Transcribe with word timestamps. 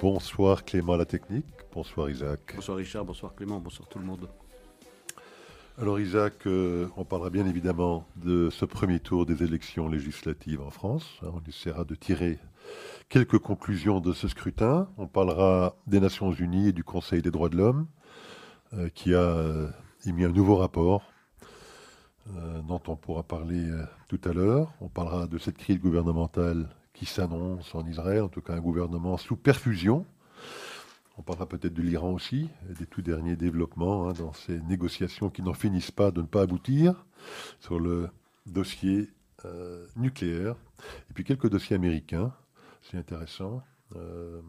Bonsoir 0.00 0.64
Clément 0.64 0.94
à 0.94 0.96
la 0.96 1.04
technique. 1.04 1.44
Bonsoir 1.74 2.08
Isaac. 2.08 2.54
Bonsoir 2.54 2.78
Richard, 2.78 3.04
bonsoir 3.04 3.34
Clément, 3.34 3.60
bonsoir 3.60 3.86
tout 3.86 3.98
le 3.98 4.06
monde. 4.06 4.30
Alors 5.78 6.00
Isaac, 6.00 6.46
euh, 6.46 6.88
on 6.96 7.04
parlera 7.04 7.28
bien 7.28 7.46
évidemment 7.46 8.06
de 8.16 8.48
ce 8.48 8.64
premier 8.64 8.98
tour 9.00 9.26
des 9.26 9.42
élections 9.42 9.88
législatives 9.88 10.62
en 10.62 10.70
France. 10.70 11.20
On 11.22 11.42
essaiera 11.46 11.84
de 11.84 11.94
tirer 11.94 12.38
quelques 13.10 13.38
conclusions 13.38 14.00
de 14.00 14.14
ce 14.14 14.26
scrutin. 14.26 14.88
On 14.96 15.06
parlera 15.06 15.76
des 15.86 16.00
Nations 16.00 16.32
Unies 16.32 16.68
et 16.68 16.72
du 16.72 16.82
Conseil 16.82 17.20
des 17.20 17.30
droits 17.30 17.50
de 17.50 17.58
l'homme 17.58 17.86
euh, 18.72 18.88
qui 18.88 19.14
a 19.14 19.18
euh, 19.18 19.68
émis 20.06 20.24
un 20.24 20.32
nouveau 20.32 20.56
rapport 20.56 21.12
dont 22.68 22.80
on 22.86 22.94
pourra 22.94 23.24
parler 23.24 23.68
tout 24.06 24.20
à 24.24 24.32
l'heure. 24.32 24.72
On 24.80 24.88
parlera 24.88 25.26
de 25.26 25.36
cette 25.36 25.58
crise 25.58 25.80
gouvernementale 25.80 26.68
qui 27.00 27.06
s'annonce 27.06 27.74
en 27.74 27.86
Israël, 27.86 28.20
en 28.20 28.28
tout 28.28 28.42
cas 28.42 28.52
un 28.52 28.60
gouvernement 28.60 29.16
sous 29.16 29.34
perfusion. 29.34 30.04
On 31.16 31.22
parlera 31.22 31.48
peut-être 31.48 31.72
de 31.72 31.80
l'Iran 31.80 32.10
aussi, 32.10 32.50
des 32.78 32.84
tout 32.84 33.00
derniers 33.00 33.36
développements 33.36 34.06
hein, 34.06 34.12
dans 34.12 34.34
ces 34.34 34.60
négociations 34.60 35.30
qui 35.30 35.40
n'en 35.40 35.54
finissent 35.54 35.92
pas 35.92 36.10
de 36.10 36.20
ne 36.20 36.26
pas 36.26 36.42
aboutir 36.42 37.06
sur 37.58 37.80
le 37.80 38.10
dossier 38.44 39.08
euh, 39.46 39.86
nucléaire. 39.96 40.56
Et 41.08 41.14
puis 41.14 41.24
quelques 41.24 41.48
dossiers 41.48 41.74
américains, 41.74 42.34
c'est 42.82 42.98
intéressant. 42.98 43.62
Euh, 43.96 44.42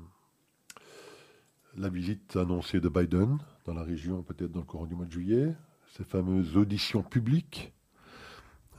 la 1.77 1.87
visite 1.87 2.35
annoncée 2.35 2.81
de 2.81 2.89
Biden 2.89 3.37
dans 3.63 3.73
la 3.73 3.83
région, 3.83 4.23
peut-être 4.23 4.51
dans 4.51 4.59
le 4.59 4.65
courant 4.65 4.87
du 4.87 4.95
mois 4.95 5.05
de 5.05 5.11
juillet, 5.13 5.55
ces 5.95 6.03
fameuses 6.03 6.57
auditions 6.57 7.01
publiques 7.01 7.71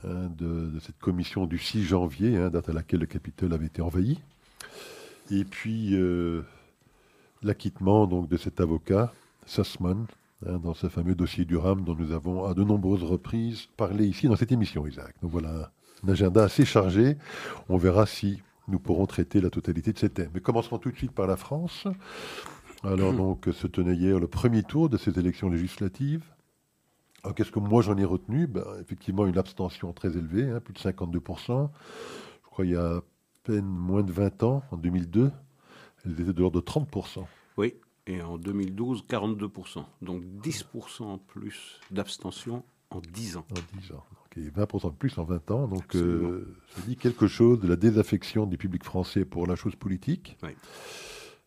hein, 0.03 0.29
de, 0.37 0.79
cette 0.79 0.97
commission 0.99 1.45
du 1.45 1.57
6 1.57 1.83
janvier, 1.83 2.37
hein, 2.37 2.49
date 2.49 2.69
à 2.69 2.73
laquelle 2.73 3.01
le 3.01 3.05
Capitole 3.05 3.53
avait 3.53 3.67
été 3.67 3.81
envahi. 3.81 4.19
Et 5.31 5.45
puis 5.45 5.95
euh, 5.95 6.41
l'acquittement 7.41 8.07
donc 8.07 8.29
de 8.29 8.37
cet 8.37 8.59
avocat, 8.61 9.13
Sussman, 9.45 10.05
hein, 10.45 10.59
dans 10.63 10.73
ce 10.73 10.87
fameux 10.87 11.15
dossier 11.15 11.45
du 11.45 11.57
RAM 11.57 11.83
dont 11.83 11.95
nous 11.95 12.11
avons 12.11 12.45
à 12.45 12.53
de 12.53 12.63
nombreuses 12.63 13.03
reprises 13.03 13.67
parlé 13.77 14.05
ici 14.05 14.27
dans 14.27 14.35
cette 14.35 14.51
émission, 14.51 14.85
Isaac. 14.87 15.15
Donc 15.21 15.31
voilà, 15.31 15.71
un 16.05 16.11
agenda 16.11 16.43
assez 16.43 16.65
chargé. 16.65 17.17
On 17.69 17.77
verra 17.77 18.05
si 18.05 18.41
nous 18.67 18.79
pourrons 18.79 19.05
traiter 19.05 19.41
la 19.41 19.49
totalité 19.49 19.93
de 19.93 19.97
ces 19.97 20.09
thèmes. 20.09 20.31
Mais 20.33 20.39
commençons 20.39 20.77
tout 20.77 20.91
de 20.91 20.97
suite 20.97 21.11
par 21.11 21.27
la 21.27 21.37
France. 21.37 21.87
Alors 22.83 23.13
donc 23.17 23.47
se 23.51 23.67
tenait 23.67 23.95
hier 23.95 24.19
le 24.19 24.27
premier 24.27 24.63
tour 24.63 24.89
de 24.89 24.97
ces 24.97 25.17
élections 25.19 25.49
législatives. 25.49 26.23
Qu'est-ce 27.31 27.51
que 27.51 27.59
moi 27.59 27.81
j'en 27.81 27.97
ai 27.97 28.05
retenu? 28.05 28.47
Ben, 28.47 28.65
Effectivement 28.81 29.25
une 29.25 29.37
abstention 29.37 29.93
très 29.93 30.17
élevée, 30.17 30.49
hein, 30.49 30.59
plus 30.59 30.73
de 30.73 30.79
52%. 30.79 31.69
Je 32.43 32.49
crois 32.49 32.65
il 32.65 32.71
y 32.71 32.75
a 32.75 32.97
à 32.97 33.01
peine 33.43 33.65
moins 33.65 34.03
de 34.03 34.11
20 34.11 34.43
ans, 34.43 34.63
en 34.71 34.77
2002, 34.77 35.31
elles 36.05 36.11
étaient 36.11 36.33
de 36.33 36.39
l'ordre 36.39 36.61
de 36.61 36.65
30%. 36.65 37.25
Oui, 37.57 37.75
et 38.07 38.21
en 38.21 38.37
2012, 38.37 39.05
42%. 39.09 39.85
Donc 40.01 40.23
10% 40.23 41.19
plus 41.27 41.79
d'abstention 41.91 42.63
en 42.89 42.99
10 42.99 43.37
ans. 43.37 43.45
En 43.51 43.79
10 43.79 43.91
ans. 43.93 44.03
Et 44.35 44.49
20% 44.49 44.91
de 44.91 44.95
plus 44.95 45.17
en 45.19 45.23
20 45.23 45.51
ans. 45.51 45.67
Donc 45.67 45.95
euh, 45.95 46.57
ça 46.75 46.81
dit 46.87 46.95
quelque 46.95 47.27
chose 47.27 47.59
de 47.59 47.67
la 47.67 47.75
désaffection 47.75 48.45
du 48.47 48.57
public 48.57 48.83
français 48.83 49.25
pour 49.25 49.45
la 49.45 49.55
chose 49.55 49.75
politique. 49.75 50.37
Oui. 50.41 50.49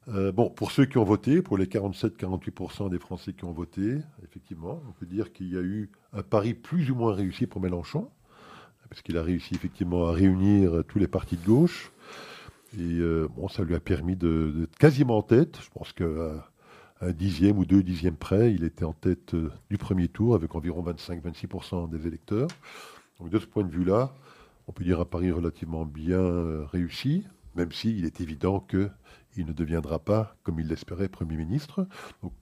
Euh, 0.09 0.31
bon, 0.31 0.51
pour 0.51 0.71
ceux 0.71 0.87
qui 0.87 0.99
ont 0.99 1.05
voté, 1.05 1.43
pour 1.43 1.59
les 1.59 1.67
47-48% 1.67 2.91
des 2.91 2.99
Français 2.99 3.33
qui 3.33 3.45
ont 3.45 3.53
voté, 3.53 3.99
effectivement, 4.23 4.81
on 4.89 4.93
peut 4.93 5.07
dire 5.07 5.33
qu'il 5.33 5.53
y 5.53 5.57
a 5.57 5.63
eu 5.63 5.91
un 6.13 6.23
pari 6.23 6.55
plus 6.55 6.91
ou 6.91 6.95
moins 6.95 7.13
réussi 7.13 7.47
pour 7.47 7.61
Mélenchon, 7.61 8.09
parce 8.89 9.03
qu'il 9.03 9.19
a 9.19 9.23
réussi 9.23 9.55
effectivement 9.55 10.09
à 10.09 10.13
réunir 10.13 10.85
tous 10.87 10.99
les 10.99 11.09
partis 11.09 11.37
de 11.37 11.45
gauche. 11.45 11.91
Et 12.75 12.99
euh, 12.99 13.29
bon, 13.35 13.49
ça 13.49 13.63
lui 13.63 13.75
a 13.75 13.81
permis 13.81 14.17
d'être 14.17 14.77
quasiment 14.79 15.19
en 15.19 15.23
tête. 15.23 15.59
Je 15.63 15.71
pense 15.71 15.93
qu'à 15.93 16.05
un 17.01 17.13
dixième 17.13 17.59
ou 17.59 17.65
deux 17.65 17.83
dixièmes 17.83 18.17
près, 18.17 18.53
il 18.53 18.65
était 18.65 18.85
en 18.85 18.93
tête 18.93 19.35
euh, 19.35 19.51
du 19.71 19.79
premier 19.79 20.09
tour 20.09 20.35
avec 20.35 20.55
environ 20.55 20.83
25-26% 20.83 21.89
des 21.89 22.07
électeurs. 22.07 22.49
Donc 23.19 23.31
de 23.31 23.39
ce 23.39 23.47
point 23.47 23.65
de 23.65 23.71
vue-là, 23.71 24.13
on 24.69 24.73
peut 24.73 24.85
dire 24.85 25.01
un 25.01 25.05
pari 25.05 25.31
relativement 25.31 25.85
bien 25.85 26.21
euh, 26.21 26.65
réussi, 26.67 27.25
même 27.55 27.73
s'il 27.73 28.05
est 28.05 28.21
évident 28.21 28.61
qu'il 29.37 29.47
ne 29.47 29.53
deviendra 29.53 29.99
pas, 29.99 30.37
comme 30.43 30.59
il 30.59 30.67
l'espérait, 30.67 31.09
Premier 31.09 31.37
ministre. 31.37 31.87
Donc 32.23 32.33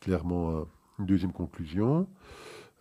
clairement, 0.00 0.66
une 0.98 1.06
deuxième 1.06 1.32
conclusion. 1.32 2.08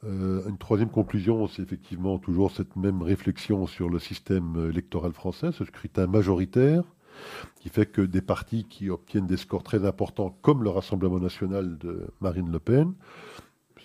une 0.03 0.57
troisième 0.59 0.90
conclusion, 0.90 1.47
c'est 1.47 1.62
effectivement 1.62 2.18
toujours 2.18 2.52
cette 2.52 2.75
même 2.75 3.02
réflexion 3.02 3.68
sur 3.68 3.90
le 3.90 4.00
système 4.00 4.69
électoral 4.69 5.13
français, 5.13 5.52
ce 5.52 5.66
scrutin 5.66 6.08
majoritaire 6.08 6.84
qui 7.59 7.69
fait 7.69 7.85
que 7.85 8.02
des 8.02 8.22
partis 8.22 8.66
qui 8.66 8.90
obtiennent 8.90 9.28
des 9.28 9.38
scores 9.38 9.63
très 9.63 9.85
importants, 9.85 10.38
comme 10.41 10.63
le 10.63 10.69
Rassemblement 10.69 11.19
national 11.19 11.78
de 11.78 12.08
Marine 12.22 12.52
Le 12.52 12.59
Pen, 12.59 12.94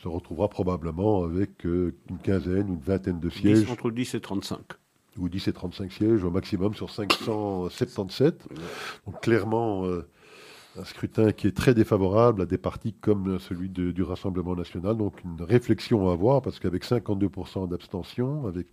se 0.02 0.08
retrouvera 0.08 0.48
probablement 0.48 1.24
avec 1.24 1.64
euh, 1.66 1.96
une 2.10 2.18
quinzaine 2.18 2.68
ou 2.70 2.74
une 2.74 2.80
vingtaine 2.80 3.20
de 3.20 3.30
sièges. 3.30 3.70
entre 3.70 3.90
10 3.90 4.14
et 4.14 4.20
35. 4.20 4.60
Ou 5.18 5.28
10 5.28 5.48
et 5.48 5.52
35 5.52 5.92
sièges 5.92 6.24
au 6.24 6.30
maximum 6.30 6.74
sur 6.74 6.90
577. 6.90 8.48
Donc 9.06 9.20
clairement, 9.20 9.86
euh, 9.86 10.08
un 10.78 10.84
scrutin 10.84 11.32
qui 11.32 11.46
est 11.46 11.56
très 11.56 11.74
défavorable 11.74 12.42
à 12.42 12.46
des 12.46 12.58
partis 12.58 12.94
comme 12.94 13.38
celui 13.38 13.68
du 13.68 14.02
Rassemblement 14.02 14.56
national. 14.56 14.96
Donc 14.96 15.22
une 15.24 15.40
réflexion 15.42 16.08
à 16.08 16.12
avoir, 16.12 16.42
parce 16.42 16.58
qu'avec 16.58 16.84
52% 16.84 17.68
d'abstention, 17.68 18.46
avec 18.46 18.66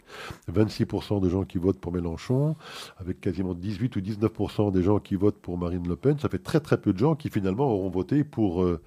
26% 0.52 1.22
de 1.22 1.30
gens 1.30 1.44
qui 1.44 1.58
votent 1.58 1.80
pour 1.80 1.92
Mélenchon, 1.92 2.56
avec 2.98 3.22
quasiment 3.22 3.54
18 3.54 3.96
ou 3.96 4.00
19% 4.00 4.72
des 4.72 4.84
gens 4.84 5.00
qui 5.00 5.16
votent 5.16 5.40
pour 5.42 5.58
Marine 5.58 5.88
Le 5.88 5.96
Pen, 5.96 6.18
ça 6.20 6.30
fait 6.30 6.44
très 6.44 6.60
très 6.60 6.80
peu 6.80 6.94
de 6.94 6.98
gens 6.98 7.16
qui 7.16 7.30
finalement 7.30 7.72
auront 7.72 7.90
voté 7.90 8.24
pour 8.24 8.64
euh, 8.64 8.82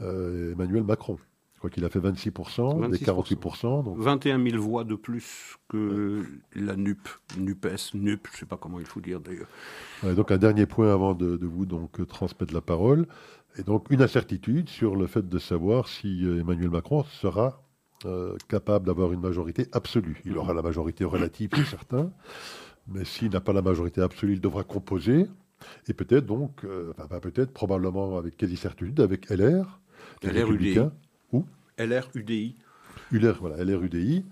euh, 0.00 0.52
Emmanuel 0.52 0.84
Macron. 0.84 1.18
Crois 1.66 1.74
qu'il 1.74 1.84
a 1.84 1.88
fait 1.88 1.98
26%, 1.98 2.90
des 2.90 2.98
48%. 2.98 3.84
Donc... 3.84 3.98
21 3.98 4.40
000 4.50 4.62
voix 4.62 4.84
de 4.84 4.94
plus 4.94 5.56
que 5.68 6.22
la 6.54 6.76
NUP, 6.76 7.08
NUPES, 7.36 7.94
NUP, 7.94 8.28
je 8.28 8.32
ne 8.32 8.36
sais 8.38 8.46
pas 8.46 8.56
comment 8.56 8.78
il 8.78 8.86
faut 8.86 9.00
dire 9.00 9.18
d'ailleurs. 9.18 9.48
donc 10.14 10.30
un 10.30 10.38
dernier 10.38 10.66
point 10.66 10.92
avant 10.92 11.14
de, 11.14 11.44
vous 11.44 11.66
donc 11.66 12.06
transmettre 12.06 12.54
la 12.54 12.60
parole. 12.60 13.08
Et 13.58 13.64
donc 13.64 13.86
une 13.90 14.00
incertitude 14.00 14.68
sur 14.68 14.94
le 14.94 15.08
fait 15.08 15.28
de 15.28 15.38
savoir 15.40 15.88
si 15.88 16.24
euh, 16.24 16.38
Emmanuel 16.38 16.70
Macron 16.70 17.02
sera 17.02 17.64
euh, 18.04 18.36
capable 18.46 18.86
d'avoir 18.86 19.12
une 19.12 19.20
majorité 19.20 19.66
absolue. 19.72 20.22
Il 20.24 20.38
aura 20.38 20.54
la 20.54 20.62
majorité 20.62 21.04
relative, 21.04 21.50
c'est 21.52 21.64
certain. 21.64 22.12
Mais 22.86 23.04
s'il 23.04 23.30
n'a 23.30 23.40
pas 23.40 23.52
la 23.52 23.62
majorité 23.62 24.02
absolue, 24.02 24.34
il 24.34 24.40
devra 24.40 24.62
composer. 24.62 25.26
Et 25.88 25.94
peut-être 25.94 26.26
donc, 26.26 26.64
euh, 26.64 26.92
enfin, 26.96 27.18
peut-être 27.18 27.52
probablement 27.52 28.18
avec 28.18 28.36
quasi 28.36 28.56
certitude, 28.56 29.00
avec 29.00 29.28
LR, 29.30 29.80
LR 30.22 30.32
républicains. 30.32 30.92
LR-UDI. 31.78 32.56
LR, 33.12 33.38
voilà, 33.40 33.62
LR-UDI, 33.62 34.24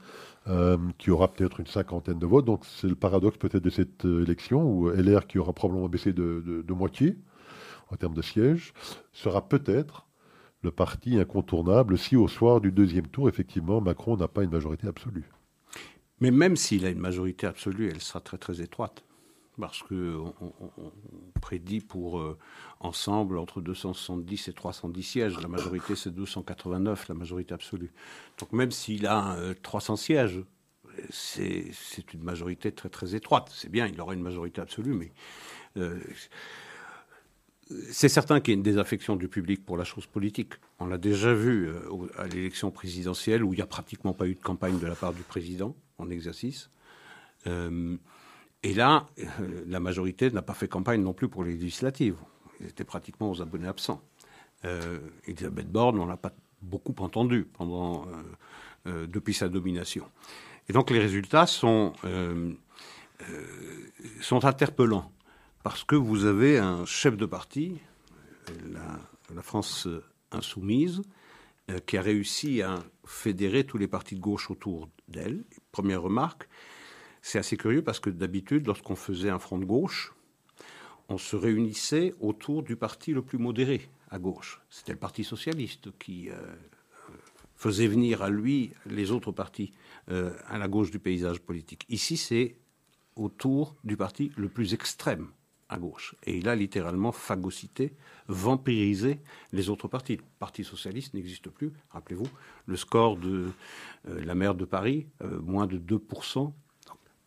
euh, 0.49 0.77
qui 0.99 1.11
aura 1.11 1.33
peut-être 1.33 1.61
une 1.61 1.67
cinquantaine 1.67 2.19
de 2.19 2.27
votes. 2.27 2.45
Donc 2.45 2.65
c'est 2.65 2.89
le 2.89 2.95
paradoxe 2.95 3.37
peut-être 3.39 3.63
de 3.63 3.71
cette 3.71 4.05
euh, 4.05 4.23
élection, 4.23 4.63
où 4.63 4.89
LR, 4.91 5.27
qui 5.27 5.39
aura 5.39 5.53
probablement 5.53 5.89
baissé 5.89 6.13
de, 6.13 6.65
moitié 6.71 7.17
en 7.91 7.97
termes 7.97 8.15
de 8.15 8.23
sièges, 8.23 8.73
sera 9.13 9.49
peut-être 9.49 10.07
le 10.63 10.71
parti 10.71 11.19
incontournable 11.19 11.99
si 11.99 12.17
au 12.17 12.27
soir 12.27 12.61
du 12.61 12.73
deuxième 12.73 13.07
tour, 13.07 13.29
effectivement, 13.29 13.81
Macron 13.81 14.17
n'a 14.17 14.29
pas 14.29 14.43
une 14.43 14.51
majorité 14.51 14.89
absolue. 14.89 15.31
Mais 16.21 16.31
même 16.31 16.57
s'il 16.57 16.87
a 16.87 16.91
une 16.91 16.99
majorité 16.99 17.47
absolue, 17.47 17.91
elle 17.91 18.01
sera 18.01 18.21
très 18.21 18.39
très 18.39 18.63
étroite 18.63 19.05
parce 19.59 19.83
qu'on 19.83 20.35
on, 20.41 20.93
prédit 21.41 21.81
pour 21.81 22.19
euh, 22.19 22.39
ensemble 22.81 23.39
entre 23.39 23.61
270 23.61 24.49
et 24.49 24.53
310 24.53 25.03
sièges. 25.03 25.41
La 25.41 25.49
majorité, 25.49 25.95
c'est 25.95 26.11
289, 26.11 27.09
la 27.09 27.15
majorité 27.15 27.55
absolue. 27.55 27.93
Donc 28.39 28.53
même 28.53 28.71
s'il 28.71 29.07
a 29.07 29.37
300 29.63 29.93
euh, 29.93 29.97
sièges, 29.97 30.43
c'est 31.11 32.13
une 32.13 32.23
majorité 32.23 32.73
très 32.73 32.89
très 32.89 33.15
étroite. 33.15 33.51
C'est 33.55 33.71
bien, 33.71 33.87
il 33.87 34.01
aura 34.01 34.15
une 34.15 34.23
majorité 34.23 34.61
absolue, 34.61 34.95
mais 34.95 35.13
euh, 35.77 35.99
c'est 37.91 38.09
certain 38.09 38.41
qu'il 38.41 38.53
y 38.53 38.55
a 38.55 38.59
une 38.59 38.63
désaffection 38.63 39.17
du 39.17 39.29
public 39.29 39.65
pour 39.65 39.77
la 39.77 39.85
chose 39.85 40.07
politique. 40.07 40.55
On 40.79 40.87
l'a 40.87 40.99
déjà 40.99 41.33
vu 41.33 41.71
à 42.19 42.27
l'élection 42.27 42.71
présidentielle 42.71 43.43
où 43.43 43.53
il 43.53 43.57
n'y 43.57 43.63
a 43.63 43.67
pratiquement 43.67 44.13
pas 44.13 44.27
eu 44.27 44.35
de 44.35 44.43
campagne 44.43 44.79
de 44.79 44.87
la 44.87 44.95
part 44.95 45.15
du 45.15 45.23
président 45.23 45.75
en 45.99 46.11
exercice. 46.11 46.71
Et 48.65 48.73
là, 48.73 49.07
euh, 49.19 49.63
la 49.67 49.79
majorité 49.79 50.31
n'a 50.31 50.41
pas 50.41 50.55
fait 50.55 50.69
campagne 50.69 51.03
non 51.03 51.13
plus 51.13 51.29
pour 51.29 51.45
les 51.45 51.53
législatives. 51.53 52.17
Ils 52.61 52.69
étaient 52.69 52.85
pratiquement 52.85 53.31
aux 53.31 53.43
abonnés 53.43 53.69
absents. 53.69 54.03
Euh, 54.65 54.99
Elisabeth 55.27 55.71
Borne, 55.71 55.99
on 55.99 56.07
l'a 56.07 56.17
pas 56.17 56.33
beaucoup 56.63 56.95
entendu 57.01 57.47
euh, 57.61 59.07
depuis 59.07 59.35
sa 59.35 59.51
domination. 59.51 60.11
Et 60.71 60.73
donc 60.73 60.91
les 60.91 60.99
résultats 60.99 61.47
sont, 61.47 61.93
sont 64.23 64.47
interpellants 64.47 65.13
parce 65.63 65.85
que 65.85 65.95
vous 65.95 66.25
avez 66.25 66.59
un 66.59 66.87
chef 66.87 67.19
de 67.19 67.27
parti, 67.27 67.79
la, 68.73 68.99
la 69.35 69.43
France 69.43 69.87
insoumise, 70.31 71.03
qui 71.85 71.99
a 71.99 72.03
réussi 72.03 72.63
à 72.63 72.83
fédérer 73.05 73.65
tous 73.65 73.77
les 73.77 73.89
partis 73.89 74.15
de 74.15 74.21
gauche 74.21 74.51
autour 74.51 74.89
d'elle. 75.09 75.45
Première 75.71 76.01
remarque, 76.01 76.49
c'est 77.25 77.39
assez 77.39 77.57
curieux 77.57 77.83
parce 77.83 78.01
que 78.01 78.11
d'habitude, 78.11 78.67
lorsqu'on 78.67 78.97
faisait 78.97 79.31
un 79.31 79.39
front 79.39 79.57
de 79.57 79.65
gauche, 79.65 80.13
on 81.09 81.17
se 81.17 81.37
réunissait 81.37 82.15
autour 82.21 82.63
du 82.63 82.77
parti 82.77 83.15
le 83.15 83.23
plus 83.23 83.39
modéré 83.39 83.89
à 84.11 84.19
gauche. 84.19 84.61
C'était 84.69 84.93
le 84.93 84.99
Parti 84.99 85.25
socialiste 85.25 85.89
qui 85.99 86.29
euh, 86.29 86.35
faisait 87.57 87.87
venir 87.87 88.21
à 88.21 88.29
lui 88.29 88.73
les 88.85 89.11
autres 89.11 89.33
partis 89.33 89.73
euh, 90.11 90.37
à 90.49 90.59
la 90.59 90.69
gauche 90.69 90.91
du 90.91 90.99
paysage 90.99 91.41
politique. 91.41 91.87
Ici, 91.89 92.19
c'est 92.19 92.57
autour 93.17 93.75
du 93.85 93.97
parti 93.97 94.31
le 94.37 94.51
plus 94.51 94.75
extrême 94.75 95.29
à 95.71 95.79
gauche. 95.79 96.15
Et 96.25 96.37
il 96.37 96.47
a 96.47 96.55
littéralement 96.55 97.11
phagocyté, 97.11 97.95
vampirisé 98.29 99.19
les 99.53 99.71
autres 99.71 99.89
partis. 99.89 100.17
Le 100.17 100.23
Parti 100.39 100.63
socialiste 100.63 101.15
n'existe 101.15 101.49
plus. 101.49 101.73
Rappelez-vous, 101.89 102.29
le 102.67 102.77
score 102.77 103.17
de 103.17 103.49
euh, 104.09 104.25
la 104.25 104.35
maire 104.35 104.55
de 104.55 104.67
Paris, 104.67 105.07
euh, 105.23 105.41
moins 105.41 105.67
de 105.67 105.79
2%, 105.79 106.53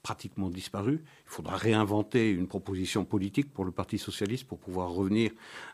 pratiquement 0.04 0.50
disparu. 0.50 1.04
Il 1.26 1.30
faudra 1.30 1.58
réinventer 1.58 2.32
une 2.32 2.48
proposition 2.48 3.06
politique 3.06 3.52
pour 3.52 3.66
le 3.66 3.72
Parti 3.72 3.98
socialiste 3.98 4.48
pour 4.48 4.60
pouvoir 4.60 4.90
revenir 4.92 5.32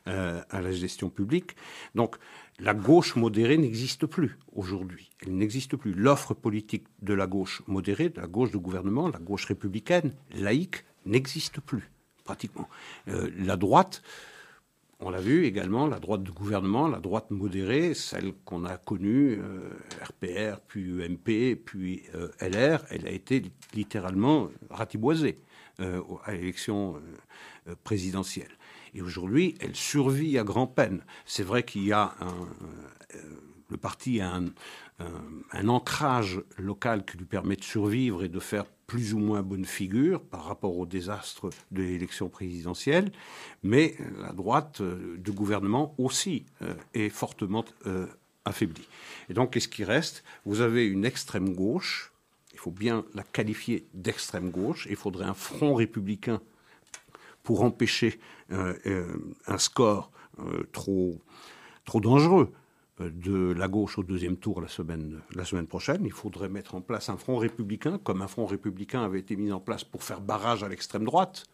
euh, 0.07 0.41
à 0.49 0.61
la 0.61 0.71
gestion 0.71 1.09
publique. 1.09 1.55
Donc 1.95 2.17
la 2.59 2.73
gauche 2.73 3.15
modérée 3.15 3.57
n'existe 3.57 4.05
plus 4.05 4.37
aujourd'hui. 4.53 5.11
Elle 5.21 5.35
n'existe 5.35 5.75
plus. 5.75 5.93
L'offre 5.93 6.33
politique 6.33 6.85
de 7.01 7.13
la 7.13 7.27
gauche 7.27 7.61
modérée, 7.67 8.09
de 8.09 8.21
la 8.21 8.27
gauche 8.27 8.51
de 8.51 8.57
gouvernement, 8.57 9.07
la 9.07 9.19
gauche 9.19 9.45
républicaine, 9.45 10.13
laïque, 10.35 10.83
n'existe 11.05 11.59
plus 11.59 11.91
pratiquement. 12.23 12.69
Euh, 13.09 13.29
la 13.37 13.57
droite, 13.57 14.01
on 15.03 15.09
l'a 15.09 15.19
vu 15.19 15.45
également, 15.45 15.87
la 15.87 15.99
droite 15.99 16.23
du 16.23 16.31
gouvernement, 16.31 16.87
la 16.87 16.99
droite 16.99 17.29
modérée, 17.31 17.93
celle 17.93 18.33
qu'on 18.45 18.65
a 18.65 18.77
connue, 18.77 19.39
RPR, 20.01 20.25
euh, 20.25 20.55
puis 20.67 20.83
UMP, 20.83 21.55
puis 21.63 22.03
euh, 22.15 22.29
LR, 22.39 22.83
elle 22.89 23.07
a 23.07 23.11
été 23.11 23.43
littéralement 23.73 24.49
ratiboisée 24.69 25.39
à 25.79 26.33
l'élection 26.33 27.01
présidentielle. 27.83 28.51
Et 28.93 29.01
aujourd'hui, 29.01 29.55
elle 29.59 29.75
survit 29.75 30.37
à 30.37 30.43
grand-peine. 30.43 31.03
C'est 31.25 31.41
vrai 31.41 31.63
qu'il 31.63 31.83
y 31.83 31.91
a 31.91 32.13
un, 32.21 32.47
le 33.73 33.77
parti 33.77 34.21
a 34.21 34.35
un, 34.35 34.45
un, 35.51 35.67
ancrage 35.67 36.41
local 36.57 37.03
qui 37.05 37.17
lui 37.17 37.25
permet 37.25 37.55
de 37.55 37.63
survivre 37.63 38.23
et 38.23 38.29
de 38.29 38.39
faire 38.39 38.65
plus 38.93 39.15
ou 39.15 39.17
moins 39.17 39.41
bonne 39.41 39.65
figure 39.65 40.21
par 40.21 40.45
rapport 40.45 40.77
au 40.77 40.85
désastre 40.85 41.49
de 41.71 41.81
l'élection 41.81 42.29
présidentielle, 42.29 43.11
mais 43.63 43.95
la 44.19 44.33
droite 44.33 44.81
euh, 44.81 45.17
du 45.17 45.31
gouvernement 45.31 45.95
aussi 45.97 46.45
euh, 46.61 46.75
est 46.93 47.09
fortement 47.09 47.65
euh, 47.87 48.05
affaiblie. 48.45 48.87
Et 49.29 49.33
donc, 49.33 49.53
qu'est-ce 49.53 49.67
qui 49.67 49.83
reste? 49.83 50.23
Vous 50.45 50.61
avez 50.61 50.85
une 50.85 51.05
extrême 51.05 51.55
gauche, 51.55 52.13
il 52.53 52.59
faut 52.59 52.69
bien 52.69 53.03
la 53.15 53.23
qualifier 53.23 53.87
d'extrême 53.95 54.51
gauche, 54.51 54.85
il 54.87 54.95
faudrait 54.95 55.25
un 55.25 55.33
front 55.33 55.73
républicain 55.73 56.39
pour 57.41 57.63
empêcher 57.63 58.19
un 58.51 59.57
score 59.57 60.11
trop, 60.71 61.19
trop 61.83 61.99
dangereux 61.99 62.53
de 63.09 63.51
la 63.51 63.67
gauche 63.67 63.97
au 63.97 64.03
deuxième 64.03 64.37
tour 64.37 64.61
la 64.61 64.67
semaine, 64.67 65.21
la 65.35 65.45
semaine 65.45 65.67
prochaine. 65.67 66.03
Il 66.05 66.11
faudrait 66.11 66.49
mettre 66.49 66.75
en 66.75 66.81
place 66.81 67.09
un 67.09 67.17
front 67.17 67.37
républicain, 67.37 67.97
comme 67.97 68.21
un 68.21 68.27
front 68.27 68.45
républicain 68.45 69.03
avait 69.03 69.19
été 69.19 69.35
mis 69.35 69.51
en 69.51 69.59
place 69.59 69.83
pour 69.83 70.03
faire 70.03 70.21
barrage 70.21 70.63
à 70.63 70.69
l'extrême 70.69 71.05
droite. 71.05 71.45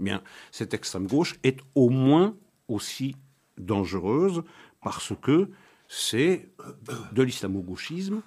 Eh 0.00 0.04
bien, 0.04 0.22
cette 0.50 0.74
extrême 0.74 1.06
gauche 1.06 1.36
est 1.42 1.60
au 1.74 1.88
moins 1.88 2.36
aussi 2.68 3.16
dangereuse 3.58 4.42
parce 4.82 5.12
que 5.20 5.50
c'est 5.88 6.48
de 7.12 7.22
l'islamo-gauchisme 7.22 8.22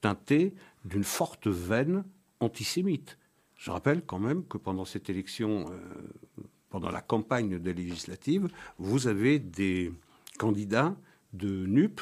teinté 0.00 0.54
d'une 0.84 1.04
forte 1.04 1.46
veine 1.48 2.04
antisémite. 2.40 3.18
Je 3.56 3.70
rappelle 3.70 4.04
quand 4.04 4.18
même 4.18 4.44
que 4.44 4.58
pendant 4.58 4.84
cette 4.84 5.08
élection, 5.10 5.66
euh, 5.70 6.42
pendant 6.68 6.90
la 6.90 7.00
campagne 7.00 7.58
des 7.58 7.72
législatives, 7.72 8.48
vous 8.78 9.08
avez 9.08 9.38
des 9.38 9.92
candidats 10.38 10.94
de 11.36 11.66
NUP, 11.66 12.00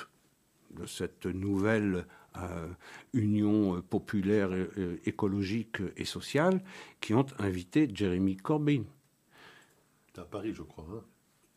de 0.71 0.87
cette 0.87 1.27
nouvelle 1.27 2.07
euh, 2.37 2.69
union 3.13 3.81
populaire, 3.83 4.51
écologique 5.05 5.79
et 5.97 6.05
sociale, 6.05 6.61
qui 7.01 7.15
ont 7.15 7.27
invité 7.39 7.89
Jeremy 7.93 8.37
Corbyn. 8.37 8.83
C'est 10.15 10.21
à 10.21 10.25
Paris, 10.25 10.53
je 10.55 10.63
crois. 10.63 10.87
Hein. 10.93 11.01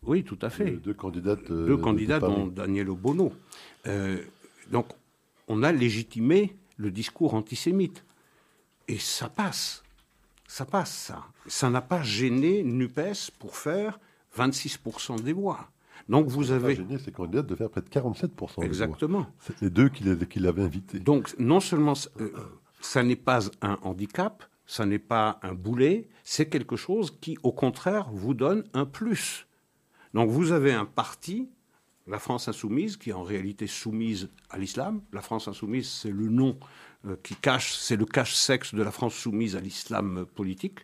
oui, 0.03 0.23
tout 0.23 0.39
à 0.41 0.49
fait. 0.49 0.71
deux 0.71 0.93
candidates. 0.93 1.49
Euh, 1.51 1.67
deux 1.67 1.77
candidats, 1.77 2.19
dont 2.19 2.47
Daniel 2.47 2.89
Obono. 2.89 3.31
Euh, 3.85 4.23
donc, 4.71 4.87
on 5.47 5.61
a 5.61 5.71
légitimé 5.71 6.55
le 6.77 6.89
discours 6.89 7.35
antisémite. 7.35 8.03
Et 8.87 8.97
ça 8.97 9.29
passe. 9.29 9.83
Ça 10.47 10.65
passe, 10.65 10.91
ça. 10.91 11.25
Ça 11.45 11.69
n'a 11.69 11.81
pas 11.81 12.01
gêné 12.01 12.63
NUPES 12.63 13.31
pour 13.37 13.55
faire 13.55 13.99
26% 14.35 15.21
des 15.21 15.33
voix. 15.33 15.69
Donc 16.09 16.27
vous 16.27 16.51
avez. 16.51 16.75
gêné 16.75 16.97
ces 16.97 17.11
candidats 17.11 17.41
de 17.41 17.55
faire 17.55 17.69
près 17.69 17.81
de 17.81 17.89
47%. 17.89 18.63
Exactement. 18.63 19.27
C'est 19.39 19.61
les 19.61 19.69
deux 19.69 19.89
qui 19.89 20.39
l'avaient 20.39 20.63
invité. 20.63 20.99
Donc 20.99 21.35
non 21.39 21.59
seulement 21.59 21.93
euh, 22.19 22.29
ça 22.81 23.03
n'est 23.03 23.15
pas 23.15 23.39
un 23.61 23.77
handicap, 23.81 24.43
ça 24.65 24.85
n'est 24.85 24.99
pas 24.99 25.39
un 25.43 25.53
boulet, 25.53 26.07
c'est 26.23 26.47
quelque 26.47 26.75
chose 26.75 27.17
qui, 27.21 27.37
au 27.43 27.51
contraire, 27.51 28.09
vous 28.11 28.33
donne 28.33 28.63
un 28.73 28.85
plus. 28.85 29.47
Donc 30.13 30.29
vous 30.29 30.51
avez 30.51 30.73
un 30.73 30.85
parti, 30.85 31.49
la 32.05 32.19
France 32.19 32.47
insoumise, 32.47 32.97
qui 32.97 33.09
est 33.09 33.13
en 33.13 33.23
réalité 33.23 33.67
soumise 33.67 34.29
à 34.49 34.57
l'islam. 34.57 35.01
La 35.13 35.21
France 35.21 35.47
insoumise, 35.47 35.89
c'est 35.89 36.11
le 36.11 36.29
nom 36.29 36.57
qui 37.23 37.35
cache, 37.35 37.73
c'est 37.73 37.95
le 37.95 38.05
cache-sexe 38.05 38.73
de 38.73 38.83
la 38.83 38.91
France 38.91 39.13
soumise 39.13 39.55
à 39.55 39.59
l'islam 39.59 40.25
politique, 40.35 40.79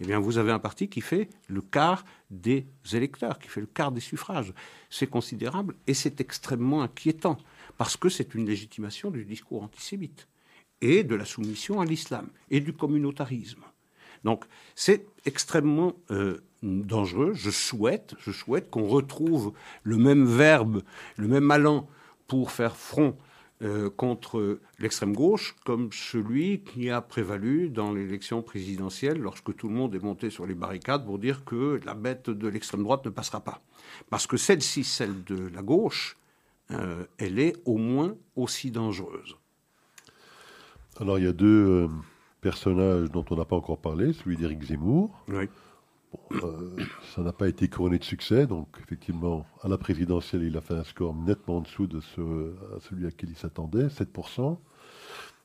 eh 0.00 0.04
bien, 0.04 0.18
vous 0.18 0.38
avez 0.38 0.52
un 0.52 0.58
parti 0.58 0.88
qui 0.88 1.00
fait 1.00 1.28
le 1.48 1.60
quart 1.60 2.04
des 2.30 2.66
électeurs, 2.92 3.38
qui 3.38 3.48
fait 3.48 3.60
le 3.60 3.66
quart 3.66 3.92
des 3.92 4.00
suffrages. 4.00 4.52
C'est 4.90 5.06
considérable 5.06 5.74
et 5.86 5.94
c'est 5.94 6.20
extrêmement 6.20 6.82
inquiétant, 6.82 7.38
parce 7.78 7.96
que 7.96 8.08
c'est 8.08 8.34
une 8.34 8.46
légitimation 8.46 9.10
du 9.10 9.24
discours 9.24 9.62
antisémite 9.62 10.28
et 10.80 11.04
de 11.04 11.14
la 11.14 11.24
soumission 11.24 11.80
à 11.80 11.84
l'islam 11.84 12.28
et 12.50 12.60
du 12.60 12.72
communautarisme. 12.72 13.62
Donc, 14.24 14.44
c'est 14.74 15.06
extrêmement 15.26 15.94
euh, 16.10 16.42
dangereux. 16.62 17.32
Je 17.34 17.50
souhaite, 17.50 18.14
je 18.18 18.32
souhaite 18.32 18.70
qu'on 18.70 18.86
retrouve 18.86 19.52
le 19.82 19.96
même 19.96 20.24
verbe, 20.24 20.82
le 21.16 21.28
même 21.28 21.50
allant 21.50 21.88
pour 22.26 22.50
faire 22.50 22.76
front 22.76 23.16
euh, 23.62 23.88
contre 23.88 24.58
l'extrême 24.80 25.14
gauche 25.14 25.54
comme 25.64 25.90
celui 25.92 26.62
qui 26.62 26.90
a 26.90 27.00
prévalu 27.00 27.70
dans 27.70 27.92
l'élection 27.92 28.42
présidentielle 28.42 29.18
lorsque 29.18 29.54
tout 29.54 29.68
le 29.68 29.74
monde 29.74 29.94
est 29.94 30.02
monté 30.02 30.28
sur 30.28 30.44
les 30.44 30.54
barricades 30.54 31.04
pour 31.06 31.20
dire 31.20 31.44
que 31.44 31.80
la 31.84 31.94
bête 31.94 32.30
de 32.30 32.48
l'extrême 32.48 32.82
droite 32.82 33.04
ne 33.04 33.10
passera 33.10 33.40
pas. 33.40 33.62
Parce 34.10 34.26
que 34.26 34.36
celle-ci, 34.36 34.82
celle 34.82 35.22
de 35.22 35.48
la 35.54 35.62
gauche, 35.62 36.16
euh, 36.72 37.04
elle 37.18 37.38
est 37.38 37.54
au 37.64 37.76
moins 37.76 38.16
aussi 38.34 38.72
dangereuse. 38.72 39.36
Alors 41.00 41.18
il 41.18 41.24
y 41.24 41.28
a 41.28 41.32
deux 41.32 41.66
euh, 41.68 41.88
personnages 42.40 43.10
dont 43.10 43.24
on 43.30 43.36
n'a 43.36 43.44
pas 43.44 43.56
encore 43.56 43.78
parlé, 43.78 44.12
celui 44.12 44.36
d'Éric 44.36 44.64
Zemmour. 44.64 45.24
Oui. 45.28 45.48
Euh, 46.32 46.76
ça 47.14 47.22
n'a 47.22 47.32
pas 47.32 47.48
été 47.48 47.68
couronné 47.68 47.98
de 47.98 48.04
succès, 48.04 48.46
donc 48.46 48.68
effectivement, 48.82 49.46
à 49.62 49.68
la 49.68 49.78
présidentielle, 49.78 50.42
il 50.42 50.56
a 50.56 50.60
fait 50.60 50.74
un 50.74 50.84
score 50.84 51.14
nettement 51.14 51.58
en 51.58 51.60
dessous 51.60 51.86
de 51.86 52.00
celui 52.00 53.06
à 53.06 53.10
qui 53.10 53.26
il 53.26 53.36
s'attendait, 53.36 53.86
7% 53.86 54.58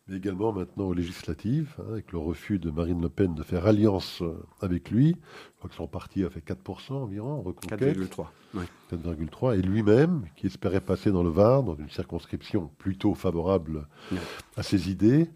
mais 0.10 0.18
également 0.18 0.52
maintenant 0.52 0.86
aux 0.86 0.94
législatives, 0.94 1.76
hein, 1.80 1.92
avec 1.92 2.12
le 2.12 2.18
refus 2.18 2.60
de 2.60 2.72
Marine 2.72 3.02
Le 3.02 3.10
Pen 3.10 3.36
de 3.36 3.44
faire 3.44 3.68
alliance 3.68 4.22
euh, 4.22 4.34
avec 4.62 4.90
lui. 4.92 5.10
Je 5.10 5.58
crois 5.58 5.70
que 5.70 5.76
son 5.76 5.88
parti 5.88 6.24
a 6.24 6.30
fait 6.30 6.44
4% 6.46 6.94
environ, 6.94 7.42
reconquête. 7.42 7.98
4,3. 7.98 8.26
4,3. 8.92 9.60
Et 9.60 9.62
lui-même, 9.62 10.24
qui 10.36 10.48
espérait 10.48 10.82
passer 10.82 11.12
dans 11.12 11.24
le 11.24 11.30
Var, 11.30 11.64
dans 11.64 11.76
une 11.76 11.90
circonscription 11.90 12.72
plutôt 12.78 13.14
favorable 13.14 13.88
à 14.56 14.64
ses 14.64 14.90
idées, 14.90 15.30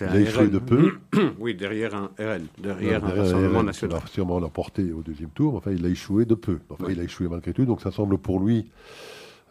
il 0.00 0.06
a 0.06 0.20
échoué 0.20 0.48
de 0.48 0.58
peu. 0.58 0.92
oui, 1.38 1.54
derrière 1.54 1.94
un 1.94 2.10
RN, 2.18 2.46
derrière, 2.58 3.04
un 3.04 3.08
Rassemblement 3.08 3.62
national. 3.62 3.98
Il 4.00 4.04
a 4.04 4.06
sûrement 4.08 4.38
l'emporté 4.38 4.92
au 4.92 5.02
deuxième 5.02 5.30
tour, 5.30 5.56
enfin 5.56 5.72
il 5.72 5.84
a 5.84 5.88
échoué 5.88 6.24
de 6.24 6.34
peu. 6.34 6.60
Enfin, 6.70 6.86
il 6.90 7.00
a 7.00 7.02
échoué 7.02 7.28
malgré 7.28 7.52
tout, 7.52 7.64
donc 7.64 7.80
ça 7.80 7.90
semble 7.90 8.18
pour 8.18 8.40
lui 8.40 8.70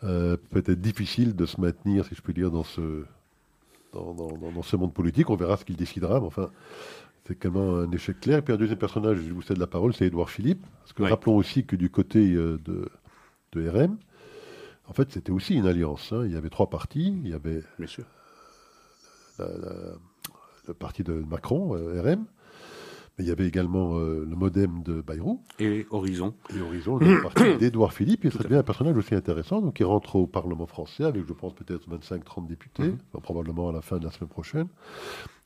euh, 0.03 0.37
peut-être 0.51 0.81
difficile 0.81 1.35
de 1.35 1.45
se 1.45 1.59
maintenir, 1.59 2.05
si 2.05 2.15
je 2.15 2.21
peux 2.21 2.33
dire, 2.33 2.49
dans 2.49 2.63
ce 2.63 3.03
dans, 3.93 4.61
ce 4.63 4.75
monde 4.75 4.93
politique. 4.93 5.29
On 5.29 5.35
verra 5.35 5.57
ce 5.57 5.65
qu'il 5.65 5.75
décidera, 5.75 6.19
mais 6.19 6.27
enfin, 6.27 6.49
c'est 7.25 7.35
quand 7.35 7.51
même 7.51 7.89
un 7.89 7.91
échec 7.91 8.19
clair. 8.19 8.39
Et 8.39 8.41
puis 8.41 8.53
un 8.53 8.57
deuxième 8.57 8.77
personnage, 8.77 9.17
je 9.17 9.33
vous 9.33 9.41
cède 9.41 9.57
la 9.57 9.67
parole, 9.67 9.93
c'est 9.93 10.05
Édouard 10.05 10.29
Philippe. 10.29 10.65
Parce 10.81 10.93
que 10.93 11.03
rappelons 11.03 11.35
aussi 11.35 11.65
que 11.65 11.75
du 11.75 11.89
côté 11.89 12.33
euh, 12.33 12.59
de, 12.65 12.89
de 13.53 13.69
RM, 13.69 13.97
en 14.87 14.93
fait, 14.93 15.11
c'était 15.11 15.31
aussi 15.31 15.55
une 15.55 15.67
alliance. 15.67 16.11
Hein. 16.11 16.23
Il 16.25 16.33
y 16.33 16.35
avait 16.35 16.49
trois 16.49 16.69
partis. 16.69 17.17
Il 17.23 17.29
y 17.29 17.33
avait 17.33 17.63
le 20.67 20.73
parti 20.73 21.03
de 21.03 21.13
Macron, 21.13 21.75
euh, 21.75 22.01
RM 22.01 22.25
il 23.21 23.27
y 23.27 23.31
avait 23.31 23.47
également 23.47 23.97
euh, 23.97 24.25
le 24.29 24.35
modem 24.35 24.83
de 24.83 25.01
Bayrou. 25.01 25.41
Et 25.59 25.85
Horizon. 25.89 26.33
Et 26.55 26.61
Horizon, 26.61 26.97
le 26.97 27.21
parti 27.21 27.43
d'Edouard 27.59 27.93
Philippe. 27.93 28.25
Et 28.25 28.29
c'est 28.31 28.47
bien 28.47 28.59
un 28.59 28.63
personnage 28.63 28.97
aussi 28.97 29.15
intéressant, 29.15 29.61
donc 29.61 29.79
il 29.79 29.85
rentre 29.85 30.15
au 30.17 30.27
Parlement 30.27 30.65
français 30.65 31.03
avec, 31.03 31.27
je 31.27 31.33
pense, 31.33 31.53
peut-être 31.53 31.87
25-30 31.89 32.47
députés, 32.47 32.83
mhm. 32.83 32.97
probablement 33.21 33.69
à 33.69 33.71
la 33.71 33.81
fin 33.81 33.97
de 33.97 34.05
la 34.05 34.11
semaine 34.11 34.29
prochaine. 34.29 34.67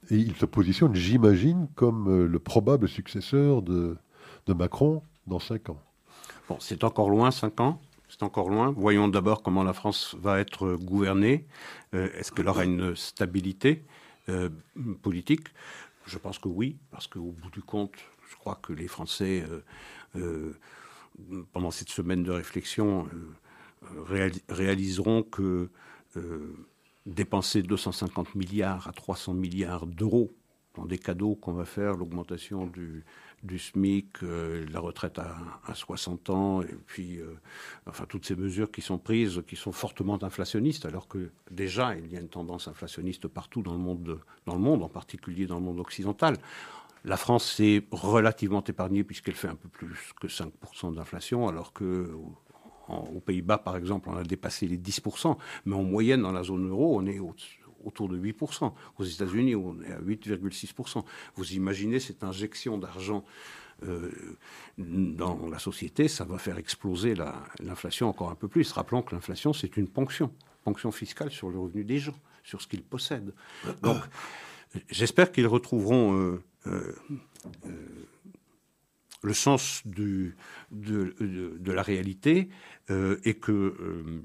Et 0.10 0.18
il 0.18 0.36
se 0.36 0.46
positionne, 0.46 0.96
j'imagine, 0.96 1.68
comme 1.76 2.08
euh, 2.10 2.28
le 2.28 2.40
probable 2.40 2.88
successeur 2.88 3.62
de, 3.62 3.98
de 4.48 4.54
Macron 4.54 5.02
dans 5.28 5.40
5 5.40 5.70
ans 5.70 5.80
Bon, 6.48 6.58
c'est 6.60 6.84
encore 6.84 7.10
loin, 7.10 7.32
5 7.32 7.60
ans? 7.60 7.82
C'est 8.08 8.22
encore 8.24 8.50
loin? 8.50 8.72
Voyons 8.76 9.08
d'abord 9.08 9.42
comment 9.42 9.64
la 9.64 9.74
France 9.74 10.16
va 10.22 10.40
être 10.40 10.76
gouvernée. 10.76 11.46
Euh, 11.94 12.08
est-ce 12.18 12.32
qu'elle 12.32 12.48
aura 12.48 12.64
une 12.64 12.96
stabilité 12.96 13.84
euh, 14.30 14.50
politique? 15.02 15.48
Je 16.06 16.18
pense 16.18 16.40
que 16.40 16.48
oui, 16.48 16.78
parce 16.92 17.08
qu'au 17.08 17.32
bout 17.32 17.50
du 17.52 17.62
compte, 17.62 17.96
je 18.30 18.36
crois 18.36 18.56
que 18.62 18.74
les 18.74 18.88
Français, 18.88 19.44
euh, 20.16 20.54
pendant 21.52 21.72
cette 21.72 21.90
semaine 21.90 22.24
de 22.24 22.32
réflexion, 22.32 23.08
réaliseront 24.50 25.24
que 25.24 25.70
dépenser 27.06 27.62
250 27.62 28.36
milliards 28.36 28.88
à 28.88 28.92
300 28.92 29.34
milliards 29.34 29.86
d'euros 29.86 30.32
dans 30.76 30.86
des 30.86 30.98
cadeaux 30.98 31.36
qu'on 31.36 31.54
va 31.54 31.66
faire, 31.66 31.94
l'augmentation 31.96 32.68
du, 32.68 33.04
du 33.46 33.60
SMIC, 33.60 34.24
euh, 34.24 34.66
la 34.72 34.80
retraite 34.80 35.20
à, 35.20 35.74
60 35.74 36.30
ans, 36.30 36.62
et 36.62 36.78
puis 36.86 37.20
euh, 37.20 37.36
enfin 37.88 38.06
toutes 38.08 38.26
ces 38.26 38.36
mesures 38.36 38.72
qui 38.72 38.82
sont 38.82 38.98
prises, 38.98 39.42
qui 39.48 39.56
sont 39.56 39.72
fortement 39.72 40.22
inflationnistes, 40.24 40.86
alors 40.86 41.08
que 41.08 41.32
déjà 41.52 41.96
il 41.96 42.12
y 42.12 42.18
a 42.18 42.20
une 42.20 42.30
tendance 42.30 42.68
inflationniste 42.68 43.28
partout 43.28 43.62
dans 43.62 43.74
le 43.74 43.80
monde, 43.80 44.20
dans 44.46 44.56
le 44.56 44.62
monde, 44.62 44.84
en 44.84 44.90
particulier 44.90 45.46
dans 45.46 45.56
le 45.56 45.62
monde 45.62 45.80
occidental. 45.80 46.38
La 47.04 47.18
France 47.18 47.60
est 47.60 47.86
relativement 47.92 48.64
épargnée 48.64 49.04
puisqu'elle 49.04 49.36
fait 49.36 49.48
un 49.48 49.56
peu 49.56 49.70
plus 49.70 50.14
que 50.20 50.28
5% 50.28 50.96
d'inflation, 50.96 51.48
alors 51.48 51.72
que 51.72 52.12
aux 52.88 53.20
Pays-Bas, 53.20 53.58
par 53.58 53.78
exemple, 53.78 54.10
on 54.10 54.16
a 54.18 54.24
dépassé 54.24 54.68
les 54.68 54.78
10%, 54.78 55.38
mais 55.66 55.76
en 55.76 55.84
moyenne, 55.84 56.22
dans 56.22 56.32
la 56.32 56.44
zone 56.44 56.70
euro, 56.70 57.00
on 57.00 57.06
est 57.06 57.20
autour 57.86 58.10
de 58.10 58.18
8%. 58.18 58.74
Aux 58.98 59.04
États-Unis, 59.04 59.56
on 59.56 59.82
est 59.82 59.92
à 59.92 60.00
8,6%. 60.00 61.04
Vous 61.36 61.54
imaginez 61.54 62.00
cette 62.00 62.24
injection 62.24 62.78
d'argent 62.78 63.24
euh, 63.84 64.38
dans 64.78 65.48
la 65.50 65.60
société, 65.60 66.08
ça 66.08 66.24
va 66.24 66.38
faire 66.38 66.58
exploser 66.58 67.14
l'inflation 67.60 68.10
encore 68.10 68.30
un 68.30 68.36
peu 68.36 68.48
plus. 68.48 68.72
Rappelons 68.72 69.02
que 69.02 69.14
l'inflation, 69.14 69.54
c'est 69.54 69.78
une 69.78 69.88
ponction, 69.88 70.32
ponction 70.64 70.92
fiscale 70.92 71.32
sur 71.32 71.50
le 71.50 71.60
revenu 71.60 71.84
des 71.84 72.00
gens, 72.00 72.16
sur 72.44 72.62
ce 72.62 72.68
qu'ils 72.68 72.84
possèdent. 72.84 73.34
Donc, 73.82 73.98
j'espère 74.90 75.32
qu'ils 75.32 75.48
retrouveront 75.48 76.18
euh, 76.18 76.44
euh, 76.68 76.96
le 79.24 79.34
sens 79.34 79.82
de, 79.86 80.34
de, 80.72 81.72
la 81.72 81.82
réalité 81.82 82.50
et 82.90 83.34
que 83.34 84.24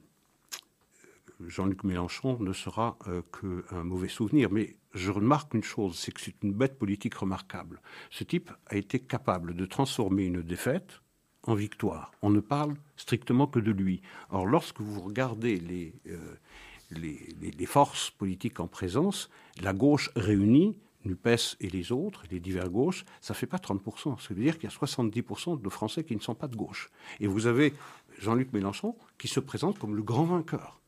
Jean-Luc 1.47 1.85
Mélenchon 1.85 2.39
ne 2.41 2.53
sera 2.53 2.99
euh, 3.07 3.23
qu'un 3.33 3.85
mauvais 3.85 4.09
souvenir. 4.09 4.51
Mais 4.51 4.77
je 4.95 5.11
remarque 5.11 5.55
une 5.55 5.63
chose, 5.63 5.97
c'est 5.99 6.13
que 6.13 6.21
c'est 6.21 6.43
une 6.43 6.53
bête 6.53 6.79
politique 6.79 7.15
remarquable. 7.15 7.81
Ce 8.11 8.25
type 8.25 8.51
a 8.67 8.77
été 8.77 8.99
capable 8.99 9.55
de 9.55 9.65
transformer 9.65 10.25
une 10.25 10.43
défaite 10.43 11.01
en 11.45 11.55
victoire. 11.55 12.13
On 12.23 12.31
ne 12.31 12.41
parle 12.41 12.75
strictement 12.97 13.47
que 13.47 13.61
de 13.61 13.71
lui. 13.71 14.03
Or, 14.31 14.47
lorsque 14.47 14.81
vous 14.81 15.01
regardez 15.01 15.59
les, 15.59 15.95
euh, 16.09 17.67
forces 17.67 18.11
politiques 18.11 18.61
en 18.61 18.67
présence, 18.67 19.31
la 19.63 19.73
gauche 19.73 20.11
réunie, 20.17 20.77
NUPES 21.05 21.57
et 21.61 21.71
les 21.71 21.93
autres, 21.93 22.25
les 22.31 22.41
divers 22.41 22.69
gauches, 22.69 23.05
ça 23.21 23.33
ne 23.33 23.37
fait 23.37 23.47
pas 23.47 23.57
30%. 23.57 24.21
Ça 24.21 24.35
veut 24.35 24.43
dire 24.43 24.59
qu'il 24.59 24.69
y 24.69 24.73
a 24.73 24.77
70% 24.77 25.61
de 25.61 25.69
Français 25.71 26.05
qui 26.05 26.15
ne 26.15 26.21
sont 26.21 26.35
pas 26.35 26.49
de 26.49 26.57
gauche. 26.57 26.91
Et 27.21 27.27
vous 27.27 27.47
avez 27.47 27.73
Jean-Luc 28.19 28.53
Mélenchon 28.53 28.97
qui 29.17 29.29
se 29.29 29.41
présente 29.41 29.79
comme 29.79 29.97
le 29.97 30.03
grand 30.03 30.25
vainqueur. 30.25 30.80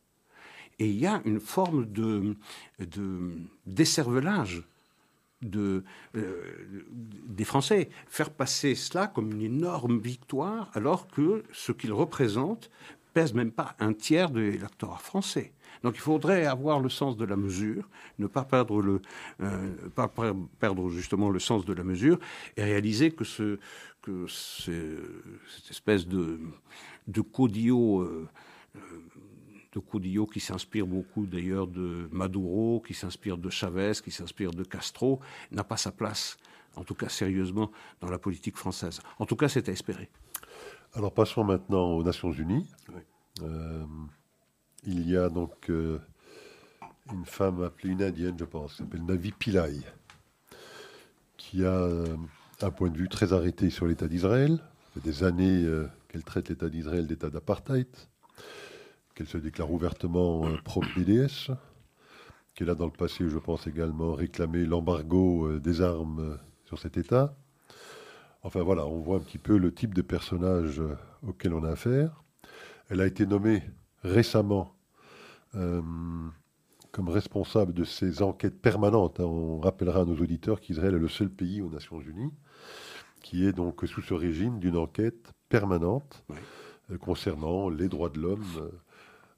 Et 0.83 0.87
il 0.87 0.99
y 0.99 1.07
a 1.07 1.23
une 1.25 1.39
forme 1.39 1.87
de, 1.87 2.35
de 2.81 3.37
euh, 6.17 6.43
des 7.29 7.45
Français. 7.45 7.89
Faire 8.09 8.31
passer 8.31 8.75
cela 8.75 9.07
comme 9.07 9.31
une 9.31 9.43
énorme 9.43 10.01
victoire, 10.01 10.73
alors 10.75 11.07
que 11.07 11.45
ce 11.53 11.71
qu'ils 11.71 11.93
représentent 11.93 12.69
pèse 13.15 13.33
même 13.33 13.53
pas 13.53 13.77
un 13.79 13.93
tiers 13.93 14.29
de 14.29 14.41
l'électorat 14.41 14.99
français. 14.99 15.53
Donc 15.85 15.95
il 15.95 16.01
faudrait 16.01 16.47
avoir 16.47 16.81
le 16.81 16.89
sens 16.89 17.17
de 17.17 17.25
la 17.25 17.37
mesure, 17.37 17.89
ne 18.19 18.27
pas 18.27 18.43
perdre, 18.43 19.01
euh, 19.41 20.91
justement 20.91 21.31
le 21.31 21.39
sens 21.39 21.65
de 21.65 21.73
la 21.73 21.85
mesure 21.85 22.19
et 22.57 22.65
réaliser 22.65 23.13
que, 23.13 23.23
ce, 23.23 23.61
que 24.01 24.27
cette 24.27 25.71
espèce 25.71 26.09
de, 26.09 26.41
de 27.07 27.21
euh, 27.21 28.29
de 29.73 29.81
Cudillo, 29.81 30.27
qui 30.27 30.41
s'inspire 30.41 30.87
beaucoup 30.87 31.27
d'ailleurs 31.27 31.67
de 31.67 32.09
Maduro, 32.13 32.83
qui 32.87 32.95
s'inspire 32.95 33.39
de 33.39 33.51
Chavez, 33.51 33.93
qui 34.05 34.11
s'inspire 34.11 34.51
de 34.51 34.65
Castro, 34.65 35.21
n'a 35.51 35.65
pas 35.65 35.77
sa 35.77 35.93
place, 35.93 36.37
en 36.77 36.85
tout 36.85 36.95
cas 36.95 37.09
sérieusement, 37.09 37.71
dans 38.01 38.11
la 38.11 38.19
politique 38.19 38.57
française. 38.57 39.01
En 39.19 39.27
tout 39.27 39.37
cas, 39.37 39.49
c'est 39.49 39.69
à 39.69 39.73
espérer. 39.73 40.11
Alors 40.95 41.15
passons 41.15 41.45
maintenant 41.45 41.93
aux 41.93 42.03
Nations 42.03 42.33
Unies. 42.33 42.69
Euh, 43.43 43.85
il 44.85 45.09
y 45.09 45.17
a 45.17 45.31
donc 45.31 45.71
euh, 45.71 45.99
une 47.11 47.25
femme 47.25 47.63
appelée 47.63 47.91
une 47.91 48.03
indienne, 48.03 48.37
je 48.39 48.45
pense, 48.45 48.73
qui 48.73 48.79
s'appelle 48.79 49.05
Navi 49.05 49.33
Pillai, 49.33 49.81
qui 51.39 51.65
a 51.65 51.73
euh, 51.73 52.17
un 52.61 52.71
point 52.71 52.91
de 52.91 52.99
vue 52.99 53.09
très 53.09 53.33
arrêté 53.33 53.71
sur 53.71 53.87
l'État 53.87 54.07
d'Israël. 54.07 54.59
Ça 54.59 55.01
fait 55.01 55.09
des 55.09 55.25
années 55.25 55.67
qu'elle 56.09 56.25
traite 56.25 56.51
l'État 56.51 56.69
d'Israël 56.69 57.07
d'État 57.07 57.31
d'apartheid 57.31 57.89
qu'elle 59.23 59.29
se 59.29 59.39
déclare 59.39 59.71
ouvertement 59.71 60.49
euh, 60.49 60.57
pro-BDS, 60.65 61.53
qu'elle 62.55 62.71
a 62.71 62.75
dans 62.75 62.87
le 62.87 62.93
passé, 62.93 63.29
je 63.29 63.39
pense 63.39 63.69
également, 63.69 64.15
réclamé 64.15 64.65
l'embargo 64.67 65.47
euh, 65.47 65.61
des 65.61 65.81
armes 65.81 66.19
euh, 66.19 66.37
sur 66.65 66.81
cet 66.81 66.97
État. 66.97 67.37
Enfin 68.43 68.63
voilà, 68.63 68.85
on 68.85 69.01
voit 69.01 69.19
un 69.19 69.21
petit 69.21 69.39
peu 69.39 69.57
le 69.57 69.73
type 69.73 69.95
de 69.95 70.03
personnage 70.03 70.83
auquel 71.25 71.55
on 71.55 71.63
a 71.63 71.71
affaire. 71.71 72.25
Elle 72.89 73.01
a 73.01 73.07
été 73.07 73.25
nommée 73.25 73.63
récemment 74.03 74.75
comme 75.53 77.09
responsable 77.09 77.73
de 77.73 77.85
ces 77.85 78.21
enquêtes 78.21 78.61
permanentes. 78.61 79.21
Hein. 79.21 79.27
On 79.27 79.61
rappellera 79.61 80.01
à 80.01 80.05
nos 80.05 80.17
auditeurs 80.17 80.61
qu'Israël 80.61 80.95
est 80.97 80.99
le 80.99 81.09
seul 81.09 81.31
pays 81.31 81.63
aux 81.63 81.71
Nations 81.71 82.01
Unies 82.01 82.33
qui 83.23 83.47
est 83.47 83.53
donc 83.53 83.87
sous 83.87 84.03
ce 84.03 84.15
régime 84.15 84.59
d'une 84.59 84.77
enquête 84.77 85.31
permanente 85.49 86.25
concernant 87.01 87.69
les 87.69 87.89
droits 87.89 88.11
de 88.11 88.19
l'homme 88.19 88.73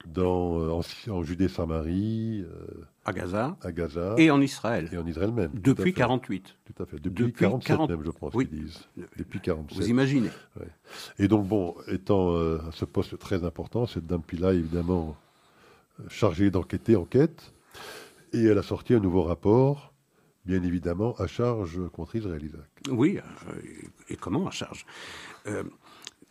dans, 0.07 0.61
euh, 0.61 1.11
en, 1.11 1.23
Judée-Samarie, 1.23 2.43
euh, 2.43 2.85
à, 3.05 3.13
Gaza, 3.13 3.57
à 3.63 3.73
Gaza, 3.73 4.15
et 4.19 4.31
en 4.31 4.41
Israël. 4.41 4.89
Et 4.93 4.99
en 4.99 5.07
Israël 5.07 5.33
même. 5.33 5.51
Depuis 5.55 5.95
48. 5.95 6.57
Tout 6.65 6.83
à 6.83 6.87
fait. 6.87 7.01
Depuis, 7.01 7.33
47 7.33 7.89
même, 7.89 8.05
je 8.05 8.11
pense 8.11 8.35
oui. 8.35 8.47
qu'ils 8.47 8.65
disent. 8.65 8.81
Depuis 9.17 9.41
47. 9.41 9.79
Vous 9.79 9.89
imaginez. 9.89 10.31
Et 11.19 11.29
donc, 11.29 11.47
bon, 11.47 11.75
étant 11.89 12.35
euh, 12.35 12.59
à 12.69 12.73
ce 12.73 12.85
poste 12.85 13.19
très 13.19 13.45
important, 13.45 13.87
cette 13.87 14.07
dame 14.07 14.23
Pila, 14.23 14.53
évidemment, 14.53 15.17
chargée 16.09 16.51
d'enquêter, 16.51 16.97
enquête. 16.97 17.53
Et 18.33 18.45
elle 18.45 18.59
a 18.59 18.63
sorti 18.63 18.95
un 18.95 19.01
nouveau 19.01 19.23
rapport, 19.23 19.93
bien 20.45 20.63
évidemment, 20.63 21.15
à 21.19 21.27
charge 21.27 21.81
contre 21.93 22.17
Israël, 22.17 22.43
Isaac. 22.43 22.69
Oui, 22.91 23.19
et 24.09 24.17
comment 24.17 24.49
à 24.49 24.51
charge? 24.51 24.87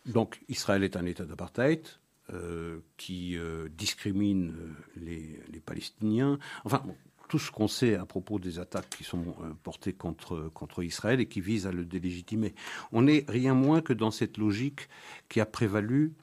Donc, 0.06 0.40
Israël 0.48 0.84
est 0.84 0.96
un 0.96 1.06
État 1.06 1.24
d'apartheid. 1.24 1.86
Euh, 2.32 2.80
qui 2.96 3.36
euh, 3.36 3.68
discrimine 3.76 4.54
euh, 4.56 5.40
les, 5.52 5.60
Palestiniens. 5.60 6.38
Enfin, 6.64 6.82
tout 7.28 7.38
ce 7.38 7.50
qu'on 7.50 7.68
sait 7.68 7.96
à 7.96 8.06
propos 8.06 8.38
des 8.38 8.58
attaques 8.58 8.88
qui 8.96 9.04
sont 9.04 9.36
portées 9.62 9.92
contre, 9.92 10.50
contre 10.54 10.82
Israël 10.82 11.20
et 11.20 11.26
qui 11.26 11.42
visent 11.42 11.66
à 11.66 11.72
le 11.72 11.84
délégitimer. 11.84 12.54
On 12.92 13.02
n'est 13.02 13.26
rien 13.28 13.52
moins 13.52 13.82
que 13.82 13.92
dans 13.92 14.10
cette 14.10 14.38
logique 14.38 14.88
qui 15.28 15.38
a 15.38 15.44
prévalu 15.44 16.14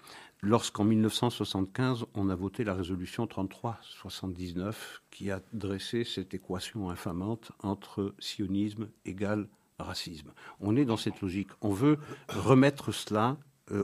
lorsqu'en 0.41 0.85
1975, 0.85 2.05
on 2.15 2.29
a 2.29 2.35
voté 2.35 2.63
la 2.63 2.73
résolution 2.73 3.27
33-79 3.27 4.73
qui 5.11 5.29
a 5.29 5.39
dressé 5.53 6.03
cette 6.03 6.33
équation 6.33 6.89
infamante 6.89 7.51
entre 7.61 8.15
sionisme 8.17 8.89
égal 9.05 9.47
racisme. 9.77 10.31
On 10.59 10.75
est 10.75 10.85
dans 10.85 10.97
cette 10.97 11.21
logique. 11.21 11.51
On 11.61 11.69
veut 11.69 11.99
remettre 12.27 12.91
cela 12.91 13.37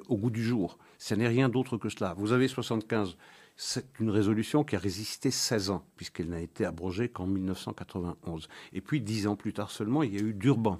au 0.07 0.17
goût 0.17 0.31
du 0.31 0.43
jour. 0.43 0.79
Ce 0.97 1.15
n'est 1.15 1.27
rien 1.27 1.49
d'autre 1.49 1.77
que 1.77 1.89
cela. 1.89 2.13
Vous 2.17 2.31
avez 2.31 2.47
75, 2.47 3.17
c'est 3.55 3.85
une 3.99 4.09
résolution 4.09 4.63
qui 4.63 4.75
a 4.75 4.79
résisté 4.79 5.31
16 5.31 5.69
ans, 5.71 5.83
puisqu'elle 5.95 6.29
n'a 6.29 6.41
été 6.41 6.65
abrogée 6.65 7.09
qu'en 7.09 7.27
1991. 7.27 8.47
Et 8.73 8.81
puis, 8.81 9.01
10 9.01 9.27
ans 9.27 9.35
plus 9.35 9.53
tard 9.53 9.71
seulement, 9.71 10.03
il 10.03 10.13
y 10.13 10.17
a 10.17 10.21
eu 10.21 10.33
Durban. 10.33 10.79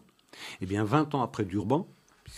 Eh 0.61 0.65
bien, 0.65 0.83
20 0.83 1.15
ans 1.15 1.21
après 1.21 1.45
Durban, 1.45 1.87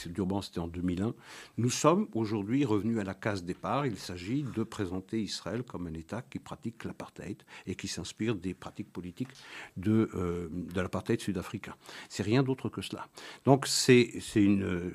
Durban 0.08 0.42
c'était 0.42 0.60
en 0.60 0.68
2001, 0.68 1.14
nous 1.58 1.70
sommes 1.70 2.08
aujourd'hui 2.14 2.66
revenus 2.66 3.00
à 3.00 3.04
la 3.04 3.14
case 3.14 3.44
départ. 3.44 3.86
Il 3.86 3.98
s'agit 3.98 4.44
de 4.44 4.64
présenter 4.64 5.22
Israël 5.22 5.64
comme 5.64 5.88
un 5.88 5.94
État 5.94 6.22
qui 6.22 6.40
pratique 6.40 6.84
l'apartheid 6.84 7.42
et 7.66 7.76
qui 7.76 7.88
s'inspire 7.88 8.36
des 8.36 8.54
pratiques 8.54 8.92
politiques 8.92 9.30
de, 9.78 10.10
euh, 10.16 10.50
l'apartheid 10.76 11.20
sud-africain. 11.20 11.76
C'est 12.08 12.24
rien 12.24 12.44
d'autre 12.44 12.70
que 12.70 12.82
cela. 12.82 13.08
Donc 13.46 13.68
c'est 13.68 14.12
une, 14.36 14.94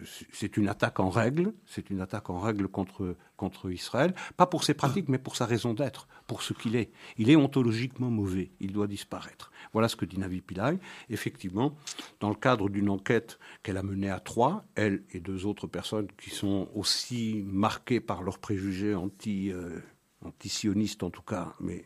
une 0.56 0.68
attaque 0.68 1.00
en 1.00 1.10
règle, 1.10 1.52
c'est 1.66 1.90
une 1.90 2.00
attaque 2.00 2.30
en 2.30 2.40
règle 2.40 2.68
contre, 2.68 3.16
contre 3.36 3.70
Israël, 3.70 4.14
pas 4.36 4.46
pour 4.46 4.64
ses 4.64 4.74
pratiques, 4.74 5.08
mais 5.08 5.18
pour 5.18 5.36
sa 5.36 5.46
raison 5.46 5.74
d'être, 5.74 6.08
pour 6.26 6.42
ce 6.42 6.52
qu'il 6.52 6.76
est. 6.76 6.90
Il 7.16 7.30
est 7.30 7.36
ontologiquement 7.36 8.10
mauvais, 8.10 8.50
il 8.60 8.72
doit 8.72 8.86
disparaître. 8.86 9.50
Voilà 9.72 9.88
ce 9.88 9.96
que 9.96 10.04
dit 10.04 10.18
Navi 10.18 10.40
Pillay. 10.40 10.78
Effectivement, 11.10 11.76
dans 12.20 12.28
le 12.28 12.34
cadre 12.34 12.68
d'une 12.68 12.88
enquête 12.88 13.38
qu'elle 13.62 13.76
a 13.76 13.82
menée 13.82 14.10
à 14.10 14.20
trois, 14.20 14.64
elle 14.74 15.02
et 15.12 15.20
deux 15.20 15.46
autres 15.46 15.66
personnes 15.66 16.08
qui 16.18 16.30
sont 16.30 16.68
aussi 16.74 17.42
marquées 17.46 18.00
par 18.00 18.22
leurs 18.22 18.38
préjugés 18.38 18.94
anti... 18.94 19.52
Euh, 19.52 19.80
antisioniste 20.24 21.02
en 21.02 21.10
tout 21.10 21.22
cas, 21.22 21.54
mais 21.60 21.84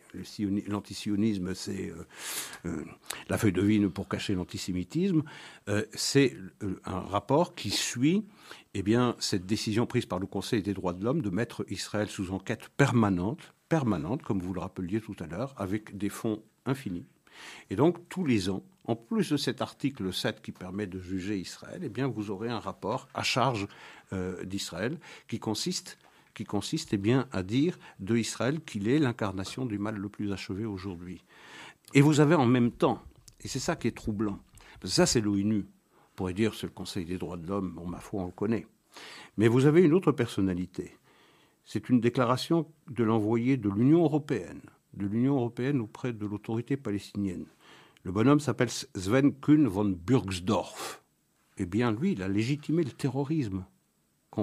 l'antisionisme, 0.67 1.55
c'est 1.55 1.91
euh, 1.91 2.07
euh, 2.67 2.85
la 3.29 3.39
feuille 3.39 3.53
de 3.53 3.63
vigne 3.63 3.89
pour 3.89 4.09
cacher 4.09 4.35
l'antisémitisme, 4.35 5.23
euh, 5.69 5.85
c'est 5.95 6.37
un 6.85 7.01
rapport 7.01 7.55
qui 7.55 7.71
suit 7.71 8.25
eh 8.75 8.85
cette 9.19 9.47
décision 9.47 9.87
prise 9.87 10.07
par 10.07 10.19
le 10.19 10.27
Conseil 10.27 10.63
des 10.63 10.75
droits 10.75 10.93
de 10.93 11.05
l'homme 11.05 11.23
de 11.23 11.31
mettre 11.31 11.65
Israël 11.69 12.09
sous 12.09 12.33
enquête 12.33 12.69
permanente, 12.77 13.55
permanente, 13.69 14.23
comme 14.23 14.41
vous 14.41 14.55
le 14.55 14.61
rappeliez 14.61 15.01
tout 15.01 15.17
à 15.19 15.27
l'heure, 15.27 15.55
avec 15.57 15.97
des 15.97 16.09
fonds 16.09 16.43
infinis. 16.65 17.07
Et 17.71 17.77
donc, 17.77 18.09
tous 18.09 18.25
les 18.25 18.51
ans, 18.51 18.63
en 18.85 18.97
plus 18.97 19.31
de 19.31 19.37
cet 19.37 19.61
article 19.63 20.13
7 20.13 20.41
qui 20.41 20.53
permet 20.53 20.87
de 20.87 21.01
juger 21.01 21.39
Israël, 21.39 21.81
eh 21.83 21.89
bien, 21.89 22.07
vous 22.09 22.31
aurez 22.31 22.49
un 22.49 22.59
rapport 22.59 23.09
à 23.15 23.23
charge 23.23 23.69
d'Israël 24.45 24.99
qui 25.29 25.39
consiste 25.39 25.99
qui 26.39 26.45
consiste 26.45 26.93
eh 26.93 26.99
bien, 26.99 27.27
à 27.33 27.43
dire 27.43 27.77
de 27.99 28.17
Israël 28.17 28.61
qu'il 28.61 28.87
est 28.87 29.01
l'incarnation 29.01 29.67
du 29.67 29.77
mal 29.77 29.97
le 29.97 30.09
plus 30.09 30.33
achevé 30.33 30.65
aujourd'hui. 30.65 31.25
Et 31.95 32.01
vous 32.01 32.21
avez 32.21 32.37
en 32.37 32.47
même 32.47 32.71
temps, 32.71 33.03
et 33.41 33.49
c'est 33.49 33.59
ça 33.59 33.75
qui 33.75 33.89
est 33.89 33.97
troublant, 33.97 34.39
parce 34.79 34.93
que 34.93 34.97
ça 34.99 35.07
c'est 35.07 35.21
l'ONU, 35.21 35.67
on 35.67 36.15
pourrait 36.15 36.35
dire 36.35 36.55
c'est 36.55 36.69
le 36.69 36.73
Conseil 36.73 37.05
des 37.05 37.19
droits 37.19 37.39
de 37.39 37.49
l'homme, 37.49 37.73
bon 37.75 37.89
ma 37.89 37.99
foi 37.99 38.23
on 38.23 38.27
le 38.27 38.31
connaît, 38.31 38.69
mais 39.37 39.49
vous 39.49 39.67
avez 39.67 39.83
une 39.83 39.93
autre 39.93 40.13
personnalité. 40.13 40.97
C'est 41.65 41.89
une 41.89 42.01
déclaration 42.01 42.71
de 42.89 43.03
l'envoyé 43.03 43.57
de 43.57 43.69
l'Union 43.69 44.05
européenne, 44.05 44.63
de 44.95 45.07
l'Union 45.07 45.35
européenne 45.39 45.81
auprès 45.81 46.13
de 46.13 46.25
l'autorité 46.25 46.77
palestinienne. 46.77 47.47
Le 48.05 48.13
bonhomme 48.13 48.39
s'appelle 48.39 48.71
Sven 48.71 49.35
Kuhn 49.41 49.67
von 49.67 49.87
Burgsdorf. 49.87 51.03
Eh 51.57 51.67
bien, 51.67 51.91
lui, 51.91 52.13
il 52.13 52.23
a 52.23 52.29
légitimé 52.29 52.85
le 52.85 52.93
terrorisme 52.93 53.65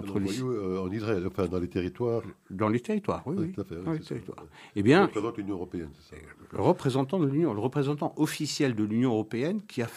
contre 0.02 0.20
les... 0.20 0.42
Euh, 0.42 0.82
en 0.82 0.92
Israël, 0.92 1.24
enfin 1.28 1.48
dans 1.48 1.60
les 1.60 1.68
territoires. 1.68 2.22
Dans 2.50 2.70
les 2.70 2.80
territoires, 2.80 3.24
oui, 3.26 3.36
oui. 3.40 3.54
dans 3.84 3.92
les 3.92 4.00
territoires. 4.00 4.46
Eh 4.76 4.84
bien, 4.84 5.06
représente 5.06 5.38
l'Union 5.38 5.56
européenne, 5.56 5.90
c'est 6.00 6.16
ça. 6.16 6.22
Le 6.52 6.62
représentant 6.62 7.20
de 7.20 7.28
l'Union, 7.28 7.54
le 7.54 7.60
représentant 7.60 8.14
officiel 8.18 8.76
de 8.76 8.84
l'Union 8.84 9.12
européenne, 9.12 9.62
qui 9.68 9.82
a, 9.82 9.90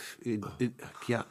qui 1.05 1.15
a 1.15 1.27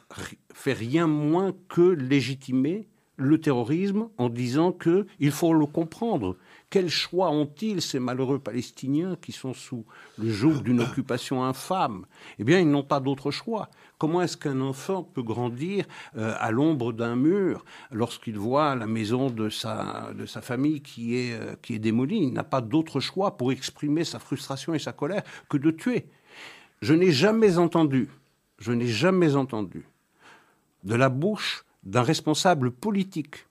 fait 0.52 0.72
rien 0.72 1.06
moins 1.06 1.52
que 1.68 1.82
légitimer 1.82 2.86
le 3.18 3.40
terrorisme 3.40 4.08
en 4.16 4.28
disant 4.28 4.72
que 4.72 5.06
il 5.18 5.32
faut 5.32 5.52
le 5.52 5.66
comprendre. 5.66 6.36
Quel 6.70 6.88
choix 6.88 7.30
ont-ils, 7.30 7.82
ces 7.82 7.98
malheureux 7.98 8.38
Palestiniens 8.38 9.16
qui 9.20 9.32
sont 9.32 9.54
sous 9.54 9.84
le 10.18 10.30
joug 10.30 10.62
d'une 10.62 10.80
occupation 10.80 11.44
infâme? 11.44 12.06
Eh 12.38 12.44
bien, 12.44 12.60
ils 12.60 12.70
n'ont 12.70 12.84
pas 12.84 13.00
d'autre 13.00 13.30
choix. 13.30 13.70
Comment 13.98 14.22
est-ce 14.22 14.36
qu'un 14.36 14.60
enfant 14.60 15.02
peut 15.02 15.24
grandir 15.24 15.84
euh, 16.16 16.34
à 16.38 16.52
l'ombre 16.52 16.92
d'un 16.92 17.16
mur 17.16 17.64
lorsqu'il 17.90 18.38
voit 18.38 18.76
la 18.76 18.86
maison 18.86 19.28
de 19.28 19.48
sa, 19.50 20.14
famille 20.40 20.82
qui 20.82 21.16
est, 21.16 21.32
euh, 21.32 21.56
qui 21.60 21.74
est 21.74 21.80
démolie? 21.80 22.18
Il 22.18 22.32
n'a 22.32 22.44
pas 22.44 22.60
d'autre 22.60 23.00
choix 23.00 23.36
pour 23.36 23.50
exprimer 23.50 24.04
sa 24.04 24.20
frustration 24.20 24.72
et 24.72 24.78
sa 24.78 24.92
colère 24.92 25.24
que 25.48 25.56
de 25.56 25.72
tuer. 25.72 26.06
Je 26.80 26.94
n'ai 26.94 27.10
jamais 27.10 27.58
entendu, 27.58 28.08
je 28.58 28.70
n'ai 28.70 28.86
jamais 28.86 29.34
entendu 29.34 29.84
de 30.84 30.94
la 30.94 31.08
bouche 31.08 31.64
d'un 31.82 32.02
responsable 32.02 32.70
politique 32.70 33.46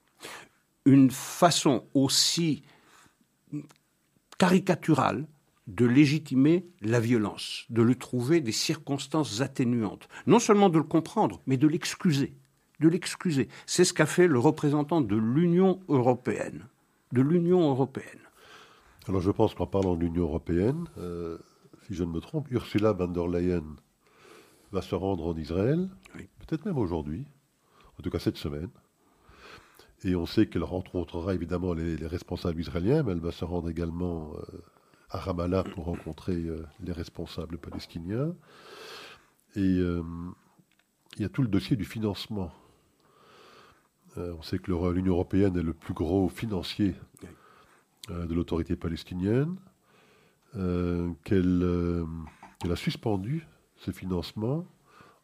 une 0.86 1.10
façon 1.10 1.84
aussi 1.92 2.62
caricaturale 4.38 5.26
de 5.68 5.84
légitimer 5.84 6.66
la 6.80 6.98
violence, 6.98 7.66
de 7.68 7.82
lui 7.82 7.96
trouver 7.96 8.40
des 8.40 8.52
circonstances 8.52 9.42
atténuantes, 9.42 10.08
non 10.26 10.38
seulement 10.38 10.70
de 10.70 10.78
le 10.78 10.84
comprendre, 10.84 11.42
mais 11.46 11.58
de 11.58 11.68
l'excuser, 11.68 12.34
de 12.80 12.88
l'excuser. 12.88 13.48
C'est 13.66 13.84
ce 13.84 13.92
qu'a 13.92 14.06
fait 14.06 14.26
le 14.26 14.38
représentant 14.38 15.02
de 15.02 15.16
l'Union 15.16 15.80
européenne, 15.88 16.66
de 17.12 17.20
l'Union 17.20 17.68
européenne. 17.68 18.18
Alors 19.08 19.20
je 19.20 19.30
pense 19.30 19.54
qu'en 19.54 19.66
parlant 19.66 19.94
de 19.94 20.00
l'Union 20.00 20.24
européenne, 20.24 20.86
euh, 20.96 21.38
si 21.86 21.94
je 21.94 22.02
ne 22.02 22.10
me 22.12 22.20
trompe, 22.20 22.50
Ursula 22.50 22.92
von 22.92 23.08
der 23.08 23.28
Leyen 23.28 23.64
va 24.72 24.80
se 24.80 24.94
rendre 24.94 25.26
en 25.26 25.36
Israël, 25.36 25.88
peut-être 26.14 26.64
même 26.64 26.78
aujourd'hui, 26.78 27.26
en 27.98 28.02
tout 28.02 28.10
cas 28.10 28.18
cette 28.18 28.36
semaine. 28.38 28.70
Et 30.04 30.14
on 30.14 30.26
sait 30.26 30.46
qu'elle 30.46 30.64
rencontrera 30.64 31.34
évidemment 31.34 31.74
les, 31.74 31.96
responsables 32.06 32.60
israéliens, 32.60 33.02
mais 33.02 33.12
elle 33.12 33.20
va 33.20 33.32
se 33.32 33.44
rendre 33.44 33.68
également 33.68 34.32
euh, 34.36 34.60
à 35.10 35.18
Ramallah 35.18 35.64
pour 35.64 35.86
rencontrer 35.86 36.34
euh, 36.34 36.66
les 36.80 36.92
responsables 36.92 37.58
palestiniens. 37.58 38.34
Et 39.56 39.78
euh, 39.78 40.02
il 41.16 41.22
y 41.22 41.24
a 41.24 41.28
tout 41.28 41.42
le 41.42 41.48
dossier 41.48 41.76
du 41.76 41.84
financement. 41.84 42.52
on 44.16 44.42
sait 44.42 44.58
que 44.58 44.70
l'Union 44.92 45.14
européenne 45.14 45.56
est 45.56 45.62
le 45.62 45.72
plus 45.72 45.94
gros 45.94 46.28
financier 46.28 46.94
de 48.08 48.34
l'autorité 48.34 48.76
palestinienne, 48.76 49.56
qu'elle 51.24 51.62
a 52.70 52.76
suspendu 52.76 53.46
ce 53.76 53.90
financement 53.90 54.66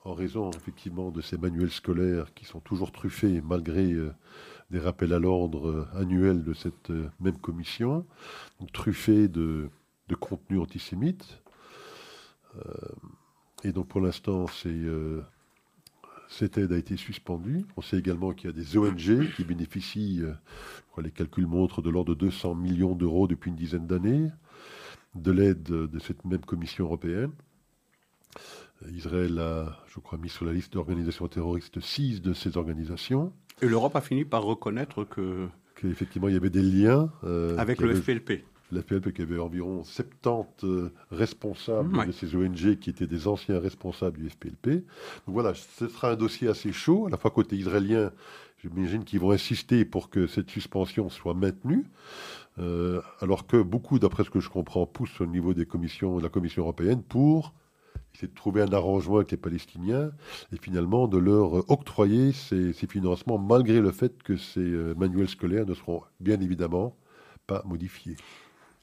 en 0.04 0.12
raison 0.12 0.50
effectivement 0.50 1.10
de 1.10 1.20
ces 1.20 1.38
manuels 1.38 1.70
scolaires 1.70 2.32
qui 2.34 2.44
sont 2.44 2.60
toujours 2.60 2.92
truffés 2.92 3.40
malgré 3.40 3.92
euh, 3.92 4.12
des 4.70 4.78
rappels 4.78 5.12
à 5.12 5.18
l'ordre 5.18 5.68
euh, 5.68 5.86
annuels 5.94 6.42
de 6.42 6.54
cette 6.54 6.90
euh, 6.90 7.08
même 7.20 7.38
commission, 7.38 8.06
truffés 8.72 9.28
de, 9.28 9.68
de 10.08 10.14
contenu 10.14 10.58
antisémite. 10.58 11.40
et 13.64 13.72
donc 13.72 13.88
pour 13.88 14.00
l'instant, 14.00 14.46
cette 16.28 16.56
aide 16.56 16.72
a 16.72 16.78
été 16.78 16.96
suspendue. 16.96 17.66
On 17.76 17.82
sait 17.82 17.98
également 17.98 18.32
qu'il 18.32 18.50
y 18.50 18.52
a 18.52 18.56
des 18.56 18.76
ONG 18.78 19.34
qui 19.34 19.44
bénéficient, 19.44 20.22
les 21.02 21.10
calculs 21.10 21.46
montrent, 21.46 21.82
de 21.82 21.90
l'ordre 21.90 22.14
de 22.14 22.20
200 22.20 22.54
millions 22.54 22.94
d'euros 22.94 23.26
depuis 23.26 23.50
une 23.50 23.56
dizaine 23.56 23.86
d'années 23.86 24.30
de 25.14 25.30
l'aide 25.30 25.62
de 25.62 25.98
cette 25.98 26.24
même 26.24 26.44
commission 26.44 26.84
européenne. 26.84 27.32
Israël 28.92 29.38
a, 29.38 29.78
je 29.86 30.00
crois, 30.00 30.18
mis 30.18 30.28
sur 30.28 30.44
la 30.44 30.52
liste 30.52 30.72
d'organisations 30.72 31.28
terroristes 31.28 31.80
six 31.80 32.20
de 32.20 32.32
ces 32.32 32.56
organisations. 32.56 33.32
Et 33.62 33.68
l'Europe 33.68 33.96
a 33.96 34.00
fini 34.00 34.24
par 34.24 34.42
reconnaître 34.42 35.04
que... 35.04 35.48
Qu'effectivement, 35.76 36.28
il 36.28 36.34
y 36.34 36.36
avait 36.36 36.50
des 36.50 36.62
liens. 36.62 37.10
Euh, 37.24 37.56
avec 37.58 37.80
le 37.80 37.94
FPLP. 37.94 38.44
Le 38.72 38.80
FPLP 38.80 39.12
qui 39.12 39.22
avait 39.22 39.38
environ 39.38 39.84
70 39.84 40.64
euh, 40.64 40.92
responsables 41.10 42.06
de 42.06 42.12
ces 42.12 42.34
ONG 42.34 42.76
qui 42.76 42.90
étaient 42.90 43.06
des 43.06 43.28
anciens 43.28 43.58
responsables 43.58 44.18
du 44.18 44.30
FPLP. 44.30 44.68
Donc 45.26 45.34
voilà, 45.34 45.52
ce 45.54 45.88
sera 45.88 46.12
un 46.12 46.16
dossier 46.16 46.48
assez 46.48 46.72
chaud, 46.72 47.06
à 47.06 47.10
la 47.10 47.16
fois 47.16 47.30
côté 47.30 47.56
israélien, 47.56 48.10
j'imagine 48.62 49.04
qu'ils 49.04 49.20
vont 49.20 49.32
insister 49.32 49.84
pour 49.84 50.10
que 50.10 50.26
cette 50.26 50.50
suspension 50.50 51.08
soit 51.08 51.34
maintenue. 51.34 51.84
Euh, 52.58 53.00
alors 53.20 53.46
que 53.46 53.60
beaucoup, 53.60 53.98
d'après 53.98 54.24
ce 54.24 54.30
que 54.30 54.40
je 54.40 54.48
comprends, 54.48 54.86
poussent 54.86 55.20
au 55.20 55.26
niveau 55.26 55.54
des 55.54 55.66
commissions, 55.66 56.18
de 56.18 56.22
la 56.22 56.28
Commission 56.28 56.62
européenne 56.62 57.02
pour 57.02 57.52
c'est 58.18 58.28
de 58.28 58.34
trouver 58.34 58.62
un 58.62 58.72
arrangement 58.72 59.16
avec 59.16 59.30
les 59.30 59.36
Palestiniens 59.36 60.12
et 60.52 60.56
finalement 60.56 61.08
de 61.08 61.18
leur 61.18 61.70
octroyer 61.70 62.32
ces, 62.32 62.72
financements 62.72 63.38
malgré 63.38 63.80
le 63.80 63.90
fait 63.90 64.22
que 64.22 64.36
ces 64.36 64.60
euh, 64.60 64.94
manuels 64.94 65.28
scolaires 65.28 65.66
ne 65.66 65.74
seront 65.74 66.02
bien 66.20 66.40
évidemment 66.40 66.96
pas 67.46 67.62
modifiés. 67.64 68.16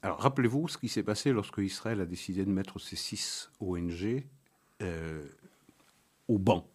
Alors 0.02 0.20
rappelez-vous 0.20 0.68
ce 0.68 0.78
qui 0.78 0.90
s'est 0.90 1.04
passé 1.04 1.32
lorsque 1.32 1.60
Israël 1.60 2.02
a 2.02 2.06
décidé 2.06 2.44
de 2.46 2.50
mettre 2.50 2.80
ces 2.80 2.96
six 2.96 3.52
ONG 3.60 4.26
euh, 4.82 5.22
au 6.28 6.40
banc. 6.40 6.71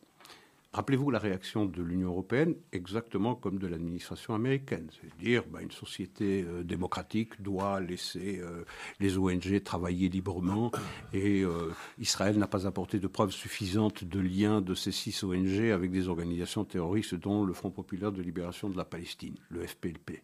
Rappelez-vous 0.73 1.11
la 1.11 1.19
réaction 1.19 1.65
de 1.65 1.83
l'Union 1.83 2.09
européenne, 2.09 2.55
exactement 2.71 3.35
comme 3.35 3.59
de 3.59 3.67
l'administration 3.67 4.35
américaine. 4.35 4.91
C'est-à-dire, 5.01 5.45
bah, 5.51 5.63
une 5.63 5.71
société 5.71 6.45
euh, 6.47 6.63
démocratique 6.65 7.41
doit 7.41 7.81
laisser 7.81 8.41
euh, 8.41 8.65
les 9.01 9.17
ONG 9.17 9.63
travailler 9.65 10.11
librement 10.11 10.71
et 11.15 11.43
euh, 11.43 11.73
Israël 11.99 12.39
n'a 12.39 12.47
pas 12.47 12.67
apporté 12.67 12.99
de 12.99 13.07
preuves 13.07 13.31
suffisantes 13.31 14.05
de 14.05 14.21
lien 14.21 14.61
de 14.61 14.75
ces 14.75 14.93
six 14.93 15.25
ONG 15.25 15.71
avec 15.71 15.91
des 15.91 16.09
organisations 16.09 16.65
terroristes, 16.65 17.15
dont 17.15 17.45
le 17.45 17.55
Front 17.55 17.71
populaire 17.71 18.13
de 18.13 18.21
libération 18.21 18.69
de 18.69 18.77
la 18.77 18.85
Palestine, 18.85 19.37
le 19.49 19.67
FPLP. 19.67 20.23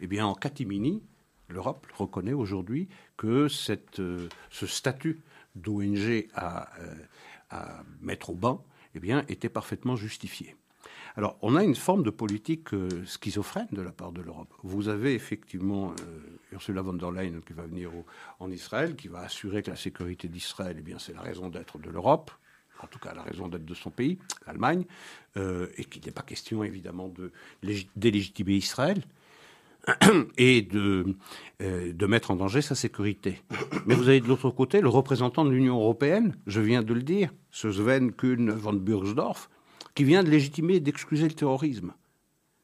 Eh 0.00 0.06
bien, 0.06 0.24
en 0.24 0.34
catimini, 0.34 1.02
l'Europe 1.48 1.86
reconnaît 1.96 2.32
aujourd'hui 2.32 2.88
que 3.16 3.48
cette, 3.48 4.00
ce 4.50 4.66
statut 4.66 5.20
d'ONG 5.56 6.28
à, 6.34 6.70
à 7.50 7.82
mettre 8.00 8.30
au 8.30 8.34
banc 8.34 8.64
eh 8.94 9.00
bien, 9.00 9.24
était 9.28 9.48
parfaitement 9.48 9.96
justifié. 9.96 10.56
Alors, 11.16 11.36
on 11.42 11.56
a 11.56 11.64
une 11.64 11.74
forme 11.74 12.02
de 12.02 12.10
politique 12.10 12.72
euh, 12.72 13.04
schizophrène 13.04 13.68
de 13.72 13.82
la 13.82 13.90
part 13.90 14.12
de 14.12 14.22
l'Europe. 14.22 14.52
Vous 14.62 14.88
avez 14.88 15.14
effectivement 15.14 15.92
euh, 16.02 16.38
Ursula 16.52 16.82
von 16.82 16.94
der 16.94 17.10
Leyen 17.10 17.40
qui 17.44 17.52
va 17.52 17.64
venir 17.64 17.90
en 18.38 18.50
Israël, 18.50 18.94
qui 18.94 19.08
va 19.08 19.20
assurer 19.20 19.62
que 19.62 19.70
la 19.70 19.76
sécurité 19.76 20.28
d'Israël, 20.28 20.76
eh 20.78 20.82
bien, 20.82 20.98
c'est 20.98 21.12
la 21.12 21.22
raison 21.22 21.48
d'être 21.48 21.78
de 21.78 21.90
l'Europe, 21.90 22.30
en 22.82 22.86
tout 22.86 22.98
cas 22.98 23.12
la 23.14 23.22
raison 23.22 23.48
d'être 23.48 23.64
de 23.64 23.74
son 23.74 23.90
pays, 23.90 24.18
l'Allemagne, 24.46 24.84
euh, 25.36 25.68
et 25.76 25.84
qu'il 25.84 26.04
n'est 26.04 26.12
pas 26.12 26.22
question 26.22 26.62
évidemment 26.64 27.08
de 27.08 27.32
délégitimer 27.96 28.54
Israël. 28.54 29.02
et 30.38 30.62
de, 30.62 31.16
euh, 31.62 31.92
de 31.92 32.06
mettre 32.06 32.30
en 32.30 32.36
danger 32.36 32.62
sa 32.62 32.74
sécurité. 32.74 33.42
Mais 33.86 33.94
vous 33.94 34.08
avez 34.08 34.20
de 34.20 34.26
l'autre 34.26 34.50
côté 34.50 34.80
le 34.80 34.88
représentant 34.88 35.44
de 35.44 35.50
l'Union 35.50 35.76
européenne, 35.76 36.36
je 36.46 36.60
viens 36.60 36.82
de 36.82 36.94
le 36.94 37.02
dire, 37.02 37.32
ce 37.50 37.70
Sven 37.70 38.12
Kuhn 38.12 38.50
von 38.50 38.74
Burgsdorf, 38.74 39.48
qui 39.94 40.04
vient 40.04 40.22
de 40.22 40.30
légitimer 40.30 40.74
et 40.74 40.80
d'excuser 40.80 41.28
le 41.28 41.34
terrorisme, 41.34 41.92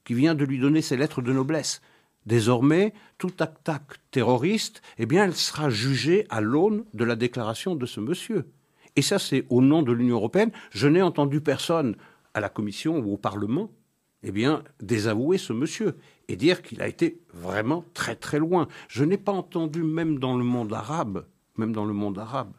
qui 0.05 0.15
vient 0.15 0.35
de 0.35 0.45
lui 0.45 0.59
donner 0.59 0.83
ses 0.83 0.97
lettres 0.97 1.23
de 1.23 1.33
noblesse. 1.33 1.81
Désormais, 2.27 2.93
toute 3.19 3.41
attaque 3.41 3.99
terroriste, 4.11 4.83
eh 4.99 5.07
elle 5.15 5.35
sera 5.35 5.71
jugée 5.71 6.27
à 6.29 6.41
l'aune 6.41 6.85
de 6.93 7.05
la 7.05 7.15
déclaration 7.15 7.77
de 7.77 7.87
ce 7.87 8.01
monsieur. 8.01 8.51
Et 8.97 9.03
ça, 9.03 9.19
c'est 9.19 9.45
au 9.49 9.61
nom 9.61 9.83
de 9.83 9.93
l'Union 9.93 10.17
européenne. 10.17 10.51
Je 10.71 10.89
n'ai 10.89 11.03
entendu 11.03 11.41
personne 11.41 11.97
à 12.35 12.41
la 12.41 12.49
Commission 12.49 12.99
ou 12.99 13.13
au 13.13 13.17
Parlement, 13.17 13.71
eh 14.23 14.33
bien, 14.33 14.65
désavouer 14.81 15.39
ce 15.39 15.53
monsieur 15.53 15.97
et 16.29 16.37
dire 16.37 16.63
qu'il 16.63 16.83
a 16.83 16.89
été 16.89 17.21
vraiment 17.33 17.85
très 17.95 18.17
très 18.17 18.39
loin. 18.39 18.69
Je 18.89 19.05
n'ai 19.05 19.19
pas 19.19 19.33
entendu, 19.33 19.83
même 19.83 20.19
dans 20.19 20.37
le 20.37 20.45
monde 20.45 20.73
arabe, 20.73 21.27
même 21.57 21.73
dans 21.73 21.85
le 21.85 21.93
monde 21.93 22.19
arabe, 22.19 22.53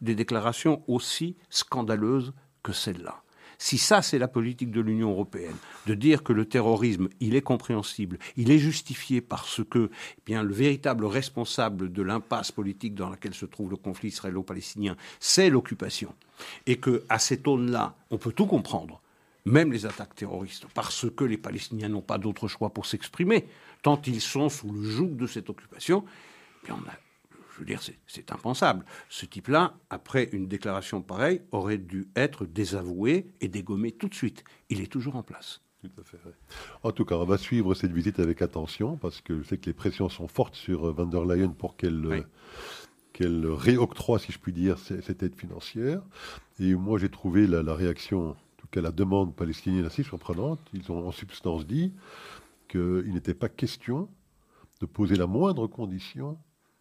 des 0.00 0.14
déclarations 0.14 0.82
aussi 0.86 1.36
scandaleuses 1.50 2.32
que 2.62 2.72
celle-là. 2.72 3.22
Si 3.58 3.78
ça, 3.78 4.02
c'est 4.02 4.18
la 4.18 4.26
politique 4.26 4.72
de 4.72 4.80
l'Union 4.80 5.10
européenne, 5.10 5.54
de 5.86 5.94
dire 5.94 6.24
que 6.24 6.32
le 6.32 6.46
terrorisme, 6.46 7.08
il 7.20 7.36
est 7.36 7.42
compréhensible, 7.42 8.18
il 8.36 8.50
est 8.50 8.58
justifié 8.58 9.20
parce 9.20 9.60
que 9.62 9.88
eh 10.26 10.34
le 10.34 10.52
véritable 10.52 11.04
responsable 11.04 11.92
de 11.92 12.02
l'impasse 12.02 12.50
politique 12.50 12.96
dans 12.96 13.08
laquelle 13.08 13.34
se 13.34 13.46
trouve 13.46 13.70
le 13.70 13.76
conflit 13.76 14.08
israélo-palestinien, 14.08 14.96
c'est 15.20 15.48
l'occupation, 15.48 16.12
et 16.66 16.78
que 16.78 17.04
à 17.08 17.20
cette 17.20 17.46
aune-là, 17.46 17.94
on 18.10 18.18
peut 18.18 18.32
tout 18.32 18.46
comprendre, 18.46 19.01
même 19.44 19.72
les 19.72 19.86
attaques 19.86 20.14
terroristes, 20.14 20.66
parce 20.74 21.10
que 21.10 21.24
les 21.24 21.38
Palestiniens 21.38 21.88
n'ont 21.88 22.02
pas 22.02 22.18
d'autre 22.18 22.48
choix 22.48 22.70
pour 22.70 22.86
s'exprimer, 22.86 23.46
tant 23.82 24.00
ils 24.06 24.20
sont 24.20 24.48
sous 24.48 24.70
le 24.70 24.82
joug 24.82 25.16
de 25.16 25.26
cette 25.26 25.50
occupation, 25.50 26.04
bien 26.64 26.76
on 26.80 26.88
a 26.88 26.92
je 27.54 27.58
veux 27.58 27.66
dire, 27.66 27.80
c'est 28.06 28.32
impensable. 28.32 28.84
Ce 29.08 29.26
type-là, 29.26 29.74
après 29.90 30.30
une 30.32 30.48
déclaration 30.48 31.02
pareille, 31.02 31.42
aurait 31.52 31.76
dû 31.76 32.08
être 32.16 32.46
désavoué 32.46 33.26
et 33.40 33.48
dégommé 33.48 33.92
tout 33.92 34.08
de 34.08 34.14
suite. 34.14 34.42
Il 34.70 34.80
est 34.80 34.90
toujours 34.90 35.16
en 35.16 35.22
place. 35.22 35.60
Tout 35.82 35.90
à 36.00 36.04
fait. 36.04 36.18
En 36.82 36.92
tout 36.92 37.04
cas, 37.04 37.16
on 37.16 37.24
va 37.24 37.38
suivre 37.38 37.74
cette 37.74 37.92
visite 37.92 38.20
avec 38.20 38.40
attention 38.40 38.96
parce 38.96 39.20
que 39.20 39.42
je 39.42 39.48
sais 39.48 39.58
que 39.58 39.66
les 39.66 39.74
pressions 39.74 40.08
sont 40.08 40.28
fortes 40.28 40.54
sur 40.54 40.88
euh, 40.88 40.92
van 40.92 41.06
der 41.06 41.24
Leyen 41.24 41.48
pour 41.48 41.76
qu'elle 41.76 42.06
euh, 42.06 42.22
qu'elle 43.12 43.46
réoctroie, 43.46 44.18
si 44.18 44.32
je 44.32 44.38
puis 44.38 44.52
dire, 44.52 44.78
cette 44.78 45.22
aide 45.22 45.34
financière. 45.34 46.00
Et 46.58 46.74
moi, 46.74 46.98
j'ai 46.98 47.10
trouvé 47.10 47.46
la, 47.46 47.74
réaction, 47.74 48.36
cas 48.72 48.80
la 48.80 48.90
demande 48.90 49.36
palestinienne 49.36 49.84
assez 49.84 50.02
surprenante. 50.02 50.60
Ils 50.72 50.90
ont 50.90 51.06
en 51.06 51.12
substance 51.12 51.66
dit 51.66 51.92
qu'il 52.68 53.12
n'était 53.12 53.34
pas 53.34 53.48
question 53.48 54.08
de 54.80 54.86
poser 54.86 55.14
la 55.14 55.26
moindre 55.26 55.66
condition 55.66 56.38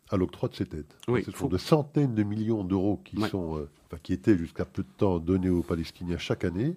à 0.09 0.17
l'octroi 0.17 0.49
de 0.49 0.55
cette 0.55 0.73
aide. 0.73 0.91
Ce 1.07 1.31
sont 1.31 1.47
de 1.47 1.57
centaines 1.57 2.15
de 2.15 2.23
millions 2.23 2.63
d'euros 2.63 3.01
qui, 3.05 3.21
sont, 3.29 3.57
euh, 3.57 3.69
qui 4.03 4.13
étaient 4.13 4.37
jusqu'à 4.37 4.65
peu 4.65 4.83
de 4.83 4.89
temps 4.97 5.19
donnés 5.19 5.49
aux 5.49 5.63
Palestiniens 5.63 6.17
chaque 6.17 6.43
année. 6.43 6.75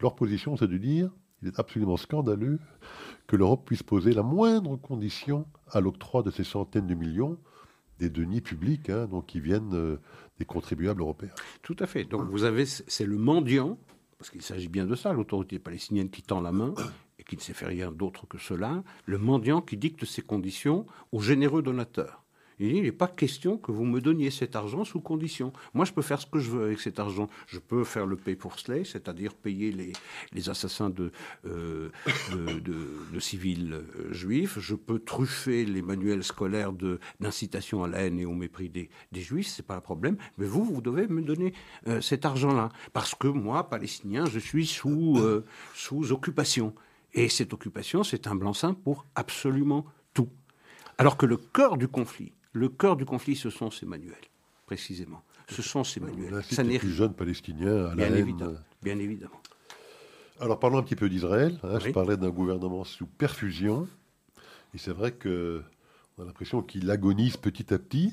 Leur 0.00 0.14
position, 0.14 0.56
c'est 0.56 0.68
de 0.68 0.76
dire 0.76 1.10
il 1.42 1.48
est 1.48 1.58
absolument 1.58 1.96
scandaleux 1.96 2.58
que 3.26 3.36
l'Europe 3.36 3.64
puisse 3.64 3.82
poser 3.82 4.12
la 4.12 4.22
moindre 4.22 4.76
condition 4.76 5.46
à 5.70 5.80
l'octroi 5.80 6.22
de 6.22 6.30
ces 6.30 6.44
centaines 6.44 6.86
de 6.86 6.94
millions 6.94 7.38
des 7.98 8.10
deniers 8.10 8.40
publics, 8.40 8.90
hein, 8.90 9.06
donc 9.06 9.26
qui 9.26 9.40
viennent 9.40 9.74
euh, 9.74 9.96
des 10.38 10.44
contribuables 10.44 11.00
européens. 11.00 11.34
Tout 11.62 11.76
à 11.78 11.86
fait. 11.86 12.04
Donc 12.04 12.28
vous 12.28 12.44
avez, 12.44 12.64
c'est 12.64 13.06
le 13.06 13.18
mendiant, 13.18 13.78
parce 14.18 14.30
qu'il 14.30 14.42
s'agit 14.42 14.68
bien 14.68 14.84
de 14.84 14.96
ça, 14.96 15.12
l'autorité 15.12 15.58
palestinienne 15.58 16.10
qui 16.10 16.22
tend 16.22 16.40
la 16.40 16.52
main 16.52 16.74
et 17.18 17.24
qui 17.24 17.36
ne 17.36 17.40
sait 17.40 17.54
faire 17.54 17.68
rien 17.68 17.92
d'autre 17.92 18.26
que 18.26 18.38
cela, 18.38 18.82
le 19.06 19.18
mendiant 19.18 19.62
qui 19.62 19.76
dicte 19.76 20.04
ses 20.04 20.22
conditions 20.22 20.86
aux 21.12 21.20
généreux 21.20 21.62
donateurs. 21.62 22.24
Il 22.60 22.82
n'est 22.82 22.92
pas 22.92 23.06
question 23.06 23.56
que 23.56 23.70
vous 23.70 23.84
me 23.84 24.00
donniez 24.00 24.30
cet 24.30 24.56
argent 24.56 24.84
sous 24.84 25.00
condition. 25.00 25.52
Moi, 25.74 25.84
je 25.84 25.92
peux 25.92 26.02
faire 26.02 26.20
ce 26.20 26.26
que 26.26 26.38
je 26.38 26.50
veux 26.50 26.64
avec 26.64 26.80
cet 26.80 26.98
argent. 26.98 27.28
Je 27.46 27.58
peux 27.58 27.84
faire 27.84 28.06
le 28.06 28.16
pay 28.16 28.34
pour 28.34 28.58
slay, 28.58 28.84
c'est-à-dire 28.84 29.34
payer 29.34 29.70
les, 29.70 29.92
les 30.32 30.48
assassins 30.50 30.90
de, 30.90 31.12
euh, 31.46 31.90
de, 32.32 33.20
civils 33.20 33.72
euh, 33.72 34.12
juifs. 34.12 34.58
Je 34.58 34.74
peux 34.74 34.98
truffer 34.98 35.64
les 35.64 35.82
manuels 35.82 36.24
scolaires 36.24 36.72
d'incitation 37.20 37.84
à 37.84 37.88
la 37.88 37.98
haine 37.98 38.18
et 38.18 38.24
au 38.24 38.34
mépris 38.34 38.68
des, 38.68 38.90
des 39.12 39.20
juifs, 39.20 39.48
c'est 39.48 39.66
pas 39.66 39.76
un 39.76 39.80
problème. 39.80 40.16
Mais 40.36 40.46
vous, 40.46 40.64
vous 40.64 40.80
devez 40.80 41.06
me 41.06 41.22
donner 41.22 41.52
euh, 41.86 42.00
cet 42.00 42.24
argent-là. 42.24 42.70
Parce 42.92 43.14
que 43.14 43.28
moi, 43.28 43.68
palestinien, 43.68 44.24
je 44.26 44.38
suis 44.38 44.66
sous, 44.66 45.18
sous 45.74 46.12
occupation. 46.12 46.74
Et 47.14 47.28
cette 47.28 47.52
occupation, 47.52 48.02
c'est 48.02 48.26
un 48.26 48.34
blanc-seing 48.34 48.74
pour 48.74 49.06
absolument 49.14 49.84
tout. 50.14 50.28
Alors 50.98 51.16
que 51.16 51.26
le 51.26 51.36
cœur 51.36 51.76
du 51.76 51.88
conflit, 51.88 52.32
le 52.52 52.68
cœur 52.68 52.96
du 52.96 53.04
conflit, 53.04 53.36
ce 53.36 53.50
sont 53.50 53.70
ces 53.70 53.86
manuels, 53.86 54.16
précisément. 54.66 55.22
Ce 55.48 55.62
sont 55.62 55.84
ces 55.84 56.00
manuels. 56.00 56.42
Ça 56.44 56.62
n'est 56.62 56.78
plus 56.78 56.92
jeune 56.92 57.14
palestinien 57.14 57.86
à 57.86 57.94
la 57.94 58.08
bien 58.08 58.14
Évidemment, 58.14 58.58
bien 58.82 58.98
évidemment. 58.98 59.40
Alors 60.40 60.60
parlons 60.60 60.78
un 60.78 60.82
petit 60.82 60.96
peu 60.96 61.08
d'Israël. 61.08 61.58
Hein. 61.62 61.78
Je 61.78 61.90
parlais 61.90 62.16
d'un 62.16 62.30
gouvernement 62.30 62.84
sous 62.84 63.06
perfusion. 63.06 63.88
Et 64.74 64.78
c'est 64.78 64.92
vrai 64.92 65.12
qu'on 65.12 66.22
a 66.22 66.24
l'impression 66.24 66.62
qu'il 66.62 66.90
agonise 66.90 67.36
petit 67.36 67.72
à 67.72 67.78
petit. 67.78 68.12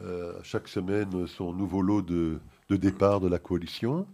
Euh, 0.00 0.32
chaque 0.42 0.66
semaine, 0.66 1.26
son 1.26 1.52
nouveau 1.52 1.82
lot 1.82 2.02
de, 2.02 2.40
de, 2.68 2.76
départ 2.76 3.20
de 3.20 3.28
la 3.28 3.38
coalition. 3.38 4.06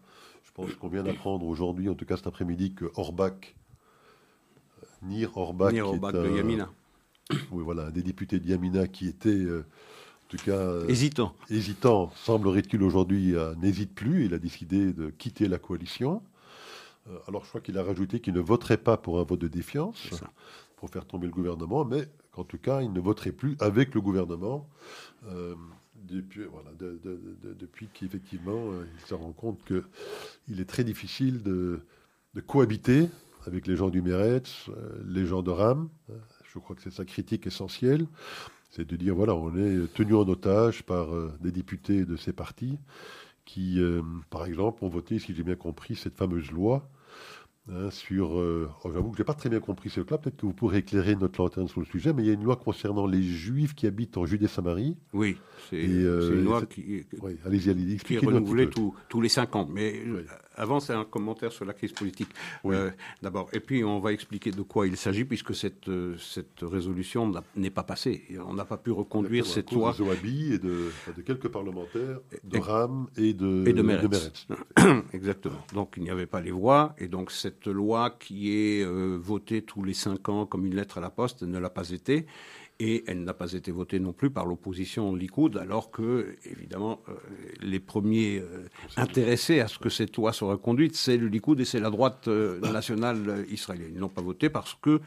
Je 0.45 0.53
pense 0.53 0.75
qu'on 0.75 0.89
vient 0.89 1.03
d'apprendre 1.03 1.47
aujourd'hui, 1.47 1.89
en 1.89 1.95
tout 1.95 2.05
cas 2.05 2.17
cet 2.17 2.27
après-midi, 2.27 2.75
que 2.75 2.87
Orbach, 2.97 3.55
euh, 4.83 4.87
Nir 5.03 5.37
Orbach, 5.37 5.73
Nir 5.73 5.89
Orbach 5.89 6.13
de 6.13 6.37
Yamina 6.37 6.69
oui, 7.53 7.63
voilà, 7.63 7.91
des 7.91 8.03
députés 8.03 8.39
de 8.41 8.49
Yamina 8.49 8.87
qui 8.87 9.07
étaient, 9.07 9.29
euh, 9.29 9.61
en 9.61 10.29
tout 10.29 10.39
cas, 10.39 10.57
euh, 10.57 10.89
hésitant. 11.51 12.11
Semblerait-il 12.15 12.83
aujourd'hui, 12.83 13.35
euh, 13.35 13.55
n'hésite 13.57 13.95
plus. 13.95 14.25
Il 14.25 14.35
a 14.35 14.39
décidé 14.39 14.93
de 14.93 15.11
quitter 15.11 15.49
la 15.49 15.59
coalition. 15.59 16.23
alors, 17.27 17.45
je 17.45 17.49
crois 17.49 17.61
qu'il 17.61 17.79
a 17.79 17.83
rajouté 17.83 18.21
qu'il 18.21 18.35
ne 18.35 18.41
voterait 18.41 18.79
pas 18.79 18.97
pour 18.97 19.19
un 19.19 19.25
vote 19.25 19.41
de 19.41 19.49
défiance 19.49 20.11
pour 20.77 20.91
faire 20.91 21.07
tomber 21.07 21.27
le 21.27 21.33
gouvernement, 21.33 21.85
mais 21.85 22.09
qu'en 22.33 22.45
tout 22.45 22.59
cas, 22.59 22.83
il 22.83 22.93
ne 22.93 23.01
voterait 23.01 23.33
plus 23.33 23.57
avec 23.61 23.95
le 23.95 24.01
gouvernement. 24.01 24.69
depuis, 25.97 26.45
voilà, 26.45 26.71
depuis 26.79 27.89
qu'effectivement, 27.93 28.73
il 28.95 29.07
se 29.07 29.15
rend 29.15 29.33
compte 29.33 29.59
qu'il 29.65 30.61
est 30.61 30.69
très 30.69 30.85
difficile 30.85 31.43
de, 31.43 31.81
de, 32.35 32.41
cohabiter 32.41 33.09
avec 33.47 33.67
les 33.67 33.75
gens 33.75 33.89
du 33.89 34.03
Méretz, 34.03 34.67
les 35.07 35.27
gens 35.27 35.43
de 35.43 35.51
RAM, 35.51 35.89
je 36.59 36.65
crois 36.65 36.77
que 36.77 36.83
c'est 36.83 36.93
sa 36.93 37.05
critique 37.05 37.47
essentielle, 37.47 38.07
c'est 38.71 38.87
de 38.87 38.97
dire 38.97 39.15
voilà, 39.15 39.35
on 39.35 39.57
est 39.57 39.93
tenu 39.95 40.15
en 40.15 40.29
otage 40.29 40.83
par 40.83 41.15
euh, 41.15 41.33
des 41.41 41.53
députés 41.53 42.05
de 42.05 42.17
ces 42.17 42.33
partis 42.33 42.79
qui, 43.45 43.81
euh, 43.81 44.03
par 44.29 44.45
exemple, 44.45 44.85
ont 44.85 44.89
voté, 44.89 45.19
si 45.19 45.35
j'ai 45.35 45.43
bien 45.43 45.55
compris, 45.55 45.95
cette 45.95 46.17
fameuse 46.17 46.51
loi 46.51 46.89
Hein, 47.71 47.91
sur, 47.91 48.39
euh, 48.39 48.71
oh, 48.83 48.91
j'avoue 48.95 49.11
que 49.11 49.19
je 49.19 49.23
n'ai 49.23 49.27
pas 49.27 49.35
très 49.35 49.51
bien 49.51 49.61
compris 49.61 49.91
ce 49.91 50.01
cas. 50.01 50.17
Peut-être 50.17 50.39
que 50.39 50.47
vous 50.47 50.55
pourrez 50.55 50.79
éclairer 50.79 51.15
notre 51.17 51.39
lanterne 51.43 51.69
sur 51.69 51.81
le 51.81 51.87
sujet, 51.87 52.15
mais 52.15 52.23
il 52.23 52.27
y 52.27 52.31
a 52.31 52.33
une 52.33 52.45
loi 52.45 52.57
concernant 52.57 53.07
les 53.07 53.23
Juifs 53.23 53.75
qui 53.75 53.87
habitent 53.87 54.17
en 54.17 54.25
Judée-Samarie. 54.25 54.97
Oui, 55.13 55.37
c'est 55.69 55.77
euh, 55.77 56.39
une 56.39 56.45
loi 56.45 56.65
qui, 56.65 57.05
oui, 57.21 57.37
allez-y, 57.45 57.69
allez 57.69 57.97
qui 57.99 58.15
est 58.15 58.19
renouvelée 58.19 58.71
tous 58.71 59.21
les 59.21 59.29
cinq 59.29 59.55
ans. 59.55 59.69
Mais 59.71 60.03
euh, 60.07 60.25
avant, 60.55 60.81
c'est 60.81 60.95
un 60.95 61.05
commentaire 61.05 61.53
sur 61.53 61.67
la 61.67 61.75
crise 61.75 61.93
politique. 61.93 62.31
D'abord, 63.23 63.51
et 63.53 63.61
puis 63.61 63.85
on 63.85 64.01
va 64.01 64.13
expliquer 64.13 64.51
de 64.51 64.63
quoi 64.63 64.87
il 64.87 64.97
s'agit, 64.97 65.25
puisque 65.25 65.55
cette 65.55 65.91
cette 66.19 66.63
résolution 66.63 67.31
n'est 67.55 67.71
pas 67.71 67.83
passée. 67.83 68.25
On 68.47 68.55
n'a 68.55 68.65
pas 68.65 68.79
pu 68.79 68.93
reconduire 68.93 69.45
cette 69.45 69.73
loi. 69.73 69.93
De 69.93 69.97
Zoabi 69.97 70.55
et 70.55 70.59
de, 70.59 70.91
de, 71.15 71.23
quelques 71.23 71.49
parlementaires, 71.49 72.21
de 72.45 72.59
RAM 72.59 73.09
et 73.19 73.35
de 73.35 73.65
et 73.67 73.75
de 73.75 73.83
Meretz. 73.83 74.47
Exactement. 75.13 75.65
Donc 75.75 75.95
il 75.99 76.03
n'y 76.03 76.11
avait 76.11 76.27
pas 76.27 76.41
les 76.41 76.51
voix, 76.51 76.95
et 76.99 77.09
donc 77.09 77.31
cette 77.31 77.58
cette 77.59 77.73
loi 77.73 78.11
qui 78.11 78.53
est 78.53 78.85
euh, 78.85 79.19
votée 79.21 79.63
tous 79.63 79.83
les 79.83 79.95
cinq 79.95 80.29
ans 80.29 80.47
comme 80.47 80.67
une 80.67 80.75
lettre 80.75 80.99
à 80.99 81.01
la 81.01 81.11
poste 81.11 81.43
ne 81.43 81.59
l'a 81.59 81.71
pas 81.71 81.91
été. 81.91 82.27
Et 82.81 83.03
elle 83.09 83.25
n'a 83.25 83.35
pas 83.35 83.55
été 83.55 83.73
votée 83.73 83.99
non 83.99 84.13
plus 84.13 84.31
par 84.31 84.47
l'opposition 84.47 85.13
Likoud, 85.13 85.57
alors 85.57 85.91
que, 85.91 86.37
évidemment, 86.45 87.01
euh, 87.09 87.15
les 87.61 87.81
premiers 87.81 88.39
euh, 88.39 88.69
intéressés 88.97 89.59
à 89.59 89.67
ce 89.67 89.81
que 89.81 89.89
cette 89.89 90.17
loi 90.17 90.33
soit 90.33 90.57
conduite, 90.59 90.95
c'est 90.95 91.17
le 91.17 91.27
Likoud 91.27 91.59
et 91.59 91.65
c'est 91.65 91.81
la 91.81 91.91
droite 91.91 92.29
nationale 92.29 93.45
israélienne. 93.51 93.91
Ils 93.95 93.99
n'ont 93.99 94.09
pas 94.09 94.23
voté 94.23 94.49
parce 94.49 94.75
que, 94.81 95.01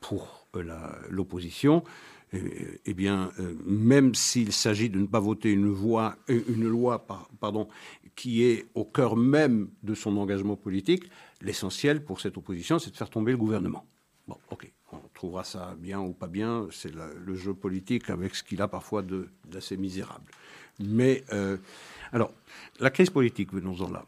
pour 0.00 0.46
l'opposition, 1.08 1.82
eh 2.32 2.94
bien, 2.94 3.32
même 3.64 4.14
s'il 4.14 4.52
s'agit 4.52 4.90
de 4.90 4.98
ne 4.98 5.06
pas 5.06 5.20
voter 5.20 5.50
une, 5.50 5.74
une 6.28 6.68
loi 6.68 7.06
pardon, 7.40 7.68
qui 8.18 8.42
est 8.42 8.66
au 8.74 8.84
cœur 8.84 9.16
même 9.16 9.68
de 9.82 9.94
son 9.94 10.16
engagement 10.18 10.56
politique, 10.56 11.04
l'essentiel 11.40 12.04
pour 12.04 12.20
cette 12.20 12.36
opposition, 12.36 12.78
c'est 12.78 12.90
de 12.90 12.96
faire 12.96 13.10
tomber 13.10 13.32
le 13.32 13.38
gouvernement. 13.38 13.86
Bon, 14.26 14.36
ok, 14.50 14.70
on 14.92 15.00
trouvera 15.14 15.44
ça 15.44 15.74
bien 15.78 16.00
ou 16.00 16.12
pas 16.12 16.26
bien, 16.26 16.66
c'est 16.70 16.92
le 16.92 17.34
jeu 17.34 17.54
politique 17.54 18.10
avec 18.10 18.34
ce 18.34 18.42
qu'il 18.42 18.60
a 18.60 18.68
parfois 18.68 19.02
d'assez 19.46 19.76
misérable. 19.76 20.30
Mais, 20.80 21.24
euh, 21.32 21.56
alors, 22.12 22.32
la 22.78 22.90
crise 22.90 23.10
politique, 23.10 23.52
venons-en 23.52 23.90
là. 23.90 24.04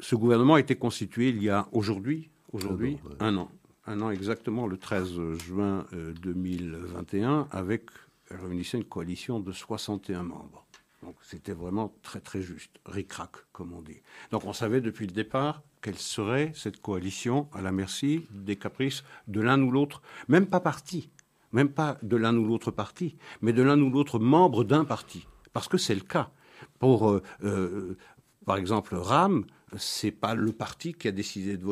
Ce 0.00 0.14
gouvernement 0.16 0.54
a 0.54 0.60
été 0.60 0.76
constitué 0.76 1.28
il 1.28 1.42
y 1.42 1.48
a 1.48 1.68
aujourd'hui, 1.72 2.28
aujourd'hui, 2.52 2.98
un 3.20 3.36
an. 3.36 3.50
un 3.86 4.00
an 4.02 4.10
exactement, 4.10 4.66
le 4.66 4.76
13 4.76 5.38
juin 5.38 5.86
2021, 5.92 7.48
avec 7.50 7.84
réunissait 8.30 8.78
une 8.78 8.84
coalition 8.84 9.40
de 9.40 9.52
61 9.52 10.24
membres. 10.24 10.66
Donc 11.02 11.16
c'était 11.22 11.52
vraiment 11.52 11.94
très 12.02 12.20
très 12.20 12.40
juste, 12.40 12.72
ric-rac 12.86 13.30
comme 13.52 13.72
on 13.72 13.82
dit. 13.82 14.00
Donc 14.30 14.44
on 14.44 14.52
savait 14.52 14.80
depuis 14.80 15.06
le 15.06 15.12
départ 15.12 15.62
quelle 15.84 15.98
serait 15.98 16.50
cette 16.54 16.80
coalition 16.80 17.46
à 17.52 17.60
la 17.60 17.70
merci 17.70 18.24
des 18.30 18.56
caprices 18.56 19.04
de 19.28 19.42
l'un 19.42 19.60
ou 19.60 19.70
l'autre, 19.70 20.00
même 20.28 20.46
pas 20.46 20.60
parti, 20.60 21.10
même 21.52 21.68
pas 21.68 21.98
de 22.02 22.16
l'un 22.16 22.34
ou 22.34 22.46
l'autre 22.46 22.70
parti, 22.70 23.16
mais 23.42 23.52
de 23.52 23.62
l'un 23.62 23.78
ou 23.78 23.90
l'autre 23.90 24.18
membre 24.18 24.64
d'un 24.64 24.86
parti, 24.86 25.26
parce 25.52 25.68
que 25.68 25.76
c'est 25.76 25.94
le 25.94 26.00
cas. 26.00 26.30
Pour, 26.78 27.10
euh, 27.10 27.22
euh, 27.42 27.98
par 28.46 28.56
exemple, 28.56 28.94
RAM, 28.94 29.44
c'est 29.76 30.10
pas 30.10 30.34
le 30.34 30.52
parti 30.52 30.94
qui 30.94 31.06
a 31.06 31.12
décidé 31.12 31.58
de 31.58 31.64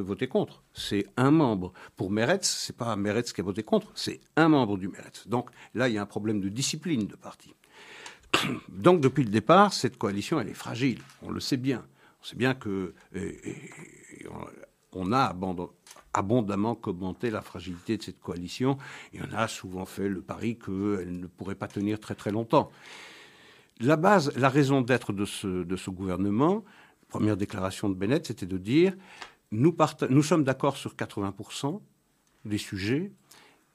voter, 0.00 0.28
contre, 0.28 0.62
c'est 0.74 1.06
un 1.16 1.30
membre. 1.30 1.72
Pour 1.96 2.10
Meretz, 2.10 2.46
c'est 2.46 2.76
pas 2.76 2.94
Meretz 2.96 3.32
qui 3.32 3.40
a 3.40 3.44
voté 3.44 3.62
contre, 3.62 3.90
c'est 3.94 4.20
un 4.36 4.50
membre 4.50 4.76
du 4.76 4.88
Meretz. 4.88 5.26
Donc 5.28 5.48
là, 5.72 5.88
il 5.88 5.94
y 5.94 5.98
a 5.98 6.02
un 6.02 6.06
problème 6.06 6.42
de 6.42 6.50
discipline 6.50 7.06
de 7.06 7.16
parti. 7.16 7.54
Donc 8.68 9.00
depuis 9.00 9.24
le 9.24 9.30
départ, 9.30 9.72
cette 9.72 9.96
coalition, 9.96 10.38
elle 10.40 10.48
est 10.48 10.54
fragile. 10.54 11.00
On 11.22 11.30
le 11.30 11.40
sait 11.40 11.56
bien. 11.56 11.86
On 12.20 12.24
sait 12.24 12.36
bien 12.36 12.54
que 12.54 12.94
on 14.92 15.12
a 15.12 15.34
abondamment 16.12 16.74
commenté 16.74 17.30
la 17.30 17.42
fragilité 17.42 17.96
de 17.96 18.02
cette 18.02 18.20
coalition 18.20 18.76
et 19.12 19.20
on 19.22 19.34
a 19.34 19.48
souvent 19.48 19.86
fait 19.86 20.08
le 20.08 20.20
pari 20.20 20.58
qu'elle 20.58 21.20
ne 21.20 21.26
pourrait 21.26 21.54
pas 21.54 21.68
tenir 21.68 22.00
très 22.00 22.14
très 22.14 22.30
longtemps. 22.30 22.70
La 23.80 23.96
base, 23.96 24.36
la 24.36 24.48
raison 24.48 24.82
d'être 24.82 25.12
de 25.12 25.24
ce, 25.24 25.90
gouvernement, 25.90 26.64
première 27.08 27.36
déclaration 27.36 27.88
de 27.88 27.94
Bennett, 27.94 28.26
c'était 28.26 28.46
de 28.46 28.58
dire 28.58 28.94
nous, 29.52 29.74
nous 30.10 30.22
sommes 30.22 30.44
d'accord 30.44 30.76
sur 30.76 30.94
80% 30.94 31.80
des 32.44 32.58
sujets, 32.58 33.12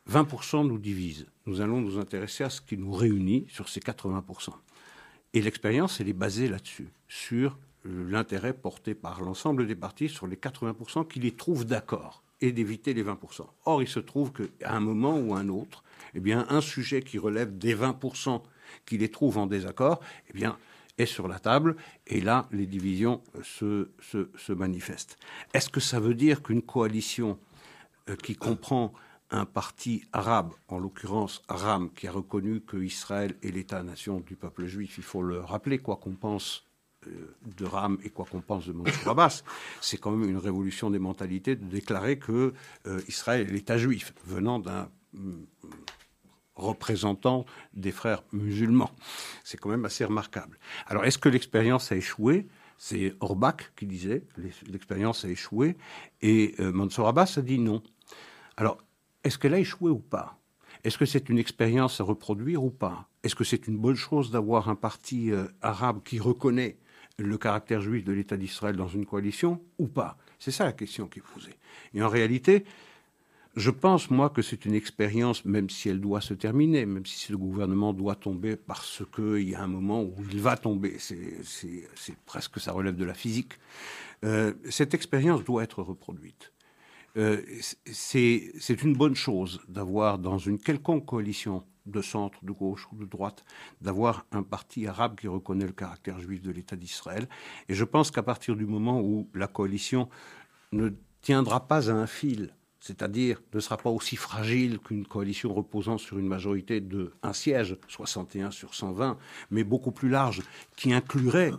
20% 0.09 0.67
nous 0.67 0.77
divisent. 0.77 1.25
Nous 1.45 1.61
allons 1.61 1.81
nous 1.81 1.97
intéresser 1.97 2.43
à 2.43 2.49
ce 2.49 2.61
qui 2.61 2.77
nous 2.77 2.93
réunit 2.93 3.45
sur 3.49 3.67
ces 3.67 3.79
80%. 3.79 4.49
Et 5.33 5.41
l'expérience, 5.41 5.99
elle 5.99 6.07
est 6.07 6.13
basée 6.13 6.47
là-dessus, 6.47 6.87
sur 7.07 7.57
l'intérêt 7.85 8.53
porté 8.53 8.95
par 8.95 9.21
l'ensemble 9.21 9.67
des 9.67 9.75
partis 9.75 10.09
sur 10.09 10.27
les 10.27 10.35
80% 10.35 11.07
qui 11.07 11.19
les 11.19 11.31
trouvent 11.31 11.65
d'accord 11.65 12.23
et 12.41 12.51
d'éviter 12.51 12.93
les 12.93 13.03
20%. 13.03 13.45
Or, 13.65 13.81
il 13.81 13.87
se 13.87 13.99
trouve 13.99 14.31
qu'à 14.31 14.73
un 14.73 14.79
moment 14.79 15.17
ou 15.17 15.35
un 15.35 15.47
autre, 15.47 15.83
eh 16.13 16.19
bien, 16.19 16.45
un 16.49 16.61
sujet 16.61 17.01
qui 17.01 17.17
relève 17.17 17.57
des 17.57 17.75
20% 17.75 18.41
qui 18.85 18.97
les 18.97 19.09
trouvent 19.09 19.37
en 19.37 19.47
désaccord, 19.47 20.01
eh 20.33 20.45
est 20.97 21.05
sur 21.05 21.27
la 21.27 21.39
table, 21.39 21.75
et 22.07 22.21
là, 22.21 22.47
les 22.51 22.65
divisions 22.65 23.21
se, 23.43 23.89
manifestent. 24.53 25.17
Est-ce 25.53 25.69
que 25.69 25.81
ça 25.81 25.99
veut 25.99 26.13
dire 26.13 26.41
qu'une 26.41 26.61
coalition 26.61 27.37
euh, 28.09 28.15
qui 28.15 28.35
comprend 28.35 28.93
un 29.29 29.45
parti 29.45 30.05
arabe, 30.13 30.53
en 30.69 30.79
l'occurrence 30.79 31.41
RAM, 31.49 31.89
qui 31.91 32.07
a 32.07 32.11
reconnu 32.11 32.61
que 32.61 32.77
Israël 32.77 33.35
est 33.43 33.51
l'État-nation 33.51 34.21
du 34.21 34.35
peuple 34.35 34.65
juif, 34.67 34.97
il 34.97 35.03
faut 35.03 35.21
le 35.21 35.39
rappeler, 35.39 35.79
quoi 35.79 35.97
qu'on 35.97 36.15
pense 36.15 36.64
de 37.57 37.65
Ram 37.65 37.97
et 38.03 38.09
quoi 38.09 38.25
qu'on 38.25 38.41
pense 38.41 38.67
de 38.67 38.73
Mansour 38.73 39.09
Abbas, 39.09 39.43
c'est 39.81 39.97
quand 39.97 40.11
même 40.11 40.29
une 40.29 40.37
révolution 40.37 40.89
des 40.89 40.99
mentalités 40.99 41.55
de 41.55 41.65
déclarer 41.65 42.17
que 42.17 42.53
euh, 42.87 43.01
Israël 43.07 43.47
est 43.47 43.51
l'État 43.51 43.77
juif, 43.77 44.13
venant 44.25 44.59
d'un 44.59 44.89
mm, 45.13 45.43
représentant 46.55 47.45
des 47.73 47.91
frères 47.91 48.23
musulmans. 48.31 48.91
C'est 49.43 49.59
quand 49.59 49.69
même 49.69 49.85
assez 49.85 50.05
remarquable. 50.05 50.57
Alors, 50.87 51.05
est-ce 51.05 51.17
que 51.17 51.29
l'expérience 51.29 51.91
a 51.91 51.95
échoué? 51.95 52.47
C'est 52.77 53.15
Orbach 53.21 53.71
qui 53.75 53.85
disait 53.85 54.23
l'expérience 54.67 55.23
a 55.23 55.29
échoué, 55.29 55.77
et 56.21 56.55
euh, 56.59 56.71
Mansour 56.71 57.07
Abbas 57.07 57.35
a 57.37 57.41
dit 57.41 57.59
non. 57.59 57.81
Alors, 58.57 58.77
est-ce 59.23 59.37
qu'elle 59.37 59.53
a 59.53 59.59
échoué 59.59 59.91
ou 59.91 59.99
pas? 59.99 60.37
Est-ce 60.83 60.97
que 60.97 61.05
c'est 61.05 61.29
une 61.29 61.39
expérience 61.39 61.99
à 61.99 62.03
reproduire 62.03 62.63
ou 62.63 62.69
pas? 62.69 63.09
Est-ce 63.23 63.33
que 63.33 63.43
c'est 63.43 63.67
une 63.67 63.77
bonne 63.77 63.95
chose 63.95 64.29
d'avoir 64.29 64.69
un 64.69 64.75
parti 64.75 65.31
arabe 65.61 66.03
qui 66.03 66.19
reconnaît 66.19 66.77
le 67.17 67.37
caractère 67.37 67.81
juif 67.81 68.03
de 68.03 68.13
l'État 68.13 68.37
d'Israël 68.37 68.75
dans 68.75 68.87
une 68.87 69.05
coalition 69.05 69.61
ou 69.77 69.87
pas? 69.87 70.17
C'est 70.39 70.51
ça 70.51 70.65
la 70.65 70.73
question 70.73 71.07
qui 71.07 71.19
est 71.19 71.33
posée. 71.33 71.55
Et 71.93 72.03
en 72.03 72.09
réalité, 72.09 72.65
je 73.55 73.71
pense, 73.71 74.09
moi, 74.09 74.29
que 74.29 74.41
c'est 74.41 74.65
une 74.65 74.73
expérience, 74.73 75.45
même 75.45 75.69
si 75.69 75.87
elle 75.87 76.01
doit 76.01 76.19
se 76.19 76.33
terminer, 76.33 76.85
même 76.85 77.05
si 77.05 77.31
le 77.31 77.37
gouvernement 77.37 77.93
doit 77.93 78.15
tomber 78.15 78.57
parce 78.57 79.01
qu'il 79.15 79.49
y 79.49 79.55
a 79.55 79.63
un 79.63 79.67
moment 79.67 80.03
où 80.03 80.13
il 80.29 80.41
va 80.41 80.57
tomber. 80.57 80.97
C'est 80.99 82.17
presque, 82.25 82.59
ça 82.59 82.73
relève 82.73 82.95
de 82.95 83.05
la 83.05 83.13
physique. 83.13 83.53
Euh, 84.25 84.53
cette 84.69 84.93
expérience 84.93 85.43
doit 85.45 85.63
être 85.63 85.81
reproduite. 85.81 86.51
Euh, 87.17 87.41
c'est 87.85 88.83
une 88.83 88.93
bonne 88.93 89.15
chose 89.15 89.61
d'avoir 89.67 90.19
dans 90.19 90.37
une 90.37 90.59
quelconque 90.59 91.05
coalition 91.05 91.63
de 91.85 92.01
centre, 92.01 92.43
de 92.43 92.51
gauche 92.51 92.87
ou 92.91 92.97
de 92.97 93.05
droite, 93.05 93.45
d'avoir 93.81 94.25
un 94.31 94.43
parti 94.43 94.87
arabe 94.87 95.15
qui 95.19 95.27
reconnaît 95.27 95.67
le 95.67 95.71
caractère 95.71 96.19
juif 96.19 96.41
de 96.41 96.51
l'État 96.51 96.75
d'Israël. 96.75 97.27
Et 97.69 97.75
je 97.75 97.83
pense 97.83 98.11
qu'à 98.11 98.23
partir 98.23 98.55
du 98.55 98.65
moment 98.65 99.01
où 99.01 99.29
la 99.33 99.47
coalition 99.47 100.09
ne 100.71 100.89
tiendra 101.21 101.67
pas 101.67 101.89
à 101.89 101.93
un 101.93 102.07
fil, 102.07 102.53
c'est-à-dire 102.79 103.41
ne 103.53 103.59
sera 103.59 103.77
pas 103.77 103.89
aussi 103.89 104.15
fragile 104.15 104.79
qu'une 104.79 105.07
coalition 105.07 105.53
reposant 105.53 105.97
sur 105.97 106.19
une 106.19 106.27
majorité 106.27 106.81
de 106.81 107.13
un 107.23 107.33
siège, 107.33 107.77
61 107.87 108.51
sur 108.51 108.75
120, 108.75 109.17
mais 109.51 109.63
beaucoup 109.63 109.91
plus 109.91 110.09
large, 110.09 110.41
qui 110.75 110.93
inclurait 110.93 111.51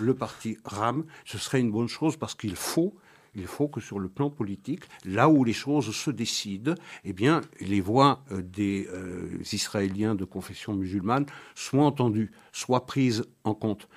le 0.00 0.14
parti 0.14 0.58
RAM, 0.64 1.04
ce 1.24 1.38
serait 1.38 1.60
une 1.60 1.70
bonne 1.70 1.88
chose 1.88 2.16
parce 2.16 2.34
qu'il 2.34 2.56
faut 2.56 2.94
il 3.34 3.46
faut 3.46 3.68
que 3.68 3.80
sur 3.80 3.98
le 3.98 4.08
plan 4.08 4.30
politique, 4.30 4.84
là 5.04 5.28
où 5.28 5.44
les 5.44 5.52
choses 5.52 5.94
se 5.94 6.10
décident, 6.10 6.74
eh 7.04 7.12
bien, 7.12 7.40
les 7.60 7.80
voix 7.80 8.22
euh, 8.30 8.42
des 8.42 8.88
euh, 8.92 9.38
Israéliens 9.52 10.14
de 10.14 10.24
confession 10.24 10.74
musulmane 10.74 11.26
soient 11.54 11.84
entendues, 11.84 12.32
soient 12.52 12.86
prises 12.86 13.24
en 13.44 13.54
compte. 13.54 13.88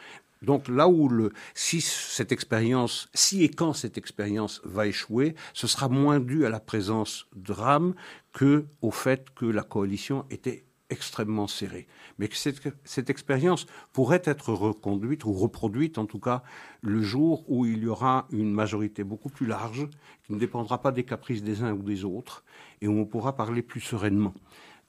Donc 0.41 0.67
là 0.67 0.88
où 0.88 1.10
le, 1.10 1.32
si 1.54 1.82
cette 1.82 2.32
expérience, 2.32 3.10
si 3.13 3.43
et 3.43 3.50
quand 3.50 3.74
cette 3.74 3.98
expérience 3.98 4.62
va 4.63 4.86
échouer, 4.86 5.36
ce 5.54 5.65
sera 5.65 5.89
moins 5.89 6.19
dû 6.19 6.45
à 6.45 6.50
la 6.50 6.60
présence 6.60 7.26
de 7.36 7.52
Ram 7.52 7.95
que 8.32 8.65
au 8.82 8.91
fait 8.91 9.28
que 9.34 9.45
la 9.45 9.63
coalition 9.63 10.26
était 10.30 10.64
extrêmement 10.89 11.48
serré. 11.48 11.88
Mais 12.19 12.28
que 12.28 12.36
cette, 12.36 12.62
cette 12.84 13.10
expérience 13.10 13.65
pourrait 13.93 14.21
être 14.26 14.54
reconduite 14.54 15.26
ou 15.26 15.34
reproduite, 15.34 15.98
en 15.98 16.06
tout 16.06 16.19
cas, 16.19 16.43
le 16.82 17.02
jour 17.02 17.43
où 17.50 17.65
il 17.65 17.84
y 17.84 17.88
aura 17.88 18.28
une 18.32 18.52
majorité 18.52 19.04
beaucoup 19.04 19.30
plus 19.30 19.45
large, 19.45 19.88
qui 20.24 20.34
ne 20.34 20.39
dépendra 20.39 20.82
pas 20.82 20.91
des 20.91 21.04
caprices 21.04 21.43
des 21.43 21.63
uns 21.63 21.74
ou 21.74 21.82
des 21.82 22.06
autres, 22.06 22.43
et 22.82 22.88
où 22.88 22.98
on 23.00 23.06
pourra 23.06 23.36
parler 23.36 23.62
plus 23.62 23.82
sereinement. 23.82 24.34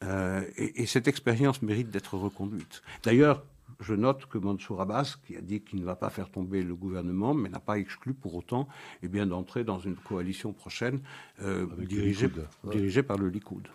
Euh, 0.05 0.45
et, 0.57 0.83
et, 0.83 0.87
cette 0.87 1.09
expérience 1.09 1.63
mérite 1.63 1.91
d'être 1.91 2.19
reconduite. 2.19 2.83
D'ailleurs, 3.03 3.43
je 3.81 3.95
note 3.95 4.27
que 4.27 4.39
Mansour 4.39 4.81
Abbas, 4.81 5.17
qui 5.27 5.37
a 5.37 5.41
dit 5.41 5.61
qu'il 5.61 5.81
ne 5.81 5.85
va 5.85 5.97
pas 5.97 6.11
faire 6.11 6.31
tomber 6.31 6.63
le 6.63 6.75
gouvernement, 6.75 7.35
mais 7.35 7.49
n'a 7.49 7.61
pas 7.61 7.79
exclu 7.79 8.15
pour 8.15 8.35
autant 8.35 8.69
eh 9.03 9.09
bien, 9.09 9.27
d'entrer 9.27 9.65
dans 9.65 9.79
une 9.79 9.97
coalition 9.97 10.53
prochaine 10.53 11.01
euh, 11.43 11.67
dirigée, 11.79 12.31
dirigée 12.65 13.03
par 13.03 13.19
le 13.19 13.29
Likoud. 13.29 13.69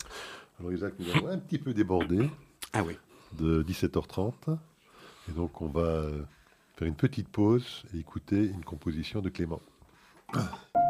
Alors 0.62 0.74
Isaac, 0.74 0.93
nous 1.00 1.10
avons 1.10 1.28
un 1.30 1.39
petit 1.39 1.58
peu 1.58 1.74
débordé 1.74 2.30
ah 2.74 2.84
oui. 2.84 2.95
de 3.34 3.63
17h30. 3.63 4.56
Et 5.28 5.32
donc 5.32 5.60
on 5.60 5.67
va 5.67 6.04
faire 6.76 6.88
une 6.88 6.93
petite 6.93 7.30
pause 7.30 7.82
et 7.95 7.97
écouter 7.97 8.45
une 8.45 8.63
composition 8.63 9.21
de 9.21 9.30
Clément. 9.30 9.62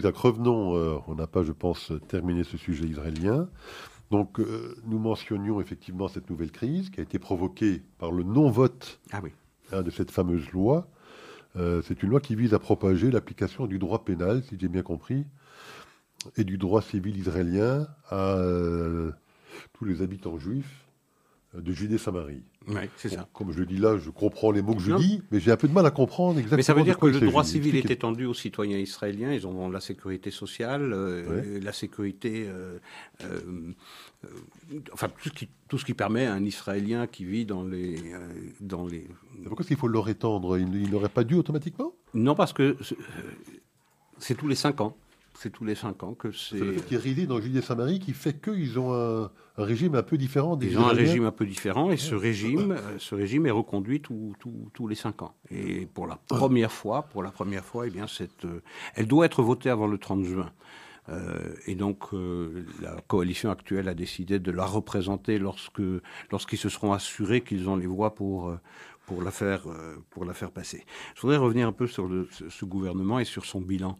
Isaac, 0.00 0.16
revenons, 0.16 0.76
euh, 0.76 0.96
on 1.08 1.14
n'a 1.14 1.26
pas, 1.26 1.42
je 1.42 1.52
pense, 1.52 1.92
terminé 2.08 2.42
ce 2.42 2.56
sujet 2.56 2.86
israélien. 2.86 3.50
Donc 4.10 4.40
euh, 4.40 4.74
nous 4.86 4.98
mentionnions 4.98 5.60
effectivement 5.60 6.08
cette 6.08 6.30
nouvelle 6.30 6.50
crise 6.50 6.88
qui 6.88 7.00
a 7.00 7.02
été 7.02 7.18
provoquée 7.18 7.82
par 7.98 8.10
le 8.10 8.22
non-vote 8.22 8.98
ah 9.12 9.20
oui. 9.22 9.30
hein, 9.72 9.82
de 9.82 9.90
cette 9.90 10.10
fameuse 10.10 10.50
loi. 10.52 10.88
Euh, 11.56 11.82
c'est 11.86 12.02
une 12.02 12.08
loi 12.08 12.20
qui 12.20 12.34
vise 12.34 12.54
à 12.54 12.58
propager 12.58 13.10
l'application 13.10 13.66
du 13.66 13.78
droit 13.78 14.02
pénal, 14.02 14.42
si 14.48 14.56
j'ai 14.58 14.68
bien 14.68 14.82
compris, 14.82 15.26
et 16.38 16.44
du 16.44 16.56
droit 16.56 16.80
civil 16.80 17.18
israélien 17.18 17.86
à 18.08 18.38
tous 19.74 19.84
les 19.84 20.00
habitants 20.00 20.38
juifs 20.38 20.86
de 21.52 21.72
Judée-Samarie. 21.72 22.44
Oui, 22.68 22.82
c'est 22.96 23.08
ça. 23.08 23.26
Comme 23.32 23.52
je 23.52 23.58
le 23.58 23.66
dis 23.66 23.78
là, 23.78 23.96
je 23.96 24.10
comprends 24.10 24.50
les 24.50 24.60
mots 24.60 24.74
que 24.74 24.82
je 24.82 24.92
dis, 24.92 25.22
mais 25.30 25.40
j'ai 25.40 25.50
un 25.50 25.56
peu 25.56 25.66
de 25.66 25.72
mal 25.72 25.86
à 25.86 25.90
comprendre 25.90 26.38
exactement. 26.38 26.56
Mais 26.58 26.62
ça 26.62 26.74
veut 26.74 26.82
dire 26.82 26.98
que 26.98 27.06
le 27.06 27.18
droit 27.20 27.42
civil 27.42 27.74
est 27.76 27.90
étendu 27.90 28.26
aux 28.26 28.34
citoyens 28.34 28.78
israéliens. 28.78 29.32
Ils 29.32 29.46
ont 29.46 29.70
la 29.70 29.80
sécurité 29.80 30.30
sociale, 30.30 30.92
euh, 30.92 31.58
la 31.62 31.72
sécurité, 31.72 32.46
euh, 32.48 32.78
euh, 33.24 33.72
enfin 34.92 35.08
tout 35.08 35.30
ce, 35.30 35.34
qui, 35.34 35.48
tout 35.68 35.78
ce 35.78 35.86
qui 35.86 35.94
permet 35.94 36.26
à 36.26 36.34
un 36.34 36.44
Israélien 36.44 37.06
qui 37.06 37.24
vit 37.24 37.46
dans 37.46 37.64
les, 37.64 37.96
dans 38.60 38.86
les. 38.86 39.08
Pourquoi 39.44 39.62
est-ce 39.62 39.68
qu'il 39.68 39.78
faut 39.78 39.88
leur 39.88 40.08
étendre 40.10 40.58
Il 40.58 40.90
n'aurait 40.90 41.08
pas 41.08 41.24
dû 41.24 41.36
automatiquement? 41.36 41.94
Non, 42.12 42.34
parce 42.34 42.52
que 42.52 42.76
c'est 44.18 44.34
tous 44.34 44.48
les 44.48 44.54
cinq 44.54 44.82
ans 44.82 44.96
c'est 45.34 45.50
tous 45.50 45.64
les 45.64 45.74
cinq 45.74 46.02
ans 46.02 46.14
que 46.14 46.32
c'est. 46.32 46.58
C'est 46.58 46.64
le 46.64 46.78
fait 46.78 47.26
dans 47.26 47.40
Judée-Samarie 47.40 47.98
qui 47.98 48.12
fait 48.12 48.40
qu'ils 48.40 48.78
ont 48.78 48.92
un, 48.92 49.30
régime 49.56 49.94
un 49.94 50.02
peu 50.02 50.18
différent 50.18 50.56
des 50.56 50.68
Ils 50.68 50.78
ont 50.78 50.86
un 50.86 50.92
régime 50.92 51.24
un 51.24 51.32
peu 51.32 51.46
différent 51.46 51.90
et 51.90 51.96
ce 51.96 52.14
régime, 52.14 52.72
euh, 52.72 52.98
ce 52.98 53.14
régime 53.14 53.46
est 53.46 53.50
reconduit 53.50 54.00
tous 54.00 54.88
les 54.88 54.94
cinq 54.94 55.22
ans. 55.22 55.34
Et 55.50 55.86
pour 55.86 56.06
la 56.06 56.16
première 56.16 56.72
fois, 56.72 57.02
pour 57.02 57.22
la 57.22 57.30
première 57.30 57.64
fois, 57.64 57.86
eh 57.86 57.90
bien, 57.90 58.06
cette, 58.06 58.44
euh, 58.44 58.62
elle 58.94 59.06
doit 59.06 59.26
être 59.26 59.42
votée 59.42 59.70
avant 59.70 59.86
le 59.86 59.98
30 59.98 60.24
juin. 60.24 60.50
Euh, 61.08 61.54
et 61.66 61.74
donc, 61.74 62.12
la 62.82 63.00
coalition 63.08 63.50
actuelle 63.50 63.88
a 63.88 63.94
décidé 63.94 64.38
de 64.38 64.50
la 64.52 64.64
représenter 64.64 65.38
lorsque, 65.38 65.82
lorsqu'ils 66.30 66.58
se 66.58 66.68
seront 66.68 66.92
assurés 66.92 67.40
qu'ils 67.40 67.68
ont 67.68 67.76
les 67.76 67.86
voix 67.86 68.14
pour, 68.14 68.54
pour, 69.06 69.22
la 69.22 69.30
faire, 69.30 69.62
pour 70.10 70.24
la 70.24 70.34
faire 70.34 70.52
passer. 70.52 70.84
Je 71.16 71.22
voudrais 71.22 71.38
revenir 71.38 71.66
un 71.66 71.72
peu 71.72 71.88
sur 71.88 72.06
le, 72.06 72.28
ce 72.30 72.64
gouvernement 72.64 73.18
et 73.18 73.24
sur 73.24 73.44
son 73.44 73.60
bilan 73.60 73.98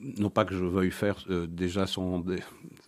non 0.00 0.30
pas 0.30 0.44
que 0.44 0.54
je 0.54 0.64
veuille 0.64 0.90
faire 0.90 1.24
euh, 1.30 1.46
déjà 1.46 1.86
son, 1.86 2.24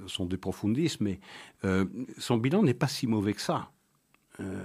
son 0.06 0.26
déprofundisme, 0.26 1.04
mais 1.04 1.20
euh, 1.64 1.84
son 2.18 2.36
bilan 2.36 2.62
n'est 2.62 2.74
pas 2.74 2.88
si 2.88 3.06
mauvais 3.06 3.34
que 3.34 3.40
ça. 3.40 3.70
Euh, 4.40 4.64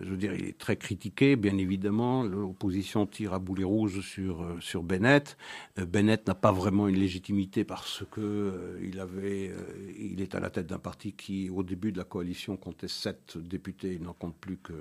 je 0.00 0.08
veux 0.08 0.16
dire, 0.16 0.32
il 0.34 0.46
est 0.46 0.56
très 0.56 0.76
critiqué, 0.76 1.34
bien 1.34 1.58
évidemment. 1.58 2.22
L'opposition 2.22 3.06
tire 3.06 3.34
à 3.34 3.40
boulet 3.40 3.64
rouge 3.64 4.00
sur, 4.02 4.56
sur 4.60 4.84
Bennett. 4.84 5.36
Bennett 5.76 6.26
n'a 6.28 6.36
pas 6.36 6.52
vraiment 6.52 6.86
une 6.86 6.96
légitimité 6.96 7.64
parce 7.64 8.04
que 8.12 8.78
il, 8.82 9.00
avait, 9.00 9.52
il 9.98 10.20
est 10.22 10.36
à 10.36 10.40
la 10.40 10.48
tête 10.48 10.68
d'un 10.68 10.78
parti 10.78 11.12
qui, 11.12 11.50
au 11.50 11.64
début 11.64 11.90
de 11.90 11.98
la 11.98 12.04
coalition, 12.04 12.56
comptait 12.56 12.86
sept 12.86 13.36
députés. 13.36 13.94
Il 13.94 14.02
n'en 14.02 14.12
compte 14.12 14.36
plus 14.36 14.58
que 14.58 14.72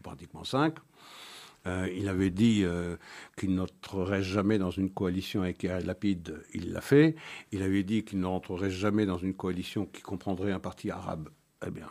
pratiquement 0.00 0.44
cinq. 0.44 0.76
Euh, 1.66 1.88
il 1.94 2.08
avait 2.08 2.30
dit 2.30 2.62
euh, 2.64 2.96
qu'il 3.36 3.54
n'entrerait 3.54 4.22
jamais 4.22 4.58
dans 4.58 4.70
une 4.70 4.90
coalition 4.90 5.42
avec 5.42 5.62
Yair 5.62 5.84
Lapide, 5.84 6.42
il 6.54 6.72
l'a 6.72 6.80
fait. 6.80 7.14
Il 7.52 7.62
avait 7.62 7.84
dit 7.84 8.04
qu'il 8.04 8.20
n'entrerait 8.20 8.70
jamais 8.70 9.06
dans 9.06 9.18
une 9.18 9.34
coalition 9.34 9.86
qui 9.86 10.02
comprendrait 10.02 10.52
un 10.52 10.58
parti 10.58 10.90
arabe. 10.90 11.28
Eh 11.64 11.70
bien, 11.70 11.86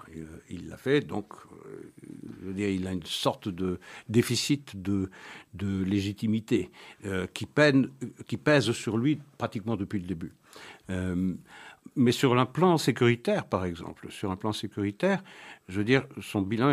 il 0.49 0.67
l'a 0.67 0.75
fait. 0.75 0.99
Donc, 0.99 1.31
euh, 1.65 2.53
il 2.57 2.85
a 2.87 2.91
une 2.91 3.05
sorte 3.05 3.47
de 3.47 3.79
déficit 4.09 4.81
de, 4.81 5.09
légitimité 5.63 6.69
qui 7.33 7.45
pèse 7.45 8.71
sur 8.73 8.97
lui 8.97 9.19
pratiquement 9.37 9.77
depuis 9.77 9.99
le 9.99 10.07
début. 10.07 10.33
Mais 11.95 12.11
sur 12.11 12.37
un 12.37 12.45
plan 12.45 12.77
sécuritaire, 12.77 13.45
par 13.45 13.65
exemple, 13.65 14.11
sur 14.11 14.31
un 14.31 14.35
plan 14.35 14.53
sécuritaire, 14.53 15.23
je 15.67 15.77
veux 15.77 15.83
dire, 15.83 16.05
son 16.21 16.41
bilan 16.41 16.71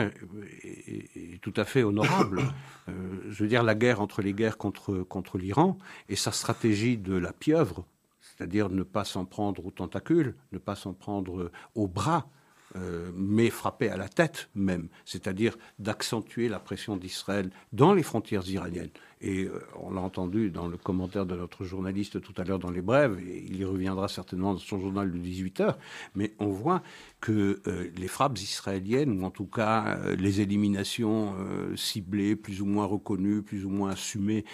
est, 0.62 1.40
tout 1.40 1.54
à 1.56 1.64
fait 1.64 1.82
honorable. 1.82 2.42
Euh, 2.88 3.20
je 3.28 3.42
veux 3.42 3.50
dire, 3.50 3.62
la 3.62 3.74
guerre 3.74 4.00
entre 4.00 4.22
les 4.22 4.32
guerres 4.32 4.56
contre, 4.56 5.00
contre 5.00 5.36
l'Iran 5.36 5.76
et 6.08 6.16
sa 6.16 6.32
stratégie 6.32 6.96
de 6.96 7.14
la 7.14 7.34
pieuvre, 7.34 7.84
c'est-à-dire 8.22 8.70
ne 8.70 8.82
pas 8.82 9.04
s'en 9.04 9.26
prendre 9.26 9.66
aux 9.66 9.70
tentacules, 9.70 10.34
ne 10.52 10.58
pas 10.58 10.74
s'en 10.74 10.94
prendre 10.94 11.50
aux 11.74 11.86
bras, 11.86 12.30
euh, 12.76 13.10
mais 13.14 13.48
frapper 13.48 13.88
à 13.88 13.96
la 13.96 14.08
tête 14.08 14.50
même, 14.54 14.88
c'est-à-dire 15.06 15.56
d'accentuer 15.78 16.48
la 16.48 16.60
pression 16.60 16.96
d'Israël 16.96 17.50
dans 17.72 17.94
les 17.94 18.02
frontières 18.02 18.46
iraniennes. 18.48 18.90
Et 19.20 19.44
euh, 19.44 19.60
on 19.80 19.90
l'a 19.90 20.00
entendu 20.00 20.50
dans 20.50 20.68
le 20.68 20.76
commentaire 20.76 21.26
de 21.26 21.34
notre 21.34 21.64
journaliste 21.64 22.20
tout 22.20 22.34
à 22.36 22.44
l'heure 22.44 22.58
dans 22.58 22.70
les 22.70 22.82
brèves, 22.82 23.18
et 23.18 23.44
il 23.46 23.56
y 23.56 23.64
reviendra 23.64 24.08
certainement 24.08 24.54
dans 24.54 24.60
son 24.60 24.78
journal 24.78 25.10
de 25.10 25.18
18 25.18 25.60
heures, 25.60 25.78
mais 26.14 26.34
on 26.38 26.48
voit 26.48 26.82
que 27.20 27.60
euh, 27.66 27.90
les 27.96 28.08
frappes 28.08 28.38
israéliennes, 28.38 29.20
ou 29.20 29.24
en 29.24 29.30
tout 29.30 29.46
cas 29.46 29.98
euh, 29.98 30.16
les 30.16 30.40
éliminations 30.40 31.34
ciblées, 31.76 32.36
plus 32.36 32.60
ou 32.62 32.66
moins 32.66 32.84
reconnues, 32.84 33.42
plus 33.42 33.64
ou 33.64 33.70
moins 33.70 33.90
assumées 33.90 34.44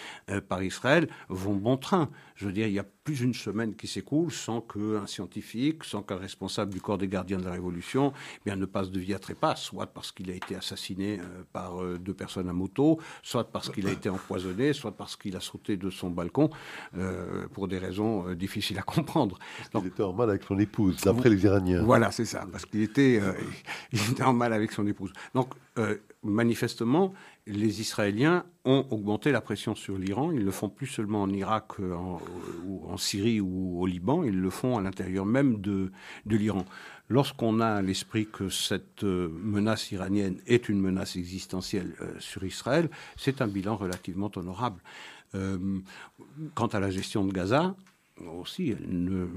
par 0.49 0.63
Israël, 0.63 1.09
vont 1.29 1.55
bon 1.55 1.77
train. 1.77 2.11
Je 2.37 2.47
veux 2.47 2.53
dire, 2.53 2.67
il 2.67 2.73
y 2.73 2.79
a 2.79 2.85
plus 3.05 3.17
d'une 3.21 3.35
semaine 3.35 3.75
qui 3.75 3.87
s'écoule 3.87 4.33
sans 4.33 4.61
qu'un 4.61 5.07
scientifique, 5.07 5.85
sans 5.85 6.03
qu'un 6.03 6.17
responsable 6.17 6.73
du 6.73 6.81
corps 6.81 6.99
des 6.99 7.09
gardiens 7.09 7.39
de 7.39 7.45
la 7.45 7.53
Révolution 7.53 8.13
eh 8.39 8.41
bien, 8.47 8.57
ne 8.57 8.65
passe 8.65 8.91
de 8.91 9.01
vie 9.01 9.15
à 9.15 9.19
trépas, 9.19 9.57
soit 9.57 9.87
parce 9.87 10.13
qu'il 10.13 10.31
a 10.31 10.35
été 10.35 10.57
assassiné 10.57 11.21
par 11.53 11.83
deux 11.99 12.15
personnes 12.15 12.49
à 12.49 12.53
moto, 12.53 12.99
soit 13.23 13.51
parce 13.51 13.71
qu'il 13.71 13.87
a 13.87 13.93
été 13.93 14.09
empoisonné 14.09 14.54
soit 14.73 14.93
parce 14.93 15.17
qu'il 15.17 15.37
a 15.37 15.41
sauté 15.41 15.77
de 15.77 15.91
son 15.91 16.11
balcon 16.11 16.51
euh, 16.97 17.47
pour 17.53 17.69
des 17.69 17.79
raisons 17.79 18.29
euh, 18.29 18.35
difficiles 18.35 18.79
à 18.79 18.83
comprendre. 18.83 19.39
il 19.75 19.87
était 19.87 20.03
en 20.03 20.13
mal 20.13 20.31
avec 20.31 20.43
son 20.45 20.59
épouse, 20.59 21.01
d'après 21.03 21.29
les 21.29 21.45
Iraniens. 21.45 21.83
Voilà, 21.83 22.11
c'est 22.11 22.25
ça, 22.25 22.47
parce 22.51 22.67
qu'il 22.67 22.83
était, 22.83 23.21
euh, 23.23 23.33
il 23.93 24.01
était 24.11 24.23
en 24.23 24.33
mal 24.33 24.53
avec 24.53 24.73
son 24.73 24.87
épouse. 24.87 25.13
Donc, 25.35 25.51
manifestement, 26.23 27.13
les 27.49 27.81
Israéliens 27.81 28.45
ont 28.65 28.87
augmenté 28.91 29.33
la 29.33 29.41
pression 29.41 29.75
sur 29.75 29.99
l'Iran. 29.99 30.31
Ils 30.31 30.45
le 30.45 30.53
font 30.53 30.69
plus 30.69 30.87
seulement 30.87 31.23
en 31.23 31.31
Irak, 31.31 31.81
en, 31.81 32.21
ou 32.65 32.89
en 32.89 32.97
Syrie 32.97 33.41
ou 33.41 33.81
au 33.81 33.87
Liban, 33.87 34.23
ils 34.23 34.41
le 34.41 34.51
font 34.51 34.79
à 34.79 34.81
l'intérieur 34.81 35.27
même 35.27 35.61
de, 35.61 35.91
de 36.27 36.37
l'Iran. 36.37 36.65
Lorsqu'on 37.09 37.61
a 37.61 37.67
à 37.67 37.83
l'esprit 37.83 38.27
que 38.27 38.49
cette 38.49 39.05
euh, 39.05 39.29
menace 39.29 39.93
iranienne 39.93 40.39
est 40.47 40.71
une 40.71 40.81
menace 40.81 41.17
existentielle 41.17 41.95
euh, 42.01 42.15
sur 42.19 42.45
Israël, 42.45 42.89
c'est 43.17 43.43
un 43.43 43.47
bilan 43.47 43.77
relativement 43.77 44.31
honorable. 44.37 44.81
Euh, 45.35 45.81
quant 46.55 46.69
à 46.69 46.81
la 46.81 46.91
gestion 46.91 47.25
de 47.25 47.33
Gaza, 47.33 47.75
aussi, 48.39 48.71
elle 48.71 49.29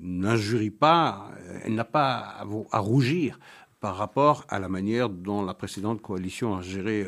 n'injurie 0.00 0.70
pas, 0.70 1.30
elle 1.62 1.74
n'a 1.74 1.84
pas 1.84 2.42
à, 2.72 2.78
rougir 2.78 3.38
par 3.80 3.96
rapport 3.96 4.46
à 4.48 4.58
la 4.58 4.70
manière 4.70 5.10
dont 5.10 5.44
la 5.44 5.52
précédente 5.52 6.00
coalition 6.00 6.56
a 6.56 6.62
géré 6.62 7.06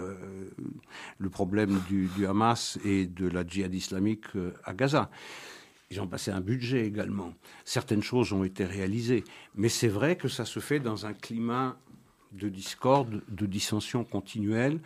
le 1.16 1.30
problème 1.30 1.80
du, 1.88 2.26
Hamas 2.26 2.78
et 2.84 3.06
de 3.06 3.28
la 3.28 3.46
djihad 3.46 3.74
islamique 3.74 4.26
à 4.64 4.74
Gaza. 4.74 5.08
Ils 5.92 6.00
ont 6.00 6.06
passé 6.06 6.30
un 6.30 6.40
budget 6.40 6.86
également. 6.86 7.34
Certaines 7.66 8.02
choses 8.02 8.32
ont 8.32 8.44
été 8.44 8.64
réalisées. 8.64 9.24
Mais 9.54 9.68
c'est 9.68 9.88
vrai 9.88 10.16
que 10.16 10.26
ça 10.26 10.46
se 10.46 10.58
fait 10.58 10.80
dans 10.80 11.04
un 11.04 11.12
climat 11.12 11.76
de 12.32 12.48
discorde, 12.48 13.20
de 13.28 13.44
dissension 13.44 14.02
continuelle. 14.02 14.80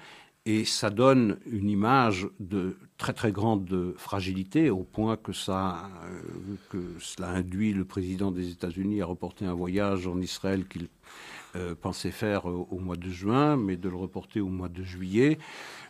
Et 0.47 0.65
ça 0.65 0.91
donne 0.91 1.39
une 1.47 1.71
image 1.71 2.27
de 2.41 2.77
très 2.99 3.13
très 3.13 3.31
grande 3.31 3.95
fragilité, 3.97 4.69
au 4.69 4.83
point 4.83 5.17
que, 5.17 5.33
ça, 5.33 5.91
euh, 6.05 6.21
que 6.71 6.99
cela 6.99 7.29
induit 7.29 7.73
le 7.73 7.85
président 7.85 8.33
des 8.33 8.51
États-Unis 8.51 9.01
à 9.01 9.07
reporter 9.07 9.45
un 9.45 9.55
voyage 9.55 10.09
en 10.09 10.21
Israël 10.21 10.67
qu'il 10.67 10.89
euh, 11.55 11.77
pensait 11.81 12.11
faire 12.11 12.47
au 12.47 12.79
mois 12.81 12.97
de 12.97 13.11
juin, 13.11 13.57
mais 13.57 13.77
de 13.77 13.89
le 13.89 13.97
reporter 13.97 14.41
au 14.41 14.49
mois 14.49 14.69
de 14.69 14.83
juillet. 14.83 15.39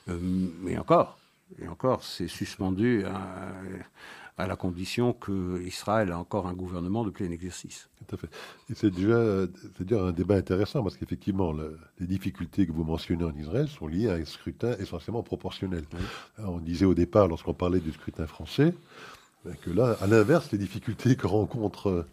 Euh, 0.08 0.18
mais 0.60 0.76
encore, 0.76 1.18
et 1.60 1.68
encore, 1.68 2.02
c'est 2.02 2.28
suspendu 2.28 3.04
à, 3.04 3.52
à 4.38 4.46
la 4.46 4.56
condition 4.56 5.14
qu'Israël 5.14 6.12
a 6.12 6.18
encore 6.18 6.46
un 6.46 6.52
gouvernement 6.52 7.04
de 7.04 7.10
plein 7.10 7.30
exercice. 7.30 7.88
Tout 8.06 8.14
à 8.14 8.18
fait. 8.18 8.28
Et 8.70 8.74
c'est 8.74 8.90
déjà, 8.90 9.46
dire 9.80 10.02
un 10.02 10.12
débat 10.12 10.36
intéressant 10.36 10.82
parce 10.82 10.96
qu'effectivement, 10.96 11.54
les 11.98 12.06
difficultés 12.06 12.66
que 12.66 12.72
vous 12.72 12.84
mentionnez 12.84 13.24
en 13.24 13.34
Israël 13.34 13.68
sont 13.68 13.86
liées 13.86 14.10
à 14.10 14.14
un 14.14 14.24
scrutin 14.24 14.76
essentiellement 14.78 15.22
proportionnel. 15.22 15.84
on 16.38 16.58
disait 16.58 16.84
au 16.84 16.94
départ, 16.94 17.28
lorsqu'on 17.28 17.54
parlait 17.54 17.80
du 17.80 17.92
scrutin 17.92 18.26
français, 18.26 18.74
ben, 19.44 19.54
que 19.62 19.70
là, 19.70 19.96
à 20.00 20.06
l'inverse, 20.06 20.50
les 20.52 20.58
difficultés 20.58 21.16
que 21.16 21.26
rencontre 21.26 22.06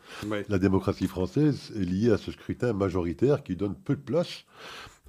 la 0.48 0.60
démocratie 0.60 1.08
française 1.08 1.72
est 1.76 1.84
liée 1.84 2.12
à 2.12 2.18
ce 2.18 2.32
scrutin 2.32 2.74
majoritaire 2.74 3.44
qui 3.44 3.56
donne 3.56 3.76
peu 3.76 3.96
de 3.96 4.02
place 4.02 4.46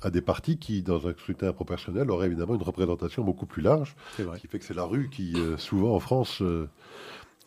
à 0.05 0.11
des 0.11 0.21
partis 0.21 0.59
qui, 0.59 0.83
dans 0.83 1.07
un 1.07 1.13
scrutin 1.13 1.53
proportionnel, 1.53 2.11
auraient 2.11 2.27
évidemment 2.27 2.55
une 2.55 2.63
représentation 2.63 3.25
beaucoup 3.25 3.47
plus 3.47 3.63
large, 3.63 3.97
qui 4.39 4.47
fait 4.47 4.59
que 4.59 4.65
c'est 4.65 4.75
la 4.75 4.85
rue 4.85 5.09
qui, 5.09 5.33
euh, 5.37 5.57
souvent 5.57 5.95
en 5.95 6.01
France, 6.01 6.43
euh, 6.43 6.69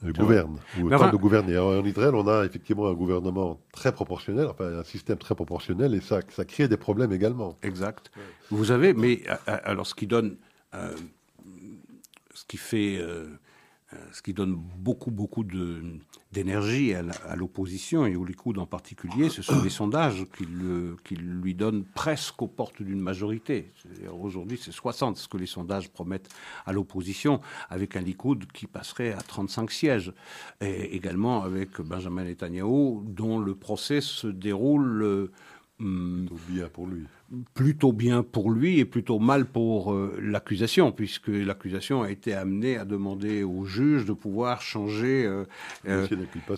gouverne, 0.03 0.57
ou 0.79 0.89
tente 0.89 1.11
de 1.11 1.17
gouverner. 1.17 1.57
en 1.57 1.85
Israël, 1.85 2.15
on 2.15 2.27
a 2.27 2.45
effectivement 2.45 2.87
un 2.87 2.93
gouvernement 2.93 3.59
très 3.71 3.91
proportionnel, 3.91 4.47
enfin 4.47 4.65
un 4.79 4.83
système 4.83 5.17
très 5.17 5.35
proportionnel, 5.35 5.93
et 5.93 6.01
ça, 6.01 6.21
ça 6.29 6.45
crée 6.45 6.67
des 6.67 6.77
problèmes 6.77 7.13
également. 7.13 7.57
Exact. 7.61 8.11
Vous 8.49 8.71
avez, 8.71 8.93
mais 8.93 9.23
alors 9.45 9.87
ce 9.87 9.95
qui 9.95 10.07
donne... 10.07 10.37
Euh, 10.73 10.93
ce 12.33 12.45
qui 12.45 12.57
fait 12.57 12.97
euh, 12.99 13.25
ce 14.11 14.21
qui 14.21 14.33
donne 14.33 14.55
beaucoup, 14.55 15.11
beaucoup 15.11 15.45
d'énergie 16.33 16.93
à 16.93 17.35
l'opposition 17.35 18.05
et 18.05 18.15
au 18.17 18.25
Likoud 18.25 18.57
en 18.57 18.65
particulier, 18.65 19.29
ce 19.29 19.41
sont 19.41 19.61
les 19.63 19.69
sondages 19.69 20.25
qui 21.03 21.15
lui 21.15 21.55
donnent 21.55 21.85
presque 21.85 22.41
aux 22.41 22.47
portes 22.47 22.81
d'une 22.81 22.99
majorité. 22.99 23.71
Aujourd'hui, 24.21 24.59
c'est 24.61 24.73
60 24.73 25.17
ce 25.17 25.27
que 25.27 25.37
les 25.37 25.45
sondages 25.45 25.89
promettent 25.89 26.29
à 26.65 26.73
l'opposition, 26.73 27.39
avec 27.69 27.95
un 27.95 28.01
Likoud 28.01 28.51
qui 28.51 28.67
passerait 28.67 29.13
à 29.13 29.21
35 29.21 29.71
sièges. 29.71 30.13
Et 30.59 30.95
également 30.95 31.43
avec 31.43 31.79
Benjamin 31.81 32.25
Netanyahu, 32.25 33.01
dont 33.03 33.39
le 33.39 33.55
procès 33.55 34.01
se 34.01 34.27
déroule. 34.27 35.03
Euh, 35.03 35.31
bien 35.79 36.69
pour 36.69 36.87
lui 36.87 37.05
plutôt 37.53 37.91
bien 37.91 38.23
pour 38.23 38.51
lui 38.51 38.79
et 38.79 38.85
plutôt 38.85 39.19
mal 39.19 39.45
pour 39.45 39.93
euh, 39.93 40.17
l'accusation, 40.21 40.91
puisque 40.91 41.27
l'accusation 41.27 42.01
a 42.03 42.09
été 42.09 42.33
amenée 42.33 42.77
à 42.77 42.85
demander 42.85 43.43
au 43.43 43.65
juge 43.65 44.05
de 44.05 44.13
pouvoir 44.13 44.61
changer 44.61 45.25
euh, 45.25 45.43
euh, 45.87 46.07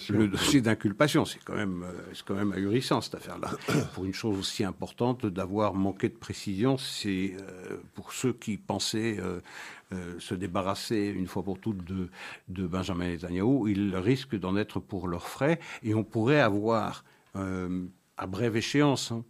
le 0.09 0.28
dossier 0.28 0.61
d'inculpation. 0.61 1.26
C'est 1.26 1.43
quand 1.43 1.55
même, 1.55 1.86
quand 2.26 2.36
même 2.36 2.51
ahurissant 2.51 3.01
cette 3.01 3.15
affaire-là. 3.15 3.51
pour 3.93 4.05
une 4.05 4.13
chose 4.13 4.38
aussi 4.38 4.63
importante, 4.63 5.26
d'avoir 5.26 5.74
manqué 5.74 6.09
de 6.09 6.15
précision, 6.15 6.78
c'est 6.78 7.36
pour 7.95 8.13
ceux 8.13 8.34
qui 8.34 8.57
pensaient 8.57 9.17
se 10.20 10.36
débarrasser 10.36 11.13
une 11.15 11.28
fois 11.28 11.43
pour 11.43 11.59
toutes 11.59 11.84
de, 11.86 12.09
de 12.47 12.67
Benjamin 12.67 13.07
Netanyahu, 13.07 13.72
ils 13.72 13.95
risquent 13.95 14.38
d'en 14.39 14.55
être 14.55 14.80
pour 14.80 15.07
leurs 15.07 15.28
frais, 15.28 15.59
et 15.84 15.95
on 15.95 16.03
pourrait 16.03 16.39
avoir 16.41 17.03
à 18.20 18.28
brève 18.28 18.57
échéance. 18.57 19.11
Hein, 19.11 19.24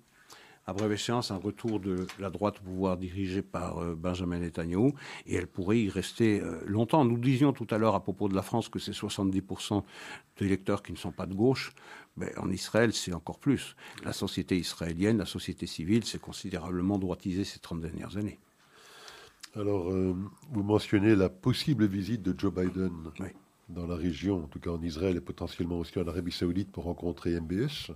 à 0.66 0.74
brève 0.74 0.92
échéance 0.92 1.32
un 1.32 1.38
retour 1.38 1.80
de 1.80 2.06
la 2.20 2.30
droite 2.30 2.60
au 2.62 2.64
pouvoir 2.64 2.98
dirigée 2.98 3.42
par 3.42 3.80
euh, 3.80 3.96
Benjamin 3.96 4.40
Netanyahu, 4.40 4.94
et 5.26 5.36
elle 5.36 5.48
pourrait 5.48 5.80
y 5.80 5.90
rester 5.90 6.42
euh, 6.42 6.60
longtemps. 6.66 7.06
Nous 7.06 7.18
disions 7.18 7.54
tout 7.54 7.68
à 7.72 7.78
l'heure 7.78 7.96
à 7.96 8.02
propos 8.02 8.28
de 8.30 8.36
la 8.36 8.42
France 8.42 8.70
que 8.70 8.78
c'est 8.78 8.92
70% 8.92 9.84
d'électeurs 10.38 10.84
qui 10.84 10.92
ne 10.92 10.98
sont 10.98 11.12
pas 11.12 11.26
de 11.26 11.34
gauche. 11.34 11.74
Mais 12.18 12.38
en 12.38 12.52
Israël, 12.52 12.94
c'est 12.94 13.14
encore 13.14 13.40
plus. 13.40 13.76
La 14.04 14.14
société 14.14 14.58
israélienne, 14.58 15.18
la 15.18 15.26
société 15.26 15.66
civile, 15.66 16.04
s'est 16.04 16.20
considérablement 16.20 17.00
droitisée 17.00 17.46
ces 17.46 17.60
30 17.60 17.82
dernières 17.82 18.18
années. 18.18 18.40
Alors, 19.56 19.90
euh, 19.92 20.16
vous 20.52 20.64
mentionnez 20.64 21.16
la 21.16 21.30
possible 21.30 21.86
visite 21.88 22.22
de 22.22 22.36
Joe 22.38 22.54
Biden 22.54 22.92
dans 23.70 23.88
la 23.88 23.96
région, 23.96 24.44
en 24.44 24.48
tout 24.48 24.60
cas 24.60 24.72
en 24.72 24.82
Israël 24.82 25.18
et 25.18 25.22
potentiellement 25.22 25.80
aussi 25.80 25.98
en 26.00 26.08
Arabie 26.08 26.32
Saoudite 26.32 26.72
pour 26.72 26.84
rencontrer 26.84 27.40
MBS 27.40 27.92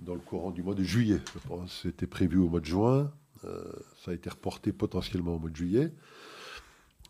dans 0.00 0.14
le 0.14 0.20
courant 0.20 0.50
du 0.50 0.62
mois 0.62 0.74
de 0.74 0.82
juillet. 0.82 1.20
Je 1.34 1.48
pense 1.48 1.82
c'était 1.82 2.06
prévu 2.06 2.38
au 2.38 2.48
mois 2.48 2.60
de 2.60 2.66
juin. 2.66 3.12
Euh, 3.44 3.64
ça 4.04 4.10
a 4.10 4.14
été 4.14 4.28
reporté 4.28 4.72
potentiellement 4.72 5.36
au 5.36 5.38
mois 5.38 5.50
de 5.50 5.56
juillet. 5.56 5.92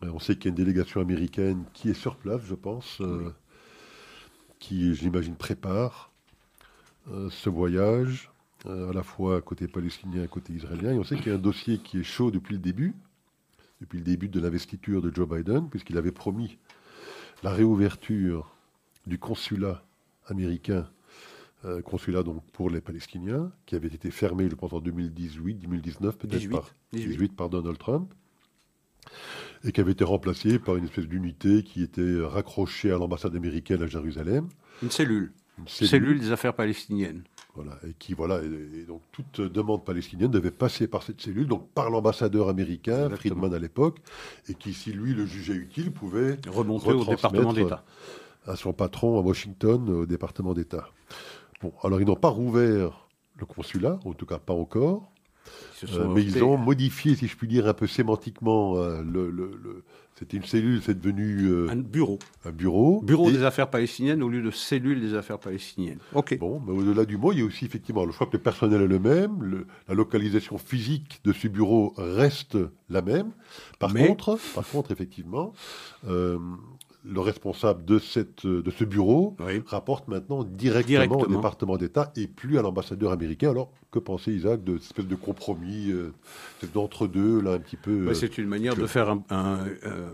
Euh, 0.02 0.10
on 0.12 0.18
sait 0.18 0.34
qu'il 0.34 0.44
y 0.46 0.48
a 0.48 0.50
une 0.50 0.54
délégation 0.56 1.00
américaine 1.00 1.64
qui 1.72 1.90
est 1.90 1.94
sur 1.94 2.16
place, 2.16 2.40
je 2.44 2.54
pense, 2.54 3.00
euh, 3.00 3.34
qui, 4.58 4.94
je 4.94 5.02
l'imagine, 5.02 5.36
prépare 5.36 6.08
ce 7.30 7.50
voyage, 7.50 8.30
à 8.66 8.92
la 8.92 9.02
fois 9.02 9.40
côté 9.40 9.66
palestinien 9.66 10.22
et 10.22 10.28
côté 10.28 10.52
israélien. 10.52 10.92
Et 10.92 10.98
on 10.98 11.02
sait 11.02 11.16
qu'il 11.16 11.28
y 11.28 11.30
a 11.30 11.34
un 11.34 11.38
dossier 11.38 11.78
qui 11.78 11.98
est 11.98 12.04
chaud 12.04 12.30
depuis 12.30 12.52
le 12.52 12.60
début, 12.60 12.94
depuis 13.80 13.98
le 13.98 14.04
début 14.04 14.28
de 14.28 14.38
l'investiture 14.38 15.02
de 15.02 15.12
Joe 15.12 15.28
Biden, 15.28 15.68
puisqu'il 15.70 15.96
avait 15.96 16.12
promis 16.12 16.58
la 17.42 17.50
réouverture 17.50 18.54
du 19.06 19.18
consulat 19.18 19.82
américain 20.26 20.88
euh, 21.64 21.82
consulat 21.82 22.22
donc 22.22 22.42
pour 22.52 22.70
les 22.70 22.80
Palestiniens, 22.80 23.52
qui 23.66 23.74
avait 23.74 23.88
été 23.88 24.10
fermé, 24.10 24.48
je 24.48 24.54
pense, 24.54 24.72
en 24.72 24.80
2018, 24.80 25.54
2019 25.54 26.16
peut-être, 26.16 26.48
par, 26.48 26.70
18. 26.92 27.36
par 27.36 27.50
Donald 27.50 27.76
Trump, 27.76 28.12
et 29.64 29.72
qui 29.72 29.80
avait 29.80 29.92
été 29.92 30.04
remplacé 30.04 30.58
par 30.58 30.76
une 30.76 30.84
espèce 30.84 31.06
d'unité 31.06 31.62
qui 31.62 31.82
était 31.82 32.20
raccrochée 32.22 32.90
à 32.90 32.96
l'ambassade 32.96 33.36
américaine 33.36 33.82
à 33.82 33.86
Jérusalem. 33.86 34.48
Une 34.82 34.90
cellule. 34.90 35.32
Une 35.58 35.68
cellule, 35.68 36.18
des 36.18 36.32
affaires 36.32 36.54
palestiniennes. 36.54 37.24
Voilà, 37.54 37.78
et 37.86 37.92
qui, 37.98 38.14
voilà, 38.14 38.40
et, 38.42 38.84
donc 38.84 39.02
toute 39.12 39.40
demande 39.40 39.84
palestinienne 39.84 40.30
devait 40.30 40.50
passer 40.50 40.86
par 40.86 41.02
cette 41.02 41.20
cellule, 41.20 41.46
donc 41.46 41.68
par 41.72 41.90
l'ambassadeur 41.90 42.48
américain, 42.48 43.10
Friedman 43.10 43.52
à 43.52 43.58
l'époque, 43.58 43.98
et 44.48 44.54
qui, 44.54 44.72
si 44.72 44.92
lui 44.92 45.12
le 45.12 45.26
jugeait 45.26 45.54
utile, 45.54 45.92
pouvait 45.92 46.38
remonter 46.48 46.92
au 46.92 47.04
département 47.04 47.52
d'État. 47.52 47.84
À 48.46 48.56
son 48.56 48.72
patron 48.72 49.18
à 49.18 49.20
Washington, 49.20 49.90
au 49.90 50.06
département 50.06 50.54
d'État. 50.54 50.88
Bon, 51.60 51.72
alors 51.82 52.00
ils 52.00 52.06
n'ont 52.06 52.16
pas 52.16 52.28
rouvert 52.28 53.08
le 53.36 53.46
consulat, 53.46 53.98
en 54.04 54.12
tout 54.12 54.26
cas 54.26 54.38
pas 54.38 54.54
encore. 54.54 55.10
Euh, 55.94 56.08
mais 56.14 56.22
ils 56.22 56.42
ont 56.42 56.58
modifié, 56.58 57.14
si 57.14 57.26
je 57.26 57.36
puis 57.36 57.48
dire, 57.48 57.66
un 57.66 57.74
peu 57.74 57.86
sémantiquement. 57.86 58.76
Euh, 58.76 59.02
le, 59.02 59.84
C'était 60.14 60.36
une 60.36 60.44
cellule, 60.44 60.82
c'est 60.82 61.00
devenu. 61.00 61.46
Euh, 61.46 61.70
un 61.70 61.76
bureau. 61.76 62.18
Un 62.44 62.50
bureau. 62.50 63.00
Bureau 63.02 63.30
des 63.30 63.42
affaires 63.42 63.70
palestiniennes 63.70 64.22
au 64.22 64.28
lieu 64.28 64.42
de 64.42 64.50
cellule 64.50 65.00
des 65.00 65.14
affaires 65.14 65.38
palestiniennes. 65.38 65.98
Ok. 66.14 66.38
Bon, 66.38 66.60
mais 66.66 66.72
au-delà 66.72 67.04
du 67.04 67.16
mot, 67.16 67.32
il 67.32 67.38
y 67.38 67.42
a 67.42 67.44
aussi 67.44 67.64
effectivement, 67.64 68.06
je 68.06 68.12
crois 68.12 68.26
que 68.26 68.36
le 68.36 68.42
personnel 68.42 68.82
est 68.82 68.86
le 68.86 68.98
même, 68.98 69.64
la 69.88 69.94
localisation 69.94 70.58
physique 70.58 71.20
de 71.24 71.32
ce 71.32 71.48
bureau 71.48 71.94
reste 71.96 72.58
la 72.88 73.02
même. 73.02 73.30
Par 73.78 73.94
contre, 73.94 74.38
par 74.54 74.68
contre, 74.68 74.90
effectivement, 74.92 75.52
le 77.04 77.20
responsable 77.20 77.84
de, 77.84 77.98
cette, 77.98 78.46
de 78.46 78.70
ce 78.70 78.84
bureau 78.84 79.36
rapporte 79.66 80.08
maintenant 80.08 80.44
directement, 80.44 81.18
au 81.18 81.26
département 81.26 81.76
d'État 81.76 82.12
et 82.16 82.26
plus 82.26 82.58
à 82.58 82.62
l'ambassadeur 82.62 83.12
américain. 83.12 83.50
Alors, 83.50 83.70
que 83.90 83.98
pensait 83.98 84.32
Isaac 84.32 84.62
de 84.62 84.74
cette 84.74 84.86
espèce 84.86 85.06
de 85.06 85.14
compromis, 85.14 85.90
euh, 85.90 86.12
d'entre-deux, 86.74 87.40
là, 87.40 87.52
un 87.52 87.58
petit 87.58 87.76
peu 87.76 88.12
C'est 88.14 88.38
une 88.38 88.46
manière 88.46 88.76
de 88.76 88.86
faire 88.86 89.10
un, 89.10 89.66
euh, 89.84 90.10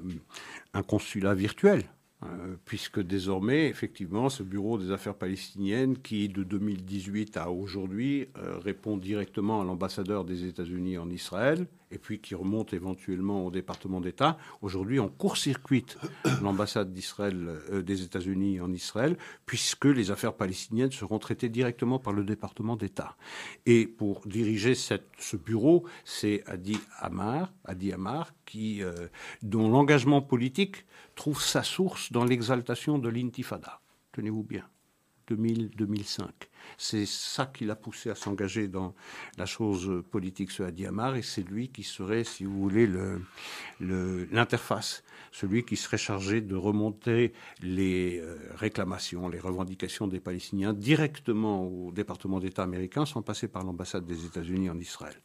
un 0.75 0.83
consulat 0.83 1.35
virtuel. 1.35 1.85
Euh, 2.23 2.57
puisque 2.65 2.99
désormais, 2.99 3.69
effectivement, 3.69 4.31
ce 4.31 4.43
bureau 4.43 4.79
des 4.79 4.91
affaires 4.91 5.17
palestiniennes, 5.17 5.99
qui 5.99 6.31
de 6.31 6.45
2018 6.45 7.37
à 7.37 7.51
aujourd'hui 7.51 8.29
euh, 8.39 8.59
répond 8.59 8.97
directement 8.97 9.61
à 9.61 9.65
l'ambassadeur 9.65 10.25
des 10.25 10.47
États-Unis 10.47 10.97
en 10.97 11.11
Israël, 11.11 11.67
et 11.91 11.99
puis 11.99 12.19
qui 12.19 12.35
remonte 12.35 12.73
éventuellement 12.73 13.45
au 13.45 13.51
département 13.51 14.01
d'État, 14.01 14.39
aujourd'hui 14.63 14.99
on 14.99 15.09
court-circuite 15.09 15.99
l'ambassade 16.43 16.91
d'Israël, 16.91 17.37
euh, 17.71 17.83
des 17.83 18.03
États-Unis 18.03 18.63
en 18.63 18.73
Israël, 18.73 19.19
puisque 19.45 19.85
les 19.85 20.11
affaires 20.11 20.33
palestiniennes 20.33 20.93
seront 20.93 21.19
traitées 21.19 21.51
directement 21.51 21.99
par 21.99 22.15
le 22.15 22.25
département 22.25 22.77
d'État. 22.77 23.15
Et 23.67 23.87
pour 23.87 24.27
diriger 24.27 24.75
cette, 24.75 25.11
ce 25.19 25.37
bureau, 25.37 25.85
c'est 26.07 26.43
Adi 26.47 26.79
Amar, 26.99 27.53
Adi 27.67 27.93
Amar 27.93 28.33
qui, 28.47 28.81
dont 29.43 29.69
l'engagement 29.69 30.23
politique 30.23 30.87
trouve 31.17 31.43
sa 31.43 31.65
source 31.65 32.13
dans 32.13 32.25
l'exaltation 32.25 32.99
de 32.99 33.09
l'intifada. 33.09 33.81
Tenez-vous 34.13 34.45
bien. 34.45 34.65
2000-2005. 35.29 36.29
C'est 36.79 37.07
ça 37.07 37.47
qui 37.47 37.65
l'a 37.65 37.77
poussé 37.77 38.11
à 38.11 38.15
s'engager 38.15 38.69
dans 38.69 38.95
la 39.39 39.47
chose 39.47 40.05
politique 40.11 40.51
ce 40.51 40.63
Diamar, 40.65 41.17
et 41.17 41.23
c'est 41.23 41.43
lui 41.43 41.69
qui 41.69 41.83
serait, 41.83 42.25
si 42.25 42.45
vous 42.45 42.61
voulez, 42.61 42.89
l'interface, 43.81 45.03
le, 45.05 45.37
celui 45.37 45.65
qui 45.65 45.77
serait 45.77 45.99
chargé 45.99 46.41
de 46.41 46.55
remonter 46.55 47.33
les 47.61 48.21
euh, 48.21 48.39
réclamations, 48.55 49.29
les 49.29 49.41
revendications 49.41 50.07
des 50.07 50.21
Palestiniens 50.21 50.73
directement 50.73 51.65
au 51.65 51.93
département 51.93 52.41
d'État 52.41 52.63
américain 52.63 53.07
sans 53.07 53.23
passer 53.23 53.49
par 53.49 53.65
l'ambassade 53.65 54.07
des 54.07 54.25
États-Unis 54.27 54.71
en 54.71 54.79
Israël. 54.79 55.21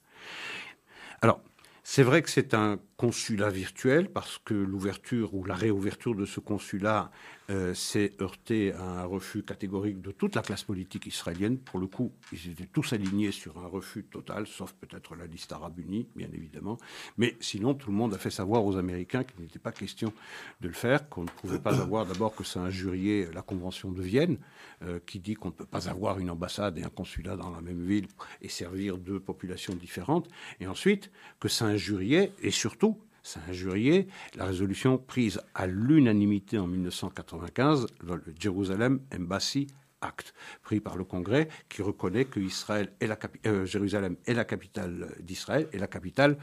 Alors, 1.22 1.42
c'est 1.84 2.04
vrai 2.04 2.22
que 2.22 2.30
c'est 2.30 2.54
un 2.54 2.80
consulat 2.98 3.50
virtuel 3.50 4.10
parce 4.10 4.38
que 4.38 4.54
l'ouverture 4.54 5.34
ou 5.34 5.44
la 5.44 5.56
réouverture 5.56 6.16
de 6.16 6.26
ce 6.26 6.40
consulat 6.40 7.12
euh, 7.52 7.74
s'est 7.74 8.14
heurté 8.22 8.72
à 8.72 9.02
un 9.02 9.06
refus 9.06 9.44
catégorique 9.44 10.02
de 10.02 10.12
toute 10.12 10.36
la 10.36 10.42
classe 10.42 10.64
politique 10.64 11.06
israélienne. 11.06 11.58
Pour 11.58 11.80
le 11.80 11.88
coup, 11.88 12.14
ils 12.32 12.50
étaient 12.50 12.66
tous 12.66 12.94
alignés 12.94 13.32
sur 13.32 13.58
un 13.58 13.68
refus 13.68 14.06
total, 14.06 14.48
sauf 14.48 14.72
peut-être 14.74 15.16
la 15.16 15.28
liste 15.28 15.52
arabe 15.52 15.78
unie, 15.78 16.08
bien 16.16 16.30
évidemment. 16.34 16.78
Mais 17.18 17.36
sinon, 17.42 17.74
tout 17.74 17.92
le 17.92 17.98
monde 17.98 18.14
a 18.14 18.18
fait 18.18 18.30
savoir 18.30 18.64
aux 18.66 18.78
Américains 18.78 19.26
qu'il 19.26 19.42
n'était 19.42 19.60
pas 19.60 19.74
question 19.74 20.14
de 20.62 20.70
le 20.70 20.74
faire, 20.74 21.10
qu'on 21.10 21.24
ne 21.24 21.30
pouvait 21.30 21.60
pas 21.60 21.82
avoir 21.82 22.06
d'abord 22.06 22.34
que 22.36 22.46
ça 22.46 22.62
injuriait 22.62 23.28
la 23.34 23.42
Convention 23.42 23.92
de 23.92 24.02
Vienne, 24.02 24.38
euh, 24.84 25.00
qui 25.06 25.20
dit 25.20 25.34
qu'on 25.34 25.50
ne 25.50 25.54
peut 25.54 25.66
pas 25.66 25.90
avoir 25.90 26.20
une 26.20 26.30
ambassade 26.30 26.78
et 26.78 26.84
un 26.84 26.90
consulat 26.90 27.36
dans 27.36 27.50
la 27.50 27.60
même 27.60 27.84
ville 27.84 28.08
et 28.42 28.48
servir 28.48 28.98
deux 28.98 29.20
populations 29.20 29.76
différentes, 29.76 30.30
et 30.62 30.68
ensuite 30.68 31.12
que 31.42 31.50
ça 31.50 31.66
injuriait, 31.66 32.32
et 32.42 32.52
surtout, 32.52 32.98
ça 33.24 33.40
injuriait 33.48 34.08
la 34.36 34.46
résolution 34.46 34.98
prise 34.98 35.42
à 35.54 35.68
l'unanimité 35.68 36.58
en 36.58 36.68
1995, 36.68 37.88
le 38.04 38.22
Jerusalem 38.40 39.02
Embassy 39.14 39.68
Act, 40.02 40.34
pris 40.64 40.80
par 40.80 40.98
le 40.98 41.04
Congrès, 41.04 41.48
qui 41.70 41.82
reconnaît 41.82 42.26
que 42.26 42.40
euh, 42.40 43.66
Jérusalem 43.66 44.16
est 44.26 44.34
la 44.34 44.46
capitale 44.46 45.16
d'Israël 45.20 45.68
et 45.74 45.78
la 45.78 45.88
capitale 45.88 46.38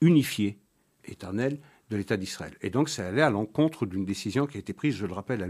unifiée, 0.00 0.58
éternelle, 1.04 1.60
de 1.90 1.96
l'État 1.96 2.16
d'Israël. 2.16 2.56
Et 2.62 2.70
donc, 2.70 2.88
ça 2.88 3.06
allait 3.06 3.22
à 3.22 3.30
l'encontre 3.30 3.86
d'une 3.86 4.04
décision 4.04 4.46
qui 4.46 4.56
a 4.56 4.60
été 4.60 4.72
prise, 4.72 4.96
je 4.96 5.06
le 5.06 5.12
rappelle, 5.12 5.42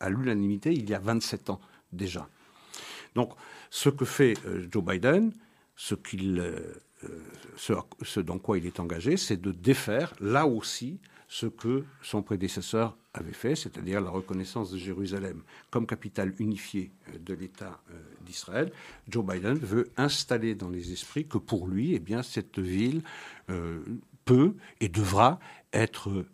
à 0.00 0.10
l'unanimité 0.10 0.72
il 0.72 0.88
y 0.90 0.94
a 0.94 0.98
27 0.98 1.50
ans 1.50 1.60
déjà. 1.92 2.28
Donc, 3.14 3.32
ce 3.70 3.88
que 3.88 4.04
fait 4.04 4.34
euh, 4.46 4.66
Joe 4.70 4.84
Biden, 4.84 5.32
ce 5.76 5.94
qu'il 5.94 6.38
ce, 7.56 8.20
dans 8.20 8.38
quoi 8.38 8.58
il 8.58 8.66
est 8.66 8.80
engagé, 8.80 9.16
c'est 9.16 9.40
de 9.40 9.52
défaire, 9.52 10.14
là 10.20 10.46
aussi, 10.46 10.98
ce 11.30 11.46
que 11.46 11.84
son 12.02 12.22
prédécesseur 12.22 12.96
avait 13.14 13.32
fait, 13.32 13.54
c'est-à-dire 13.54 14.00
la 14.00 14.10
reconnaissance 14.10 14.72
de 14.72 14.78
Jérusalem 14.78 15.42
comme 15.70 15.86
capitale 15.86 16.34
unifiée 16.38 16.90
euh, 17.08 17.18
de 17.18 17.34
l'État 17.34 17.80
euh, 17.90 17.94
d'Israël. 18.26 18.72
Joe 19.08 19.24
Biden 19.24 19.54
veut 19.54 19.90
installer 19.96 20.56
dans 20.56 20.68
les 20.68 20.92
esprits 20.92 21.26
que 21.26 21.38
pour 21.38 21.68
lui, 21.68 21.94
eh 21.94 22.00
bien, 22.00 22.22
cette 22.22 22.58
ville 22.58 23.02
euh, 23.48 23.80
peut 24.24 24.54
et 24.80 24.88
devra 24.88 25.38
être 25.72 26.24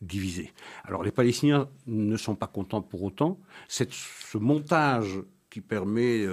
divisée. 0.00 0.52
Alors 0.84 1.02
les 1.02 1.10
Palestiniens 1.10 1.68
ne 1.88 2.16
sont 2.16 2.36
pas 2.36 2.46
contents 2.46 2.82
pour 2.82 3.02
autant. 3.02 3.38
Ce 3.66 4.38
montage 4.38 5.18
qui 5.56 5.62
permet, 5.62 6.26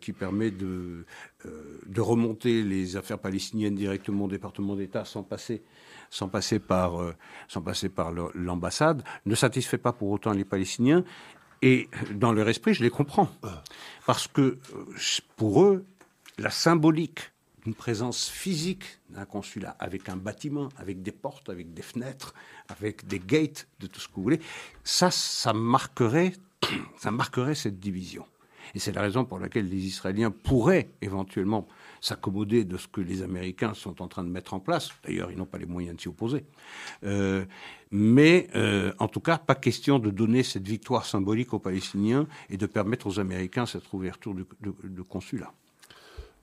qui 0.00 0.12
permet 0.12 0.50
de, 0.50 1.04
de 1.86 2.00
remonter 2.00 2.64
les 2.64 2.96
affaires 2.96 3.20
palestiniennes 3.20 3.76
directement 3.76 4.24
au 4.24 4.28
département 4.28 4.74
d'État 4.74 5.04
sans 5.04 5.22
passer 5.22 5.62
sans 6.10 6.28
passer 6.28 6.58
par, 6.58 7.00
euh, 7.00 7.14
sans 7.48 7.62
passer 7.62 7.88
par 7.88 8.12
l'ambassade, 8.34 9.02
ne 9.26 9.34
satisfait 9.34 9.78
pas 9.78 9.92
pour 9.92 10.10
autant 10.10 10.32
les 10.32 10.44
Palestiniens. 10.44 11.04
Et 11.62 11.88
dans 12.14 12.32
leur 12.32 12.48
esprit, 12.48 12.74
je 12.74 12.82
les 12.82 12.90
comprends. 12.90 13.30
Parce 14.06 14.26
que 14.26 14.40
euh, 14.40 14.58
pour 15.36 15.62
eux, 15.62 15.84
la 16.38 16.50
symbolique 16.50 17.20
d'une 17.64 17.74
présence 17.74 18.28
physique 18.28 18.84
d'un 19.10 19.26
consulat, 19.26 19.76
avec 19.78 20.08
un 20.08 20.16
bâtiment, 20.16 20.70
avec 20.78 21.02
des 21.02 21.12
portes, 21.12 21.50
avec 21.50 21.74
des 21.74 21.82
fenêtres, 21.82 22.34
avec 22.68 23.06
des 23.06 23.20
gates, 23.20 23.68
de 23.78 23.86
tout 23.86 24.00
ce 24.00 24.08
que 24.08 24.14
vous 24.16 24.22
voulez, 24.22 24.40
ça, 24.82 25.10
ça 25.10 25.52
marquerait, 25.52 26.32
ça 26.98 27.10
marquerait 27.10 27.54
cette 27.54 27.78
division. 27.78 28.24
Et 28.74 28.78
c'est 28.78 28.92
la 28.92 29.02
raison 29.02 29.24
pour 29.24 29.38
laquelle 29.38 29.68
les 29.68 29.86
Israéliens 29.86 30.30
pourraient 30.30 30.90
éventuellement 31.02 31.66
s'accommoder 32.00 32.64
de 32.64 32.76
ce 32.76 32.88
que 32.88 33.00
les 33.00 33.22
Américains 33.22 33.74
sont 33.74 34.00
en 34.02 34.08
train 34.08 34.24
de 34.24 34.28
mettre 34.28 34.54
en 34.54 34.60
place. 34.60 34.90
D'ailleurs, 35.04 35.30
ils 35.30 35.38
n'ont 35.38 35.46
pas 35.46 35.58
les 35.58 35.66
moyens 35.66 35.96
de 35.96 36.00
s'y 36.00 36.08
opposer. 36.08 36.44
Euh, 37.04 37.44
mais 37.90 38.48
euh, 38.54 38.92
en 38.98 39.08
tout 39.08 39.20
cas, 39.20 39.38
pas 39.38 39.54
question 39.54 39.98
de 39.98 40.10
donner 40.10 40.42
cette 40.42 40.66
victoire 40.66 41.04
symbolique 41.04 41.52
aux 41.52 41.58
Palestiniens 41.58 42.26
et 42.48 42.56
de 42.56 42.66
permettre 42.66 43.06
aux 43.06 43.18
Américains 43.18 43.66
cette 43.66 43.92
ouverture 43.92 44.34
de, 44.34 44.46
de, 44.60 45.02
consulat. 45.02 45.52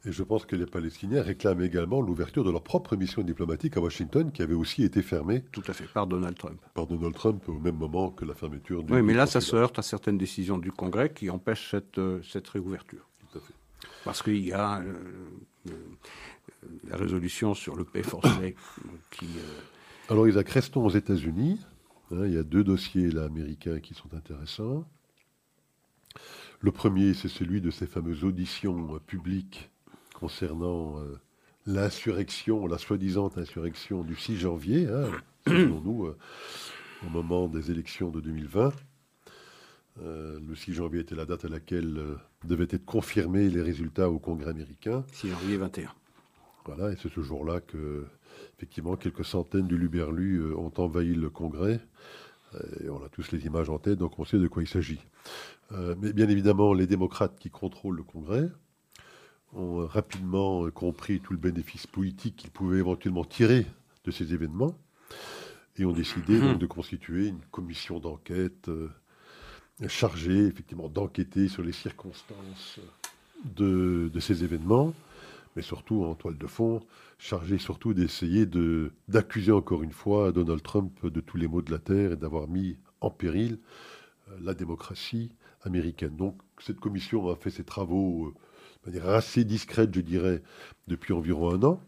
Et 0.07 0.13
je 0.13 0.23
pense 0.23 0.45
que 0.45 0.55
les 0.55 0.65
Palestiniens 0.65 1.21
réclament 1.21 1.63
également 1.63 1.99
l'ouverture 1.99 2.45
de 2.45 2.49
leur 2.49 2.63
propre 2.63 2.95
mission 2.95 3.23
diplomatique 3.23 3.75
à 3.75 3.81
Washington, 3.81 4.31
qui 4.31 4.41
avait 4.41 4.53
aussi 4.53 4.83
été 4.83 5.01
fermée. 5.01 5.43
Tout 5.51 5.63
à 5.67 5.73
fait, 5.73 5.83
par 5.83 6.07
Donald 6.07 6.37
Trump. 6.37 6.61
Par 6.73 6.87
Donald 6.87 7.13
Trump, 7.13 7.43
au 7.49 7.59
même 7.59 7.75
moment 7.75 8.11
que 8.11 8.23
la 8.23 8.33
fermeture 8.33 8.83
du. 8.83 8.93
Oui, 8.93 9.01
mais 9.01 9.13
là, 9.13 9.25
ça 9.25 9.41
se 9.41 9.53
heurte 9.57 9.79
à 9.79 9.81
certaines 9.81 10.17
décisions 10.17 10.57
du 10.59 10.71
Congrès 10.71 11.11
qui 11.11 11.29
empêchent 11.29 11.71
cette, 11.71 11.97
euh, 11.97 12.21
cette 12.23 12.47
réouverture. 12.47 13.05
Tout 13.19 13.39
à 13.39 13.41
fait. 13.41 13.53
Parce 14.05 14.23
qu'il 14.23 14.45
y 14.45 14.53
a 14.53 14.79
euh, 14.79 14.93
euh, 15.67 15.71
la 16.89 16.95
résolution 16.95 17.53
sur 17.53 17.75
le 17.75 17.83
paix 17.83 18.03
forcé 18.03 18.55
qui. 19.11 19.25
Euh, 19.25 20.09
Alors, 20.09 20.25
Isaac, 20.25 20.47
restons 20.47 20.85
aux 20.85 20.91
États-Unis. 20.91 21.59
Hein, 22.11 22.27
il 22.27 22.33
y 22.33 22.37
a 22.37 22.43
deux 22.43 22.63
dossiers 22.63 23.11
là, 23.11 23.25
américains 23.25 23.81
qui 23.81 23.93
sont 23.93 24.13
intéressants. 24.13 24.85
Le 26.61 26.71
premier, 26.71 27.13
c'est 27.13 27.27
celui 27.27 27.59
de 27.59 27.71
ces 27.71 27.87
fameuses 27.87 28.23
auditions 28.23 28.99
publiques 29.05 29.69
concernant 30.19 30.95
l'insurrection, 31.65 32.67
la 32.67 32.77
soi-disant 32.77 33.31
insurrection 33.37 34.03
du 34.03 34.15
6 34.15 34.37
janvier, 34.37 34.87
hein, 34.87 35.11
selon 35.47 35.81
nous, 35.81 36.13
au 37.05 37.09
moment 37.09 37.47
des 37.47 37.71
élections 37.71 38.09
de 38.09 38.21
2020. 38.21 38.73
Euh, 40.03 40.39
le 40.47 40.55
6 40.55 40.73
janvier 40.73 41.01
était 41.01 41.15
la 41.15 41.25
date 41.25 41.45
à 41.45 41.49
laquelle 41.49 41.97
euh, 41.97 42.15
devaient 42.43 42.67
être 42.69 42.85
confirmés 42.85 43.49
les 43.49 43.61
résultats 43.61 44.09
au 44.09 44.19
Congrès 44.19 44.51
américain. 44.51 45.03
6 45.13 45.29
janvier 45.29 45.57
21. 45.57 45.91
Voilà, 46.65 46.91
et 46.91 46.95
c'est 47.01 47.11
ce 47.11 47.21
jour-là 47.21 47.61
que, 47.61 48.05
effectivement, 48.57 48.95
quelques 48.95 49.25
centaines 49.25 49.67
de 49.67 49.75
Luberlus 49.75 50.39
euh, 50.39 50.55
ont 50.57 50.73
envahi 50.77 51.15
le 51.15 51.29
Congrès. 51.29 51.79
Et 52.81 52.89
on 52.89 53.03
a 53.03 53.09
tous 53.09 53.29
les 53.33 53.45
images 53.45 53.69
en 53.69 53.77
tête, 53.77 53.99
donc 53.99 54.17
on 54.19 54.25
sait 54.25 54.37
de 54.37 54.47
quoi 54.47 54.63
il 54.63 54.69
s'agit. 54.69 55.01
mais 55.71 56.13
bien 56.13 56.29
évidemment, 56.29 56.73
les 56.73 56.87
démocrates 56.87 57.37
qui 57.37 57.49
contrôlent 57.49 57.97
le 57.97 58.03
Congrès 58.03 58.49
ont 59.57 59.87
rapidement 59.87 60.69
compris 60.71 61.19
tout 61.19 61.33
le 61.33 61.39
bénéfice 61.39 61.87
politique 61.87 62.35
qu'ils 62.35 62.51
pouvaient 62.51 62.79
éventuellement 62.79 63.25
tirer 63.25 63.65
de 64.05 64.11
ces 64.11 64.33
événements 64.33 64.75
et 65.77 65.85
ont 65.85 65.91
décidé 65.91 66.39
donc, 66.39 66.59
de 66.59 66.65
constituer 66.65 67.27
une 67.27 67.41
commission 67.51 67.99
d'enquête 67.99 68.69
chargé 69.87 70.47
effectivement 70.47 70.89
d'enquêter 70.89 71.47
sur 71.47 71.61
les 71.61 71.71
circonstances 71.71 72.79
de, 73.55 74.11
ces 74.19 74.43
événements, 74.43 74.93
mais 75.55 75.61
surtout 75.61 76.03
en 76.03 76.15
toile 76.15 76.37
de 76.37 76.47
fond, 76.47 76.81
chargé 77.19 77.59
surtout 77.59 77.93
d'essayer 77.93 78.47
d'accuser 79.07 79.51
encore 79.51 79.83
une 79.83 79.91
fois 79.91 80.31
Donald 80.31 80.63
Trump 80.63 81.05
de 81.05 81.21
tous 81.21 81.37
les 81.37 81.47
maux 81.47 81.61
de 81.61 81.71
la 81.71 81.77
terre 81.77 82.13
et 82.13 82.15
d'avoir 82.15 82.47
mis 82.47 82.77
en 83.01 83.11
péril 83.11 83.59
euh, 84.29 84.37
la 84.41 84.55
démocratie 84.55 85.31
américaine. 85.61 86.15
Donc 86.15 86.39
cette 86.59 86.79
commission 86.79 87.29
a 87.29 87.35
fait 87.35 87.51
ses 87.51 87.63
travaux 87.63 88.25
euh, 88.25 88.33
de 88.33 88.35
manière 88.87 89.09
assez 89.09 89.43
discrète, 89.43 89.93
je 89.93 90.01
dirais, 90.01 90.41
depuis 90.87 91.13
environ 91.13 91.53
un 91.53 91.63
an. 91.63 91.81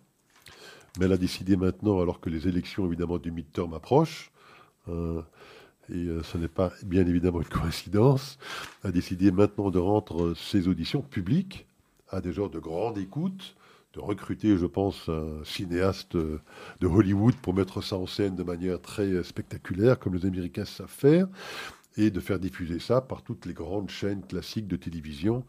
Mais 0.97 1.05
elle 1.05 1.13
a 1.13 1.17
décidé 1.17 1.55
maintenant, 1.55 2.01
alors 2.01 2.19
que 2.19 2.29
les 2.29 2.47
élections 2.47 2.85
évidemment 2.85 3.17
du 3.17 3.31
midterm 3.31 3.73
approchent, 3.73 4.31
euh, 4.89 5.21
et 5.89 5.95
euh, 5.95 6.23
ce 6.23 6.37
n'est 6.37 6.47
pas 6.47 6.71
bien 6.83 7.05
évidemment 7.07 7.41
une 7.41 7.47
coïncidence, 7.59 8.37
a 8.83 8.91
décidé 8.91 9.31
maintenant 9.31 9.71
de 9.71 9.79
rendre 9.79 10.33
ses 10.35 10.67
auditions 10.67 11.01
publiques 11.01 11.67
à 12.09 12.21
des 12.21 12.33
gens 12.33 12.47
de 12.47 12.59
grande 12.59 12.97
écoute, 12.97 13.55
de 13.93 13.99
recruter, 13.99 14.57
je 14.57 14.65
pense, 14.65 15.09
un 15.09 15.43
cinéaste 15.45 16.15
de 16.15 16.41
Hollywood 16.87 17.35
pour 17.35 17.53
mettre 17.53 17.81
ça 17.81 17.95
en 17.95 18.05
scène 18.05 18.35
de 18.35 18.43
manière 18.43 18.81
très 18.81 19.23
spectaculaire, 19.23 19.97
comme 19.97 20.15
les 20.15 20.25
Américains 20.25 20.65
savent 20.65 20.87
faire, 20.87 21.27
et 21.97 22.11
de 22.11 22.19
faire 22.19 22.39
diffuser 22.39 22.79
ça 22.79 23.01
par 23.01 23.23
toutes 23.23 23.45
les 23.45 23.53
grandes 23.53 23.89
chaînes 23.89 24.21
classiques 24.25 24.67
de 24.67 24.75
télévision 24.75 25.43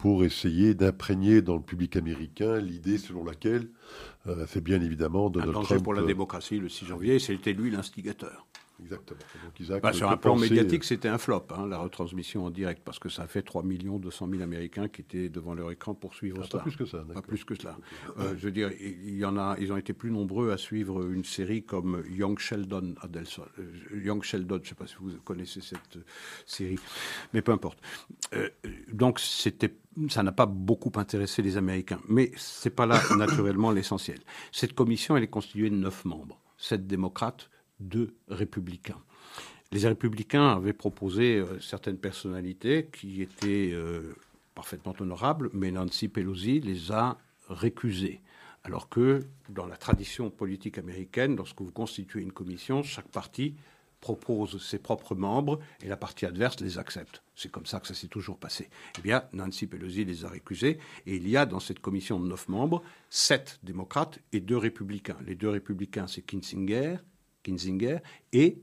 pour 0.00 0.24
essayer 0.24 0.72
d'imprégner 0.72 1.42
dans 1.42 1.56
le 1.56 1.62
public 1.62 1.94
américain 1.94 2.58
l'idée 2.58 2.96
selon 2.96 3.22
laquelle 3.22 3.68
euh, 4.26 4.46
c'est 4.48 4.62
bien 4.62 4.80
évidemment 4.80 5.28
Donald 5.28 5.54
un 5.54 5.62
Trump 5.62 5.84
pour 5.84 5.92
la 5.92 6.00
euh, 6.00 6.06
démocratie 6.06 6.58
le 6.58 6.70
6 6.70 6.86
janvier, 6.86 7.18
c'était 7.18 7.52
lui 7.52 7.70
l'instigateur. 7.70 8.46
Exactement. 8.82 9.20
Bah, 9.82 9.92
sur 9.92 10.10
un 10.10 10.16
plan 10.16 10.36
médiatique, 10.36 10.84
c'était 10.84 11.08
un 11.08 11.18
flop, 11.18 11.46
hein, 11.50 11.66
la 11.66 11.78
retransmission 11.78 12.44
en 12.44 12.50
direct, 12.50 12.82
parce 12.84 12.98
que 12.98 13.08
ça 13.08 13.22
a 13.22 13.26
fait 13.26 13.42
3 13.42 13.62
200 13.62 14.28
000 14.30 14.42
Américains 14.42 14.88
qui 14.88 15.02
étaient 15.02 15.28
devant 15.28 15.54
leur 15.54 15.70
écran 15.70 15.94
pour 15.94 16.14
suivre 16.14 16.44
ça. 16.44 16.58
Pas 16.58 16.64
plus 16.64 16.76
que 16.76 16.86
ça. 16.86 17.04
Pas 17.12 17.22
plus 17.22 17.44
que 17.44 17.54
cela. 17.54 17.76
Euh, 18.18 18.34
je 18.36 18.44
veux 18.44 18.52
dire, 18.52 18.70
il 18.80 19.16
y 19.16 19.24
en 19.24 19.36
a, 19.36 19.56
ils 19.58 19.72
ont 19.72 19.76
été 19.76 19.92
plus 19.92 20.10
nombreux 20.10 20.50
à 20.50 20.56
suivre 20.56 21.10
une 21.10 21.24
série 21.24 21.62
comme 21.62 22.02
Young 22.10 22.38
Sheldon 22.38 22.94
à 23.00 23.06
euh, 23.06 24.02
Young 24.02 24.22
Sheldon, 24.22 24.56
je 24.56 24.62
ne 24.62 24.66
sais 24.68 24.74
pas 24.74 24.86
si 24.86 24.96
vous 25.00 25.10
connaissez 25.24 25.60
cette 25.60 25.96
euh, 25.96 26.04
série, 26.46 26.78
mais 27.32 27.42
peu 27.42 27.52
importe. 27.52 27.78
donc, 28.92 29.20
c'était 29.20 29.74
ça 30.08 30.22
n'a 30.22 30.32
pas 30.32 30.46
beaucoup 30.46 30.92
intéressé 30.96 31.42
les 31.42 31.56
Américains. 31.56 32.00
Mais 32.08 32.32
ce 32.36 32.68
n'est 32.68 32.74
pas 32.74 32.86
là, 32.86 33.00
naturellement, 33.16 33.70
l'essentiel. 33.72 34.20
Cette 34.52 34.74
commission, 34.74 35.16
elle 35.16 35.24
est 35.24 35.28
constituée 35.28 35.70
de 35.70 35.74
neuf 35.74 36.04
membres. 36.04 36.40
Sept 36.56 36.86
démocrates, 36.86 37.50
deux 37.80 38.14
républicains. 38.28 39.00
Les 39.72 39.86
républicains 39.86 40.48
avaient 40.48 40.72
proposé 40.72 41.36
euh, 41.36 41.60
certaines 41.60 41.98
personnalités 41.98 42.88
qui 42.92 43.22
étaient 43.22 43.70
euh, 43.72 44.14
parfaitement 44.54 44.94
honorables, 44.98 45.50
mais 45.52 45.70
Nancy 45.70 46.08
Pelosi 46.08 46.60
les 46.60 46.90
a 46.90 47.18
récusées. 47.48 48.20
Alors 48.64 48.88
que 48.88 49.20
dans 49.48 49.66
la 49.66 49.76
tradition 49.76 50.28
politique 50.28 50.76
américaine, 50.76 51.36
lorsque 51.36 51.60
vous 51.60 51.70
constituez 51.70 52.20
une 52.20 52.32
commission, 52.32 52.82
chaque 52.82 53.08
parti 53.08 53.54
propose 54.00 54.62
ses 54.62 54.78
propres 54.78 55.14
membres 55.14 55.60
et 55.82 55.88
la 55.88 55.96
partie 55.96 56.26
adverse 56.26 56.60
les 56.60 56.78
accepte. 56.78 57.22
C'est 57.34 57.50
comme 57.50 57.66
ça 57.66 57.80
que 57.80 57.86
ça 57.86 57.94
s'est 57.94 58.08
toujours 58.08 58.38
passé. 58.38 58.68
Eh 58.98 59.02
bien, 59.02 59.24
Nancy 59.32 59.66
Pelosi 59.66 60.04
les 60.04 60.24
a 60.24 60.28
récusés 60.28 60.78
et 61.06 61.16
il 61.16 61.28
y 61.28 61.36
a 61.36 61.46
dans 61.46 61.60
cette 61.60 61.80
commission 61.80 62.18
de 62.18 62.26
neuf 62.26 62.48
membres 62.48 62.82
sept 63.08 63.58
démocrates 63.62 64.18
et 64.32 64.40
deux 64.40 64.56
républicains. 64.56 65.18
Les 65.26 65.34
deux 65.34 65.50
républicains, 65.50 66.06
c'est 66.06 66.22
Kinzinger 66.22 66.96
Kinzinger, 67.42 67.98
et 68.32 68.58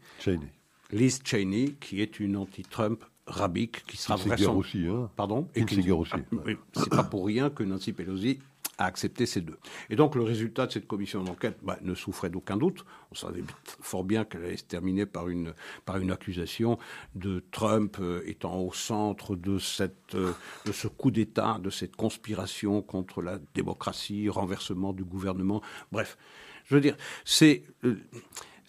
Liz 0.91 1.21
Cheney, 1.23 1.75
qui 1.79 2.01
est 2.01 2.19
une 2.19 2.37
anti-Trump 2.37 3.03
rabique, 3.25 3.85
qui 3.85 3.97
sera 3.97 4.17
Kinzinger 4.17 4.47
aussi, 4.47 4.87
hein 4.87 5.09
Pardon? 5.15 5.47
Et 5.55 5.65
Kinzinger 5.65 5.91
aussi. 5.91 6.13
Ah, 6.13 6.51
c'est 6.73 6.89
pas 6.89 7.03
pour 7.03 7.25
rien 7.25 7.49
que 7.49 7.63
Nancy 7.63 7.93
Pelosi 7.93 8.39
a 8.77 8.85
accepté 8.85 9.25
ces 9.25 9.41
deux. 9.41 9.57
Et 9.89 9.95
donc 9.95 10.15
le 10.15 10.23
résultat 10.23 10.67
de 10.67 10.71
cette 10.71 10.87
commission 10.87 11.23
d'enquête 11.23 11.57
bah, 11.63 11.77
ne 11.81 11.95
souffrait 11.95 12.29
d'aucun 12.29 12.57
doute. 12.57 12.85
On 13.11 13.15
savait 13.15 13.43
fort 13.81 14.03
bien 14.03 14.23
qu'elle 14.23 14.45
allait 14.45 14.57
se 14.57 14.63
terminer 14.63 15.05
par 15.05 15.29
une, 15.29 15.53
par 15.85 15.97
une 15.97 16.11
accusation 16.11 16.77
de 17.15 17.43
Trump 17.51 17.97
euh, 17.99 18.21
étant 18.25 18.59
au 18.59 18.71
centre 18.73 19.35
de, 19.35 19.57
cette, 19.57 20.15
euh, 20.15 20.33
de 20.65 20.71
ce 20.71 20.87
coup 20.87 21.11
d'État, 21.11 21.59
de 21.61 21.69
cette 21.69 21.95
conspiration 21.95 22.81
contre 22.81 23.21
la 23.21 23.39
démocratie, 23.55 24.29
renversement 24.29 24.93
du 24.93 25.03
gouvernement. 25.03 25.61
Bref, 25.91 26.17
je 26.65 26.75
veux 26.75 26.81
dire, 26.81 26.97
c'est... 27.25 27.63
Euh, 27.83 27.99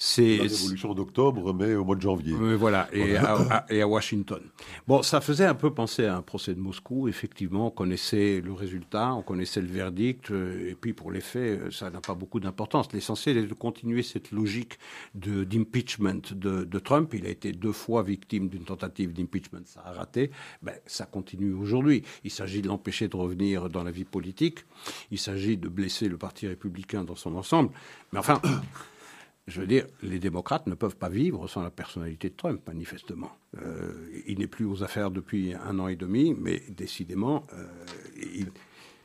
c'est 0.01 0.37
la 0.37 0.45
révolution 0.45 0.95
d'octobre, 0.95 1.53
mais 1.53 1.75
au 1.75 1.85
mois 1.85 1.97
de 1.97 2.01
janvier. 2.01 2.33
voilà, 2.33 2.89
et, 2.93 3.17
À, 3.17 3.67
et, 3.69 3.83
À, 3.83 3.89
Washington. 3.89 4.41
Bon, 4.87 5.03
ça 5.03 5.21
faisait 5.21 5.45
un 5.45 5.57
peu 5.57 5.75
penser 5.75 6.07
à 6.07 6.17
un 6.17 6.23
procès 6.23 6.55
de 6.55 6.61
Moscou. 6.61 7.09
Effectivement, 7.09 7.67
on 7.67 7.71
connaissait 7.73 8.41
le 8.41 8.53
résultat, 8.53 9.13
on 9.13 9.23
connaissait 9.23 9.61
le 9.61 9.67
verdict, 9.67 10.31
euh, 10.31 10.71
et 10.71 10.77
puis 10.77 10.93
pour 10.93 11.11
les 11.11 11.21
faits, 11.21 11.61
euh, 11.61 11.71
ça 11.73 11.91
n'a 11.91 12.01
pas 12.01 12.15
beaucoup 12.15 12.39
d'importance. 12.39 12.93
L'essentiel 12.93 13.39
est 13.39 13.47
de 13.49 13.55
continuer 13.55 14.05
cette 14.05 14.31
logique 14.31 14.79
d'impeachment 15.15 16.23
de, 16.31 16.63
de, 16.63 16.79
Trump. 16.79 17.13
Il 17.15 17.27
a 17.27 17.31
été 17.31 17.51
deux 17.51 17.73
fois 17.73 18.05
victime 18.05 18.49
d'une 18.49 18.65
tentative 18.65 19.13
d'impeachment, 19.13 19.65
ça 19.65 19.83
a 19.85 19.91
raté. 19.91 20.31
Ben, 20.63 20.75
ça 20.87 21.07
continue 21.07 21.53
aujourd'hui. 21.53 22.05
Il 22.23 22.31
s'agit 22.31 22.63
de 22.63 22.69
l'empêcher 22.69 23.09
de 23.09 23.17
revenir 23.17 23.69
dans 23.69 23.83
la 23.83 23.91
vie 23.91 24.05
politique. 24.05 24.61
Il 25.11 25.19
s'agit 25.19 25.57
de 25.57 25.69
blesser 25.69 26.09
le 26.09 26.17
Parti 26.17 26.47
républicain 26.47 27.03
dans 27.03 27.17
son 27.17 27.35
ensemble. 27.35 27.71
Mais 28.13 28.21
enfin 28.21 28.41
je 29.49 29.61
veux 29.61 29.67
dire, 29.67 29.87
les 30.03 30.19
démocrates 30.19 30.67
ne 30.67 30.75
peuvent 30.75 30.97
pas 30.97 31.09
vivre 31.09 31.49
sans 31.49 31.63
la 31.63 31.71
personnalité 31.71 32.29
de 32.29 32.35
Trump, 32.35 32.61
manifestement. 32.67 33.31
Euh, 33.57 33.93
il 34.27 34.39
n'est 34.39 34.47
plus 34.47 34.67
aux 34.67 34.83
affaires 34.83 35.11
depuis 35.11 35.55
un 35.55 35.79
an 35.79 35.89
et 35.89 35.97
demi, 35.97 36.35
mais 36.39 36.63
décidément, 36.69 37.47
euh, 37.55 37.67
il... 38.35 38.49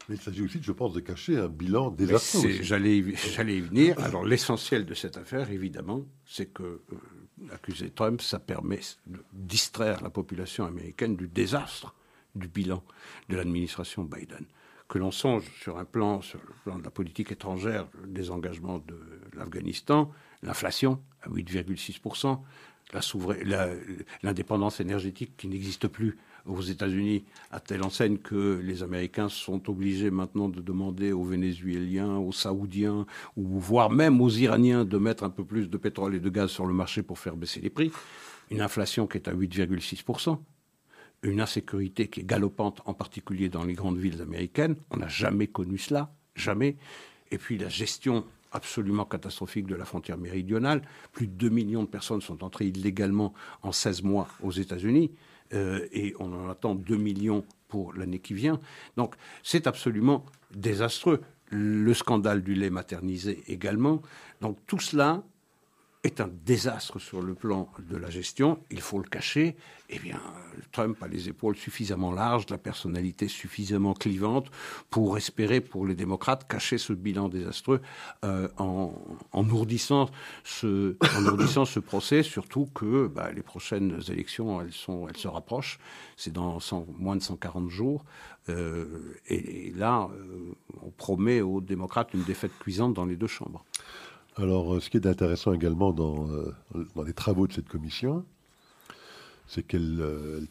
Mais 0.10 0.16
il 0.16 0.22
s'agit 0.22 0.42
aussi, 0.42 0.60
je 0.62 0.72
pense, 0.74 0.92
de 0.92 1.00
cacher 1.00 1.38
un 1.38 1.48
bilan 1.48 1.90
désastreux. 1.90 2.52
J'allais 2.62 2.98
y 2.98 3.62
venir. 3.62 3.98
Alors 4.00 4.26
l'essentiel 4.26 4.86
de 4.86 4.94
cette 4.94 5.16
affaire, 5.16 5.50
évidemment, 5.50 6.06
c'est 6.26 6.48
que 6.48 6.64
euh, 6.64 7.54
accuser 7.54 7.90
Trump, 7.90 8.22
ça 8.22 8.38
permet 8.38 8.82
de 9.08 9.20
distraire 9.32 10.04
la 10.04 10.10
population 10.10 10.66
américaine 10.66 11.16
du 11.16 11.30
désastre 11.30 11.96
du 12.36 12.50
bilan 12.50 12.84
de 13.30 13.38
l'administration 13.38 14.04
Biden 14.04 14.46
que 14.94 15.00
l'on 15.00 15.12
songe 15.12 15.46
sur 15.60 15.80
un 15.80 15.86
plan, 15.86 16.22
sur 16.22 16.40
le 16.40 16.54
plan 16.64 16.78
de 16.78 16.84
la 16.84 16.92
politique 16.92 17.32
étrangère, 17.32 17.88
des 18.06 18.30
engagements 18.30 18.78
de 18.78 18.96
l'Afghanistan, 19.36 20.12
l'inflation 20.44 21.00
à 21.24 21.30
8,6%, 21.30 22.40
l'indépendance 24.22 24.80
énergétique 24.80 25.36
qui 25.38 25.48
n'existe 25.48 25.88
plus 25.88 26.18
aux 26.46 26.62
États-Unis 26.62 27.24
à 27.52 27.60
telle 27.60 27.84
enseigne 27.84 28.18
que 28.18 28.60
les 28.62 28.84
Américains 28.84 29.30
sont 29.30 29.70
obligés 29.70 30.12
maintenant 30.12 30.50
de 30.50 30.62
demander 30.62 31.12
aux 31.12 31.24
Vénézuéliens, 31.24 32.18
aux 32.18 32.34
Saoudiens, 32.34 33.06
ou 33.38 33.60
voire 33.60 33.90
même 33.90 34.20
aux 34.22 34.30
Iraniens 34.30 34.84
de 34.84 34.98
mettre 34.98 35.24
un 35.24 35.30
peu 35.30 35.46
plus 35.46 35.70
de 35.70 35.78
pétrole 35.78 36.16
et 36.16 36.20
de 36.20 36.30
gaz 36.30 36.50
sur 36.52 36.66
le 36.66 36.74
marché 36.74 37.02
pour 37.02 37.18
faire 37.18 37.38
baisser 37.38 37.62
les 37.62 37.70
prix. 37.70 37.92
Une 38.52 38.62
inflation 38.62 39.08
qui 39.08 39.18
est 39.18 39.30
à 39.30 39.34
8,6%. 39.34 40.38
Une 41.24 41.40
insécurité 41.40 42.10
qui 42.10 42.20
est 42.20 42.26
galopante, 42.26 42.82
en 42.86 42.94
particulier 42.94 43.48
dans 43.48 43.64
les 43.64 43.74
grandes 43.74 43.98
villes 43.98 44.22
américaines. 44.22 44.76
On 44.92 44.98
n'a 44.98 45.08
jamais 45.08 45.48
connu 45.48 45.78
cela, 45.78 46.14
jamais. 46.36 46.76
Et 47.32 47.38
puis 47.38 47.58
la 47.58 47.70
gestion 47.70 48.26
absolument 48.54 49.06
catastrophique 49.06 49.68
de 49.68 49.76
la 49.76 49.86
frontière 49.86 50.18
méridionale. 50.18 50.82
Plus 51.12 51.28
de 51.28 51.34
2 51.34 51.50
millions 51.50 51.84
de 51.84 51.88
personnes 51.88 52.22
sont 52.22 52.44
entrées 52.44 52.68
illégalement 52.68 53.34
en 53.62 53.72
16 53.72 54.04
mois 54.04 54.28
aux 54.42 54.52
États-Unis. 54.52 55.12
Euh, 55.54 55.88
et 55.92 56.16
on 56.20 56.32
en 56.34 56.50
attend 56.50 56.74
2 56.76 56.96
millions 56.96 57.44
pour 57.68 57.94
l'année 57.94 58.20
qui 58.20 58.34
vient. 58.34 58.60
Donc 58.98 59.16
c'est 59.44 59.68
absolument 59.68 60.26
désastreux. 60.56 61.22
Le 61.50 61.94
scandale 61.94 62.42
du 62.42 62.56
lait 62.56 62.70
maternisé 62.70 63.44
également. 63.48 64.02
Donc 64.42 64.58
tout 64.66 64.80
cela 64.80 65.24
est 66.04 66.20
un 66.20 66.30
désastre 66.46 67.00
sur 67.00 67.22
le 67.22 67.34
plan 67.34 67.70
de 67.80 67.96
la 67.96 68.10
gestion, 68.10 68.60
il 68.70 68.82
faut 68.82 69.00
le 69.00 69.08
cacher, 69.08 69.56
eh 69.90 70.00
bien, 70.00 70.20
Trump 70.72 71.02
a 71.02 71.08
les 71.08 71.30
épaules 71.30 71.56
suffisamment 71.56 72.12
larges, 72.12 72.46
la 72.50 72.58
personnalité 72.58 73.28
suffisamment 73.28 73.94
clivante 73.94 74.48
pour 74.90 75.18
espérer, 75.18 75.62
pour 75.62 75.86
les 75.86 75.96
démocrates, 75.96 76.48
cacher 76.48 76.78
ce 76.78 76.92
bilan 76.92 77.30
désastreux 77.30 77.82
euh, 78.26 78.50
en, 78.58 78.94
en, 79.32 79.50
ourdissant 79.50 80.10
ce, 80.44 80.98
en 81.18 81.26
ourdissant 81.26 81.64
ce 81.66 81.80
procès, 81.80 82.22
surtout 82.22 82.68
que 82.74 83.08
bah, 83.08 83.32
les 83.32 83.44
prochaines 83.44 84.02
élections, 84.10 84.62
elles, 84.62 84.74
sont, 84.74 85.08
elles 85.08 85.18
se 85.18 85.28
rapprochent, 85.30 85.80
c'est 86.18 86.34
dans 86.34 86.60
moins 86.98 87.16
de 87.16 87.22
140 87.22 87.70
jours, 87.70 88.04
euh, 88.50 89.16
et, 89.28 89.72
là, 89.76 90.10
euh, 90.14 90.54
on 90.82 90.90
promet 90.90 91.40
aux 91.42 91.62
démocrates 91.62 92.14
une 92.14 92.24
défaite 92.24 92.52
cuisante 92.60 92.94
dans 92.94 93.06
les 93.06 93.16
deux 93.16 93.28
chambres. 93.28 93.64
Alors, 94.36 94.76
euh, 94.76 94.80
ce 94.80 94.90
qui 94.90 94.98
est 94.98 95.06
intéressant 95.06 95.54
également 95.54 95.94
dans, 95.94 96.28
euh, 96.30 96.56
dans 96.96 97.04
les 97.04 97.14
travaux 97.14 97.48
de 97.48 97.54
cette 97.54 97.70
commission, 97.70 98.26
c'est 99.48 99.64
qu'elles 99.64 100.00
euh, 100.02 100.42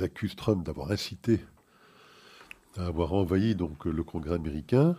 accusent 0.00 0.36
Trump 0.36 0.64
d'avoir 0.64 0.92
incité 0.92 1.40
à 2.76 2.86
avoir 2.86 3.12
envahi 3.14 3.56
donc, 3.56 3.84
le 3.84 4.04
Congrès 4.04 4.36
américain. 4.36 4.96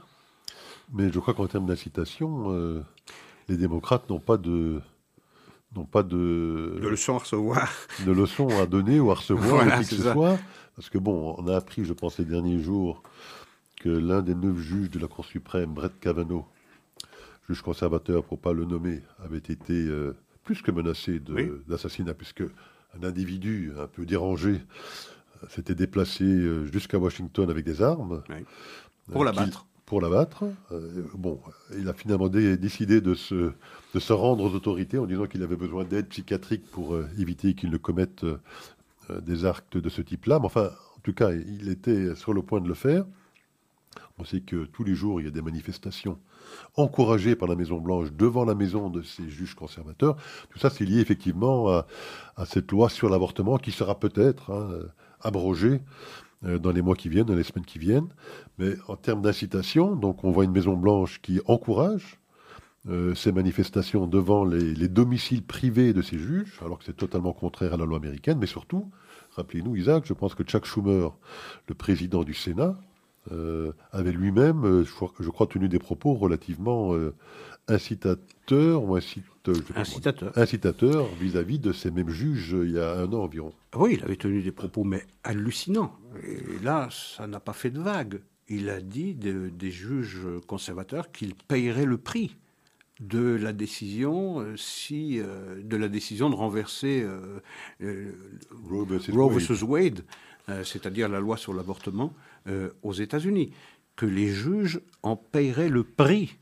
Mais 0.91 1.09
je 1.11 1.19
crois 1.19 1.33
qu'en 1.33 1.47
termes 1.47 1.67
d'incitation, 1.67 2.83
les 3.47 3.55
démocrates 3.55 4.09
n'ont 4.09 4.19
pas 4.19 4.35
de 4.35 4.81
n'ont 5.73 5.85
pas 5.85 6.03
de, 6.03 6.79
de 6.81 6.87
leçons 6.89 7.15
à 7.15 7.19
recevoir. 7.19 7.71
De 8.05 8.11
leçons 8.11 8.49
à 8.61 8.65
donner 8.65 8.99
ou 8.99 9.09
à 9.09 9.13
recevoir, 9.15 9.63
voilà, 9.63 9.77
que 9.77 9.85
ce 9.85 10.01
soit. 10.01 10.37
Parce 10.75 10.89
que 10.89 10.97
bon, 10.97 11.33
on 11.37 11.47
a 11.47 11.55
appris, 11.55 11.85
je 11.85 11.93
pense, 11.93 12.19
les 12.19 12.25
derniers 12.25 12.59
jours, 12.59 13.03
que 13.77 13.87
l'un 13.87 14.21
des 14.21 14.35
neuf 14.35 14.57
juges 14.57 14.89
de 14.89 14.99
la 14.99 15.07
Cour 15.07 15.23
suprême, 15.23 15.73
Brett 15.73 15.97
Kavanaugh, 16.01 16.45
juge 17.47 17.61
conservateur, 17.61 18.23
pour 18.23 18.39
pas 18.39 18.53
le 18.53 18.65
nommer, 18.65 19.01
avait 19.23 19.37
été 19.37 19.73
euh, 19.73 20.15
plus 20.43 20.61
que 20.61 20.71
menacé 20.71 21.19
d'assassinat, 21.67 22.13
puisque 22.13 22.43
un 22.99 23.03
individu 23.03 23.71
un 23.79 23.87
peu 23.87 24.05
dérangé 24.05 24.61
euh, 25.43 25.47
s'était 25.49 25.75
déplacé 25.75 26.23
euh, 26.23 26.65
jusqu'à 26.65 26.97
Washington 26.97 27.49
avec 27.49 27.65
des 27.65 27.81
armes. 27.81 28.23
Pour 29.11 29.25
l'abattre. 29.25 29.65
Pour 29.85 29.99
l'abattre. 29.99 30.45
bon, 31.15 31.41
il 31.77 31.89
a 31.89 31.93
finalement 31.93 32.29
décidé 32.29 33.01
de 33.01 33.13
se, 33.13 33.51
de 33.93 33.99
se 33.99 34.13
rendre 34.13 34.45
aux 34.45 34.55
autorités 34.55 34.97
en 34.97 35.05
disant 35.05 35.25
qu'il 35.25 35.43
avait 35.43 35.57
besoin 35.57 35.83
d'aide 35.83 36.07
psychiatrique 36.07 36.63
pour 36.71 36.97
éviter 37.19 37.55
qu'il 37.55 37.71
ne 37.71 37.75
commette 37.75 38.25
des 39.09 39.43
actes 39.43 39.75
de 39.75 39.89
ce 39.89 40.01
type-là. 40.01 40.39
Mais 40.39 40.45
enfin, 40.45 40.69
en 40.95 40.99
tout 41.03 41.11
cas, 41.11 41.33
il 41.33 41.67
était 41.67 42.15
sur 42.15 42.31
le 42.31 42.41
point 42.41 42.61
de 42.61 42.69
le 42.69 42.73
faire. 42.73 43.03
On 44.17 44.23
sait 44.23 44.39
que 44.39 44.63
tous 44.63 44.85
les 44.85 44.95
jours, 44.95 45.19
il 45.19 45.25
y 45.25 45.27
a 45.27 45.31
des 45.31 45.41
manifestations 45.41 46.17
encouragées 46.75 47.35
par 47.35 47.47
la 47.47 47.55
Maison-Blanche 47.55 48.11
devant 48.11 48.45
la 48.45 48.55
maison 48.55 48.89
de 48.89 49.01
ces 49.01 49.29
juges 49.29 49.55
conservateurs. 49.55 50.15
Tout 50.49 50.59
ça, 50.59 50.69
c'est 50.69 50.85
lié 50.85 50.99
effectivement 50.99 51.69
à, 51.69 51.85
cette 52.45 52.71
loi 52.71 52.89
sur 52.89 53.09
l'avortement 53.09 53.57
qui 53.57 53.71
sera 53.71 53.99
peut-être 53.99 54.51
hein, 54.51 54.69
abrogée 55.21 55.81
euh, 56.45 56.57
dans 56.57 56.71
les 56.71 56.81
mois 56.81 56.95
qui 56.95 57.09
viennent, 57.09 57.25
dans 57.25 57.35
les 57.35 57.43
semaines 57.43 57.65
qui 57.65 57.79
viennent. 57.79 58.09
Mais 58.57 58.73
en 58.87 58.95
termes 58.95 59.21
d'incitation, 59.21 59.95
donc 59.95 60.23
on 60.23 60.31
voit 60.31 60.43
une 60.43 60.51
Maison-Blanche 60.51 61.21
qui 61.21 61.39
encourage 61.45 62.19
euh, 62.89 63.13
ces 63.13 63.31
manifestations 63.31 64.07
devant 64.07 64.43
les, 64.43 64.73
les, 64.73 64.87
domiciles 64.87 65.43
privés 65.43 65.93
de 65.93 66.01
ces 66.01 66.17
juges, 66.17 66.57
alors 66.65 66.79
que 66.79 66.85
c'est 66.85 66.97
totalement 66.97 67.31
contraire 67.31 67.75
à 67.75 67.77
la 67.77 67.85
loi 67.85 67.97
américaine, 67.97 68.39
mais 68.39 68.47
surtout, 68.47 68.89
rappelez-nous, 69.35 69.75
Isaac, 69.75 70.05
je 70.07 70.13
pense 70.13 70.33
que 70.33 70.41
Chuck 70.41 70.65
Schumer, 70.65 71.09
le 71.67 71.75
président 71.75 72.23
du 72.23 72.33
Sénat, 72.33 72.75
euh, 73.31 73.71
avait 73.91 74.11
lui-même, 74.11 74.65
euh, 74.65 74.83
je, 74.83 75.29
crois, 75.29 75.45
tenu 75.45 75.69
des 75.69 75.77
propos 75.77 76.15
relativement 76.15 76.95
euh, 76.95 77.13
incitateurs 77.67 78.83
ou 78.83 78.95
incitateurs 80.35 81.07
vis-à-vis 81.19 81.59
de 81.59 81.71
ces 81.71 81.91
mêmes 81.91 82.09
juges 82.09 82.55
il 82.63 82.71
y 82.71 82.79
a 82.79 82.97
un 82.97 83.13
an 83.13 83.21
environ. 83.21 83.53
Oui, 83.75 83.97
il 83.99 84.03
avait 84.03 84.15
tenu 84.15 84.41
des 84.41 84.51
propos, 84.51 84.83
mais 84.83 85.05
hallucinants. 85.23 85.95
Et 86.23 86.63
là, 86.63 86.89
ça 86.89 87.27
n'a 87.27 87.39
pas 87.39 87.53
fait 87.53 87.69
de 87.69 87.79
vague. 87.79 88.21
Il 88.49 88.69
a 88.71 88.81
dit 88.81 89.13
des 89.13 89.71
juges 89.71 90.25
conservateurs 90.47 91.11
qu'ils 91.11 91.35
payeraient 91.35 91.85
le 91.85 91.99
prix 91.99 92.35
de 93.01 93.35
la 93.35 93.53
décision 93.53 94.43
si 94.57 95.21
de 95.63 95.77
la 95.77 95.87
décision 95.87 96.29
de 96.29 96.35
renverser 96.35 97.07
Roe 97.79 98.85
versus 99.29 99.61
Wade, 99.61 100.03
c'est-à-dire 100.63 101.07
la 101.07 101.21
loi 101.21 101.37
sur 101.37 101.53
l'avortement, 101.53 102.13
euh, 102.47 102.71
aux 102.81 102.93
États-Unis, 102.93 103.51
que 103.95 104.05
les 104.05 104.29
juges 104.29 104.81
en 105.03 105.15
paieraient 105.15 105.69
le 105.69 105.83
prix. 105.83 106.37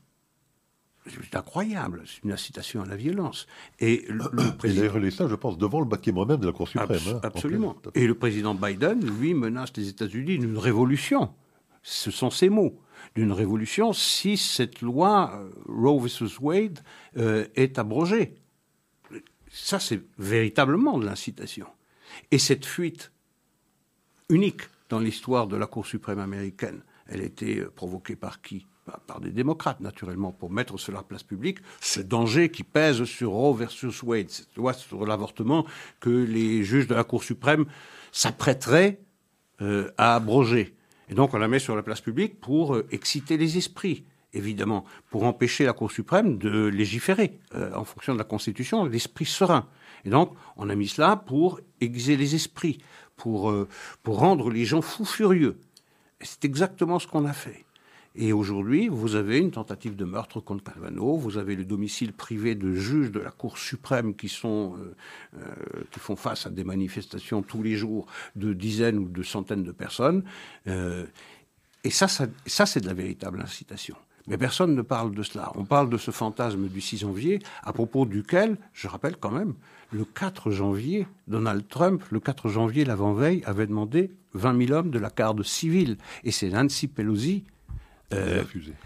C'est 1.06 1.36
incroyable, 1.36 2.02
c'est 2.06 2.22
une 2.24 2.32
incitation 2.32 2.82
à 2.82 2.86
la 2.86 2.96
violence. 2.96 3.46
Et 3.78 4.04
le, 4.08 4.56
président... 4.56 4.82
Il 4.82 4.88
a 4.88 4.92
relais 4.92 5.10
ça, 5.10 5.28
je 5.28 5.34
pense, 5.34 5.58
devant 5.58 5.80
le 5.80 5.86
bâtiment 5.86 6.26
même 6.26 6.38
de 6.38 6.46
la 6.46 6.52
Cour 6.52 6.68
suprême. 6.68 7.00
Hein, 7.08 7.20
absolument. 7.22 7.76
Et 7.94 8.06
le 8.06 8.14
président 8.14 8.54
Biden, 8.54 9.00
lui, 9.18 9.34
menace 9.34 9.72
les 9.76 9.88
États-Unis 9.88 10.38
d'une 10.38 10.58
révolution. 10.58 11.30
Ce 11.82 12.10
sont 12.10 12.30
ses 12.30 12.48
mots. 12.48 12.80
D'une 13.14 13.32
révolution 13.32 13.92
si 13.94 14.36
cette 14.36 14.82
loi 14.82 15.32
euh, 15.34 15.50
Roe 15.66 16.00
vs. 16.00 16.38
Wade 16.40 16.80
euh, 17.16 17.46
est 17.56 17.78
abrogée. 17.78 18.34
Ça, 19.50 19.80
c'est 19.80 20.00
véritablement 20.18 20.98
de 20.98 21.06
l'incitation. 21.06 21.66
Et 22.30 22.38
cette 22.38 22.66
fuite 22.66 23.10
unique 24.28 24.62
dans 24.90 24.98
l'histoire 24.98 25.46
de 25.46 25.56
la 25.56 25.66
Cour 25.66 25.86
suprême 25.86 26.18
américaine. 26.18 26.82
Elle 27.06 27.22
était 27.22 27.60
euh, 27.60 27.72
provoquée 27.74 28.16
par 28.16 28.42
qui? 28.42 28.66
Par 29.06 29.20
des 29.20 29.30
démocrates, 29.30 29.78
naturellement, 29.78 30.32
pour 30.32 30.50
mettre 30.50 30.76
sur 30.76 30.92
la 30.92 31.04
place 31.04 31.22
publique 31.22 31.58
ce 31.80 32.00
danger 32.00 32.50
qui 32.50 32.64
pèse 32.64 33.04
sur 33.04 33.30
Roe 33.30 33.54
versus 33.54 34.02
Wade, 34.02 34.30
cette 34.30 34.56
loi 34.56 34.72
sur 34.72 35.06
l'avortement 35.06 35.64
que 36.00 36.10
les 36.10 36.64
juges 36.64 36.88
de 36.88 36.94
la 36.94 37.04
Cour 37.04 37.22
suprême 37.22 37.66
s'apprêteraient 38.10 38.98
euh, 39.60 39.92
à 39.96 40.16
abroger. 40.16 40.74
Et 41.08 41.14
donc 41.14 41.34
on 41.34 41.38
la 41.38 41.46
met 41.46 41.60
sur 41.60 41.76
la 41.76 41.84
place 41.84 42.00
publique 42.00 42.40
pour 42.40 42.74
euh, 42.74 42.86
exciter 42.90 43.36
les 43.36 43.58
esprits. 43.58 44.04
évidemment, 44.32 44.84
pour 45.10 45.22
empêcher 45.22 45.64
la 45.64 45.72
Cour 45.72 45.92
suprême 45.92 46.38
de 46.38 46.66
légiférer 46.66 47.38
en 47.74 47.84
fonction 47.84 48.14
de 48.14 48.18
la 48.18 48.24
Constitution, 48.24 48.84
l'esprit 48.86 49.26
serein. 49.26 49.68
Et 50.04 50.10
donc, 50.10 50.34
on 50.56 50.68
a 50.68 50.74
mis 50.74 50.88
cela 50.88 51.16
pour 51.16 51.60
aiguiser 51.80 52.16
les 52.16 52.34
esprits, 52.34 52.78
pour, 53.20 53.50
euh, 53.50 53.68
pour 54.02 54.18
rendre 54.18 54.50
les 54.50 54.64
gens 54.64 54.80
fous 54.80 55.04
furieux. 55.04 55.58
C'est 56.22 56.44
exactement 56.44 56.98
ce 56.98 57.06
qu'on 57.06 57.26
a 57.26 57.32
fait. 57.32 57.64
Et 58.16 58.32
aujourd'hui, 58.32 58.88
vous 58.88 59.14
avez 59.14 59.38
une 59.38 59.52
tentative 59.52 59.94
de 59.94 60.04
meurtre 60.04 60.40
contre 60.40 60.64
Calvano, 60.64 61.16
vous 61.16 61.38
avez 61.38 61.54
le 61.54 61.64
domicile 61.64 62.12
privé 62.12 62.56
de 62.56 62.74
juges 62.74 63.12
de 63.12 63.20
la 63.20 63.30
Cour 63.30 63.56
suprême 63.56 64.16
qui, 64.16 64.28
sont, 64.28 64.74
euh, 64.78 64.96
euh, 65.38 65.84
qui 65.92 66.00
font 66.00 66.16
face 66.16 66.46
à 66.46 66.50
des 66.50 66.64
manifestations 66.64 67.42
tous 67.42 67.62
les 67.62 67.76
jours 67.76 68.06
de 68.34 68.52
dizaines 68.52 68.98
ou 68.98 69.08
de 69.08 69.22
centaines 69.22 69.62
de 69.62 69.72
personnes. 69.72 70.24
Et 71.82 71.90
ça, 71.90 72.08
ça 72.08 72.66
c'est 72.66 72.80
de 72.80 72.86
la 72.86 72.94
véritable 72.94 73.40
incitation. 73.40 73.96
Mais 74.26 74.38
personne 74.38 74.74
ne 74.74 74.82
parle 74.82 75.14
de 75.14 75.22
cela. 75.22 75.52
On 75.56 75.64
parle 75.64 75.90
de 75.90 75.96
ce 75.96 76.10
fantasme 76.10 76.68
du 76.68 76.80
6 76.80 76.98
janvier, 76.98 77.40
à 77.62 77.72
propos 77.72 78.06
duquel, 78.06 78.56
je 78.72 78.88
rappelle 78.88 79.16
quand 79.16 79.30
même, 79.30 79.54
le 79.92 80.04
4 80.04 80.50
janvier, 80.50 81.06
Donald 81.26 81.66
Trump, 81.68 82.02
le 82.10 82.20
4 82.20 82.48
janvier, 82.48 82.84
l'avant-veille, 82.84 83.42
avait 83.44 83.66
demandé 83.66 84.12
20 84.34 84.66
000 84.66 84.78
hommes 84.78 84.90
de 84.90 84.98
la 84.98 85.10
garde 85.10 85.42
civile. 85.42 85.96
Et 86.22 86.30
c'est 86.30 86.50
Nancy 86.50 86.86
Pelosi 86.86 87.44
euh, 88.12 88.44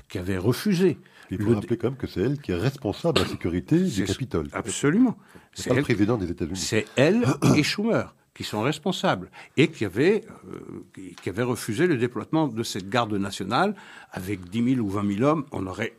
qui 0.08 0.18
avait 0.18 0.38
refusé. 0.38 0.98
Il 1.30 1.42
faut 1.42 1.54
rappeler 1.54 1.76
quand 1.76 1.88
même 1.88 1.96
que 1.96 2.06
c'est 2.06 2.20
elle 2.20 2.38
qui 2.38 2.52
est 2.52 2.56
responsable 2.56 3.18
de 3.18 3.24
la 3.24 3.28
sécurité 3.28 3.78
du 3.78 4.04
Capitole. 4.04 4.48
Absolument. 4.52 5.16
C'est 5.54 5.70
pas 5.70 5.76
le 5.76 5.82
président 5.82 6.16
des 6.16 6.30
États-Unis. 6.30 6.58
C'est 6.58 6.86
elle 6.96 7.24
et 7.56 7.62
Schumer 7.62 8.14
qui 8.34 8.42
sont 8.42 8.62
responsables 8.62 9.30
et 9.56 9.68
qui 9.68 9.84
avaient, 9.84 10.24
euh, 10.48 10.84
qui 11.22 11.28
avaient 11.28 11.44
refusé 11.44 11.86
le 11.86 11.96
déploiement 11.96 12.48
de 12.48 12.62
cette 12.62 12.88
garde 12.88 13.14
nationale 13.14 13.74
avec 14.10 14.50
10 14.50 14.74
000 14.76 14.86
ou 14.86 14.90
20 14.90 15.16
000 15.16 15.22
hommes. 15.22 15.46
On 15.52 15.66
aurait, 15.66 15.94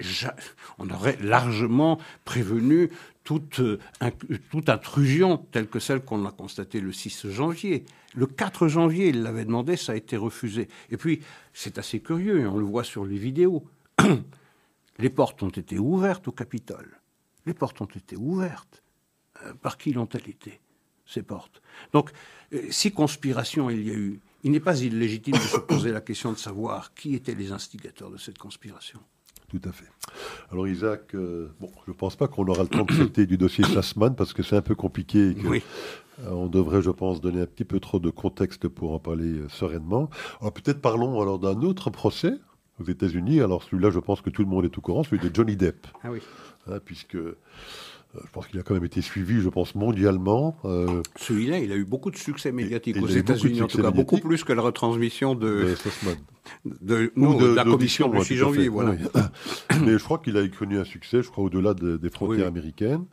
largement 1.22 1.98
prévenu 2.26 2.90
toute, 3.24 3.60
euh, 3.62 3.80
toute 4.52 4.70
intrusion 4.70 5.38
telle 5.52 5.68
que 5.68 5.80
celle 5.80 6.02
qu'on 6.02 6.26
a 6.26 6.32
constatée 6.32 6.82
le 6.82 6.92
6 6.92 7.30
janvier. 7.30 7.86
Le 8.16 8.28
4 8.28 8.68
janvier, 8.68 9.10
il 9.10 9.24
l'avait 9.24 9.46
demandé, 9.46 9.78
ça 9.78 9.94
a 9.94 9.96
été 9.96 10.18
refusé. 10.18 10.68
Et 10.92 10.98
puis, 10.98 11.22
c'est 11.54 11.78
assez 11.78 12.02
curieux, 12.02 12.42
et 12.42 12.46
on 12.46 12.58
le 12.58 12.66
voit 12.66 12.84
sur 12.84 13.06
les 13.06 13.18
vidéos. 13.18 13.66
les 15.00 15.10
portes 15.10 15.42
ont 15.42 15.50
été 15.50 15.80
ouvertes 15.80 16.28
au 16.28 16.32
Capitole. 16.32 17.00
Les 17.46 17.54
portes 17.54 17.82
ont 17.82 17.86
été 17.86 18.16
ouvertes. 18.16 18.84
Euh, 19.44 19.54
par 19.54 19.78
qui 19.78 19.92
l'ont-elles 19.92 20.30
été? 20.30 20.60
Ces 21.06 21.24
portes. 21.24 21.62
Donc, 21.94 22.12
euh, 22.54 22.62
si 22.70 22.92
conspiration 22.92 23.70
il 23.70 23.88
y 23.88 23.92
a 23.92 23.94
eu, 23.94 24.20
il 24.44 24.52
n'est 24.52 24.60
pas 24.60 24.80
illégitime 24.82 25.36
de 25.36 25.40
se 25.40 25.58
poser 25.58 25.92
la 25.92 26.02
question 26.02 26.32
de 26.32 26.38
savoir 26.38 26.94
qui 26.94 27.16
étaient 27.16 27.36
les 27.36 27.52
instigateurs 27.52 28.12
de 28.12 28.18
cette 28.18 28.38
conspiration. 28.38 29.00
Tout 29.50 29.62
à 29.64 29.72
fait. 29.72 29.86
Alors 30.52 30.68
Isaac, 30.68 31.14
euh, 31.14 31.50
bon, 31.60 31.72
je 31.86 31.92
ne 31.92 31.96
pense 31.96 32.16
pas 32.16 32.28
qu'on 32.28 32.48
aura 32.48 32.64
le 32.64 32.70
temps 32.70 32.84
de 32.84 32.94
traiter 32.94 33.26
du 33.26 33.38
dossier 33.38 33.64
Sassman 33.64 34.16
parce 34.16 34.34
que 34.34 34.44
c'est 34.44 34.56
un 34.56 34.62
peu 34.62 34.76
compliqué 34.76 35.36
oui. 35.46 35.64
Euh, 36.24 36.30
on 36.30 36.48
devrait, 36.48 36.82
je 36.82 36.92
pense, 36.92 37.22
donner 37.22 37.42
un 37.42 37.46
petit 37.46 37.66
peu 37.66 37.80
trop 37.80 38.00
de 38.00 38.10
contexte 38.10 38.68
pour 38.68 38.94
en 38.94 39.00
parler 39.00 39.42
sereinement. 39.50 40.10
Alors 40.40 40.54
peut-être 40.54 40.82
parlons 40.82 41.22
alors 41.22 41.40
d'un 41.40 41.62
autre 41.62 41.90
procès 41.90 42.34
aux 42.80 42.86
États-Unis. 42.86 43.42
Alors 43.42 43.64
celui-là, 43.64 43.90
je 43.90 44.00
pense 44.00 44.22
que 44.22 44.30
tout 44.30 44.42
le 44.42 44.48
monde 44.48 44.66
est 44.66 44.78
au 44.78 44.82
courant, 44.82 45.04
celui 45.04 45.20
de 45.20 45.34
Johnny 45.34 45.56
Depp. 45.56 45.88
Ah 46.04 46.12
oui. 46.12 46.20
Hein, 46.68 46.80
puisque 46.84 47.18
je 48.24 48.32
pense 48.32 48.48
qu'il 48.48 48.60
a 48.60 48.64
quand 48.64 48.74
même 48.74 48.86
été 48.86 49.02
suivi, 49.02 49.42
je 49.42 49.50
pense, 49.50 49.76
mondialement. 49.76 50.58
Euh, 50.66 51.02
Celui-là, 51.18 51.60
il 51.60 51.72
a 51.72 51.76
eu 51.76 51.86
beaucoup 51.86 52.12
de 52.12 52.18
succès 52.18 52.52
médiatique 52.52 52.98
aux 53.02 53.08
États-Unis, 53.08 53.62
en 53.62 53.68
tout 53.68 53.82
cas, 53.82 53.92
beaucoup 53.92 54.20
plus 54.20 54.44
que 54.44 54.54
la 54.54 54.62
retransmission 54.62 55.36
de, 55.36 55.76
de, 56.66 57.12
de, 57.16 57.56
la 57.56 57.64
commission 57.64 58.10
du 58.10 58.24
6 58.24 58.36
janvier. 58.36 58.68
Voilà. 58.70 58.96
Mais 59.82 59.98
je 59.98 60.04
crois 60.04 60.20
qu'il 60.20 60.38
a 60.38 60.48
connu 60.48 60.78
un 60.80 60.84
succès, 60.84 61.22
je 61.22 61.30
crois, 61.30 61.46
au-delà 61.46 61.74
des 61.74 62.10
frontières 62.10 62.48
américaines. 62.48 63.06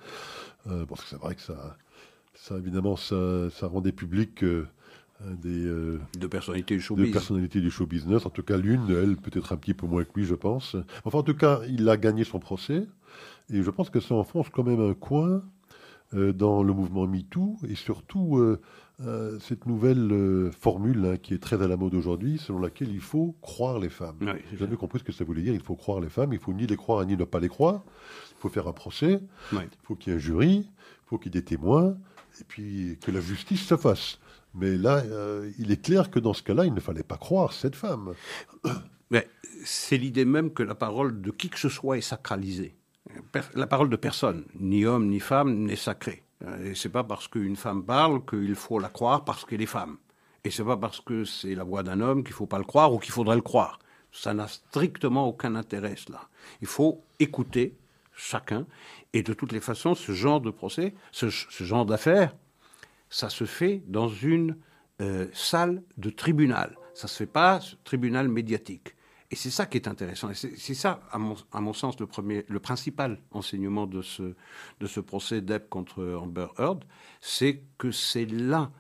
Euh, 0.69 0.87
parce 0.87 1.03
que 1.03 1.09
c'est 1.09 1.19
vrai 1.19 1.35
que 1.35 1.41
ça, 1.41 1.77
ça 2.35 2.57
évidemment, 2.57 2.97
ça, 2.97 3.51
ça 3.51 3.67
rendait 3.67 3.93
public. 3.93 4.45
Euh, 4.45 4.67
des 5.41 6.19
de 6.19 6.27
personnalités 6.27 6.75
du 6.75 6.81
show 6.81 6.97
de 6.97 7.05
personnalités 7.07 7.61
du 7.61 7.71
show 7.71 7.87
business. 7.87 8.27
En 8.27 8.31
tout 8.31 8.43
cas, 8.43 8.57
l'une, 8.57 8.91
elle, 8.91 9.17
peut-être 9.17 9.53
un 9.53 9.57
petit 9.57 9.73
peu 9.73 9.87
moins 9.87 10.03
que 10.03 10.11
lui, 10.17 10.25
je 10.25 10.35
pense. 10.35 10.75
Enfin, 11.05 11.19
en 11.19 11.23
tout 11.23 11.37
cas, 11.37 11.61
il 11.69 11.89
a 11.89 11.97
gagné 11.97 12.25
son 12.25 12.41
procès. 12.41 12.89
Et 13.51 13.63
je 13.63 13.71
pense 13.71 13.91
que 13.91 14.01
ça 14.01 14.15
enfonce 14.15 14.49
quand 14.51 14.65
même 14.65 14.81
un 14.81 14.95
coin 14.95 15.43
euh, 16.15 16.33
dans 16.33 16.63
le 16.63 16.75
mouvement 16.75 17.07
MeToo 17.07 17.57
et 17.67 17.75
surtout 17.75 18.37
euh, 18.37 18.61
euh, 19.01 19.39
cette 19.41 19.65
nouvelle 19.65 20.51
formule 20.53 21.07
hein, 21.07 21.17
qui 21.17 21.33
est 21.33 21.43
très 21.43 21.63
à 21.63 21.67
la 21.67 21.79
mode 21.79 21.95
aujourd'hui, 21.95 22.37
selon 22.37 22.59
laquelle 22.59 22.91
il 22.91 23.01
faut 23.01 23.35
croire 23.41 23.79
les 23.79 23.89
femmes. 23.89 24.17
Oui, 24.21 24.33
J'ai 24.51 24.59
jamais 24.59 24.77
compris 24.77 24.99
ce 24.99 25.05
que 25.05 25.13
ça 25.13 25.25
voulait 25.25 25.41
dire. 25.41 25.55
Il 25.55 25.63
faut 25.63 25.75
croire 25.75 26.01
les 26.01 26.11
femmes, 26.11 26.35
il 26.35 26.39
faut 26.39 26.53
ni 26.53 26.67
les 26.67 26.77
croire 26.77 27.07
ni 27.07 27.17
ne 27.17 27.25
pas 27.25 27.41
les 27.41 27.49
croire. 27.49 27.83
Il 28.33 28.41
faut 28.41 28.51
faire 28.51 28.69
un 28.69 28.75
procès, 28.75 29.21
il 29.53 29.59
faut 29.85 29.95
qu'il 29.95 30.13
y 30.13 30.15
ait 30.15 30.19
un 30.19 30.21
jury, 30.21 30.57
il 30.57 31.07
faut 31.07 31.17
qu'il 31.17 31.35
y 31.35 31.39
ait 31.39 31.41
des 31.41 31.47
témoins, 31.47 31.97
et 32.41 32.45
puis 32.47 32.99
que 33.01 33.11
la 33.11 33.21
justice 33.21 33.65
se 33.65 33.77
fasse. 33.79 34.19
Mais 34.55 34.77
là, 34.77 35.03
il 35.59 35.71
est 35.71 35.83
clair 35.83 36.11
que 36.11 36.19
dans 36.19 36.35
ce 36.35 36.43
cas-là, 36.43 36.67
il 36.67 36.75
ne 36.75 36.81
fallait 36.81 37.05
pas 37.05 37.17
croire 37.17 37.53
cette 37.53 37.77
femme. 37.77 38.13
C'est 39.65 39.97
l'idée 39.97 40.25
même 40.25 40.53
que 40.53 40.63
la 40.63 40.75
parole 40.75 41.23
de 41.23 41.31
qui 41.31 41.49
que 41.49 41.59
ce 41.59 41.69
soit 41.69 41.97
est 41.97 42.03
sacralisée 42.03 42.75
la 43.55 43.67
parole 43.67 43.89
de 43.89 43.97
personne, 43.97 44.45
ni 44.59 44.85
homme 44.85 45.09
ni 45.09 45.21
femme, 45.21 45.55
n'est 45.65 45.77
sacrée. 45.77 46.23
Et 46.65 46.75
c'est 46.75 46.89
pas 46.89 47.05
parce 47.05 47.29
qu'une 47.29 47.57
femme 47.57 47.85
parle 47.85 48.25
qu'il 48.25 48.55
faut 48.55 48.79
la 48.79 48.89
croire 48.89 49.25
parce 49.25 49.45
qu'elle 49.45 49.63
est 49.63 49.67
femme. 49.67 49.99
Et 50.45 50.51
c'est 50.51 50.65
pas 50.65 50.77
parce 50.77 51.01
que 51.01 51.25
c'est 51.25 51.55
la 51.55 51.63
voix 51.63 51.83
d'un 51.83 52.01
homme 52.01 52.25
qu'il 52.25 52.33
faut 52.33 52.47
pas 52.47 52.59
le 52.59 52.65
croire 52.65 52.93
ou 52.93 52.99
qu'il 52.99 53.13
faudrait 53.13 53.37
le 53.37 53.43
croire. 53.43 53.79
Ça 54.11 54.35
n'a 54.35 54.49
strictement 54.49 55.27
aucun 55.27 55.55
intérêt, 55.55 55.95
cela. 55.97 56.29
Il 56.61 56.67
faut 56.67 57.05
écouter 57.21 57.77
chacun. 58.15 58.67
Et 59.13 59.23
de 59.23 59.35
toutes 59.35 59.53
les 59.53 59.61
façons, 59.61 59.95
ce 59.95 60.13
genre 60.13 60.41
de 60.41 60.51
procès, 60.51 60.95
ce, 61.13 61.29
genre 61.29 61.87
d'affaires, 61.87 62.35
ça 63.09 63.29
se 63.29 63.45
fait 63.45 63.83
dans 63.87 64.09
une 64.09 64.57
euh, 65.01 65.29
salle 65.33 65.83
de 65.97 66.11
tribunal. 66.11 66.77
Ça 66.95 67.09
se 67.09 67.17
fait 67.17 67.27
pas 67.27 67.61
tribunal 67.85 68.29
médiatique. 68.29 68.95
Et 69.33 69.35
c'est 69.35 69.51
ça 69.51 69.65
qui 69.65 69.79
est 69.79 69.89
intéressant. 69.89 70.31
c'est 70.35 70.75
ça, 70.75 71.01
à 71.11 71.17
mon, 71.17 71.35
à 71.53 71.63
mon, 71.63 71.73
sens, 71.73 71.99
le, 71.99 72.07
premier, 72.07 72.45
le 72.49 72.61
principal 72.61 73.19
enseignement 73.31 73.87
de 73.87 74.03
ce, 74.03 74.35
de 74.79 74.87
ce 74.87 75.01
procès 75.01 75.41
d'Epp 75.41 75.71
contre 75.71 76.05
Amber 76.21 76.49
Heard, 76.59 76.85
c'est 77.23 77.63
que 77.79 77.91
c'est 77.91 78.27
là 78.27 78.71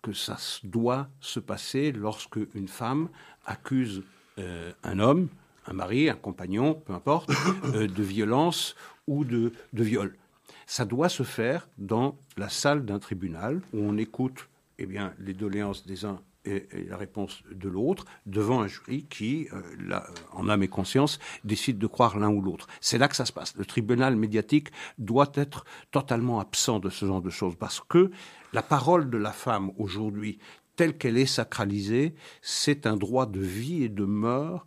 que 0.00 0.14
ça 0.14 0.38
doit 0.64 1.08
se 1.20 1.40
passer 1.40 1.92
lorsque 1.92 2.38
une 2.54 2.68
femme 2.68 3.10
accuse 3.44 4.02
euh, 4.38 4.72
un 4.82 4.98
homme, 4.98 5.28
un 5.66 5.74
mari, 5.74 6.08
un 6.08 6.14
compagnon, 6.14 6.72
peu 6.72 6.94
importe, 6.94 7.30
euh, 7.74 7.86
de 7.86 8.02
violence 8.02 8.76
ou 9.06 9.26
de, 9.26 9.52
de 9.74 9.82
viol. 9.84 10.16
Ça 10.64 10.86
doit 10.86 11.10
se 11.10 11.22
faire 11.22 11.68
dans 11.76 12.16
la 12.38 12.48
salle 12.48 12.86
d'un 12.86 12.98
tribunal 12.98 13.60
où 13.74 13.80
on 13.80 13.98
écoute 13.98 14.48
eh 14.78 14.86
bien, 14.86 15.12
les 15.18 15.34
doléances 15.34 15.84
des 15.84 16.06
uns 16.06 16.22
et, 16.48 16.84
la 16.88 16.96
réponse 16.96 17.42
de 17.50 17.68
l'autre 17.68 18.04
devant 18.26 18.62
un 18.62 18.66
jury 18.66 19.06
qui, 19.08 19.48
euh, 19.52 20.00
en 20.32 20.48
âme 20.48 20.62
et 20.62 20.68
conscience, 20.68 21.18
décide 21.44 21.78
de 21.78 21.86
croire 21.86 22.18
l'un 22.18 22.30
ou 22.30 22.40
l'autre. 22.40 22.66
C'est 22.80 22.98
là 22.98 23.08
que 23.08 23.16
ça 23.16 23.24
se 23.24 23.32
passe. 23.32 23.54
Le 23.56 23.64
tribunal 23.64 24.16
médiatique 24.16 24.68
doit 24.98 25.30
être 25.34 25.64
totalement 25.90 26.40
absent 26.40 26.78
de 26.78 26.90
ce 26.90 27.06
genre 27.06 27.22
de 27.22 27.30
choses 27.30 27.56
parce 27.56 27.80
que 27.80 28.10
la 28.52 28.62
parole 28.62 29.10
de 29.10 29.18
la 29.18 29.32
femme 29.32 29.70
aujourd'hui, 29.78 30.38
telle 30.76 30.96
qu'elle 30.96 31.18
est 31.18 31.26
sacralisée, 31.26 32.14
c'est 32.40 32.86
un 32.86 32.96
droit 32.96 33.26
de 33.26 33.40
vie 33.40 33.82
et 33.84 33.88
de 33.88 34.04
mort 34.04 34.66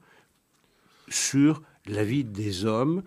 sur 1.07 1.61
la 1.87 2.03
vie 2.03 2.23
des 2.23 2.65
hommes. 2.65 3.03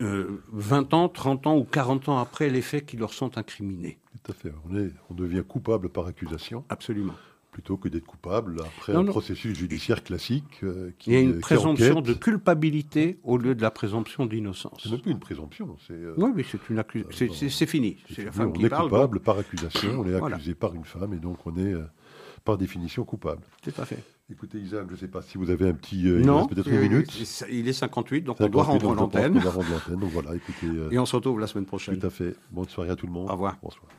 20 0.00 0.06
euh, 0.06 0.96
ans, 0.96 1.08
30 1.10 1.46
ans 1.46 1.58
ou 1.58 1.64
40 1.64 2.08
ans 2.08 2.18
après 2.18 2.48
les 2.48 2.62
faits 2.62 2.86
qui 2.86 2.96
leur 2.96 3.12
sont 3.12 3.36
incriminés. 3.36 3.98
Tout 4.24 4.32
à 4.32 4.34
fait. 4.34 4.52
On, 4.68 4.76
est, 4.76 4.90
on 5.10 5.14
devient 5.14 5.44
coupable 5.46 5.90
par 5.90 6.06
accusation. 6.06 6.64
Absolument 6.70 7.14
plutôt 7.60 7.76
que 7.76 7.90
d'être 7.90 8.06
coupable 8.06 8.56
après 8.62 8.94
un 8.94 9.04
processus 9.04 9.54
judiciaire 9.54 10.02
classique. 10.02 10.60
Euh, 10.62 10.92
qui, 10.98 11.10
Il 11.10 11.12
y 11.12 11.16
a 11.16 11.20
une 11.20 11.40
présomption 11.40 12.00
de 12.00 12.14
culpabilité 12.14 13.18
au 13.22 13.36
lieu 13.36 13.54
de 13.54 13.60
la 13.60 13.70
présomption 13.70 14.24
d'innocence. 14.24 14.80
C'est 14.82 14.90
même 14.90 15.00
plus 15.00 15.12
une 15.12 15.20
présomption. 15.20 15.76
Euh, 15.90 16.14
oui, 16.16 16.30
mais 16.34 16.42
c'est 16.50 16.70
une 16.70 16.78
accusation. 16.78 17.26
Euh, 17.26 17.48
c'est 17.50 17.66
fini. 17.66 17.98
C'est 18.14 18.24
la 18.24 18.32
femme 18.32 18.52
on 18.56 18.64
est 18.64 18.70
coupable 18.70 19.20
par 19.20 19.38
accusation, 19.38 20.00
on 20.00 20.06
est 20.08 20.14
accusé 20.14 20.54
par 20.54 20.74
une 20.74 20.86
femme 20.86 21.12
et 21.12 21.18
donc 21.18 21.46
on 21.46 21.54
est 21.58 21.74
par 22.46 22.56
définition 22.56 23.04
coupable. 23.04 23.42
Tout 23.62 23.72
à 23.76 23.84
fait. 23.84 24.02
Écoutez, 24.32 24.58
Isaac, 24.58 24.86
je 24.88 24.92
ne 24.92 24.96
sais 24.96 25.08
pas 25.08 25.20
si 25.20 25.36
vous 25.36 25.50
avez 25.50 25.68
un 25.68 25.74
petit. 25.74 26.02
non, 26.04 26.46
peut-être 26.46 26.68
une 26.68 26.80
minute. 26.80 27.12
Il 27.50 27.68
est 27.68 27.74
58, 27.74 28.22
donc 28.22 28.40
on 28.40 28.48
doit 28.48 28.62
rendre 28.62 28.94
l'antenne. 28.94 29.36
On 29.36 29.40
doit 29.40 29.50
rendre 29.50 29.70
l'antenne, 29.70 29.96
donc 29.96 30.10
voilà, 30.10 30.34
écoutez. 30.34 30.66
et 30.90 30.98
on 30.98 31.04
se 31.04 31.14
retrouve 31.14 31.38
la 31.38 31.46
semaine 31.46 31.66
prochaine. 31.66 31.98
Tout 31.98 32.06
à 32.06 32.10
fait. 32.10 32.34
Bonne 32.50 32.68
soirée 32.68 32.88
à 32.88 32.96
tout 32.96 33.06
le 33.06 33.12
monde. 33.12 33.28
Au 33.28 33.32
revoir. 33.32 33.58
Bonsoir. 33.62 33.90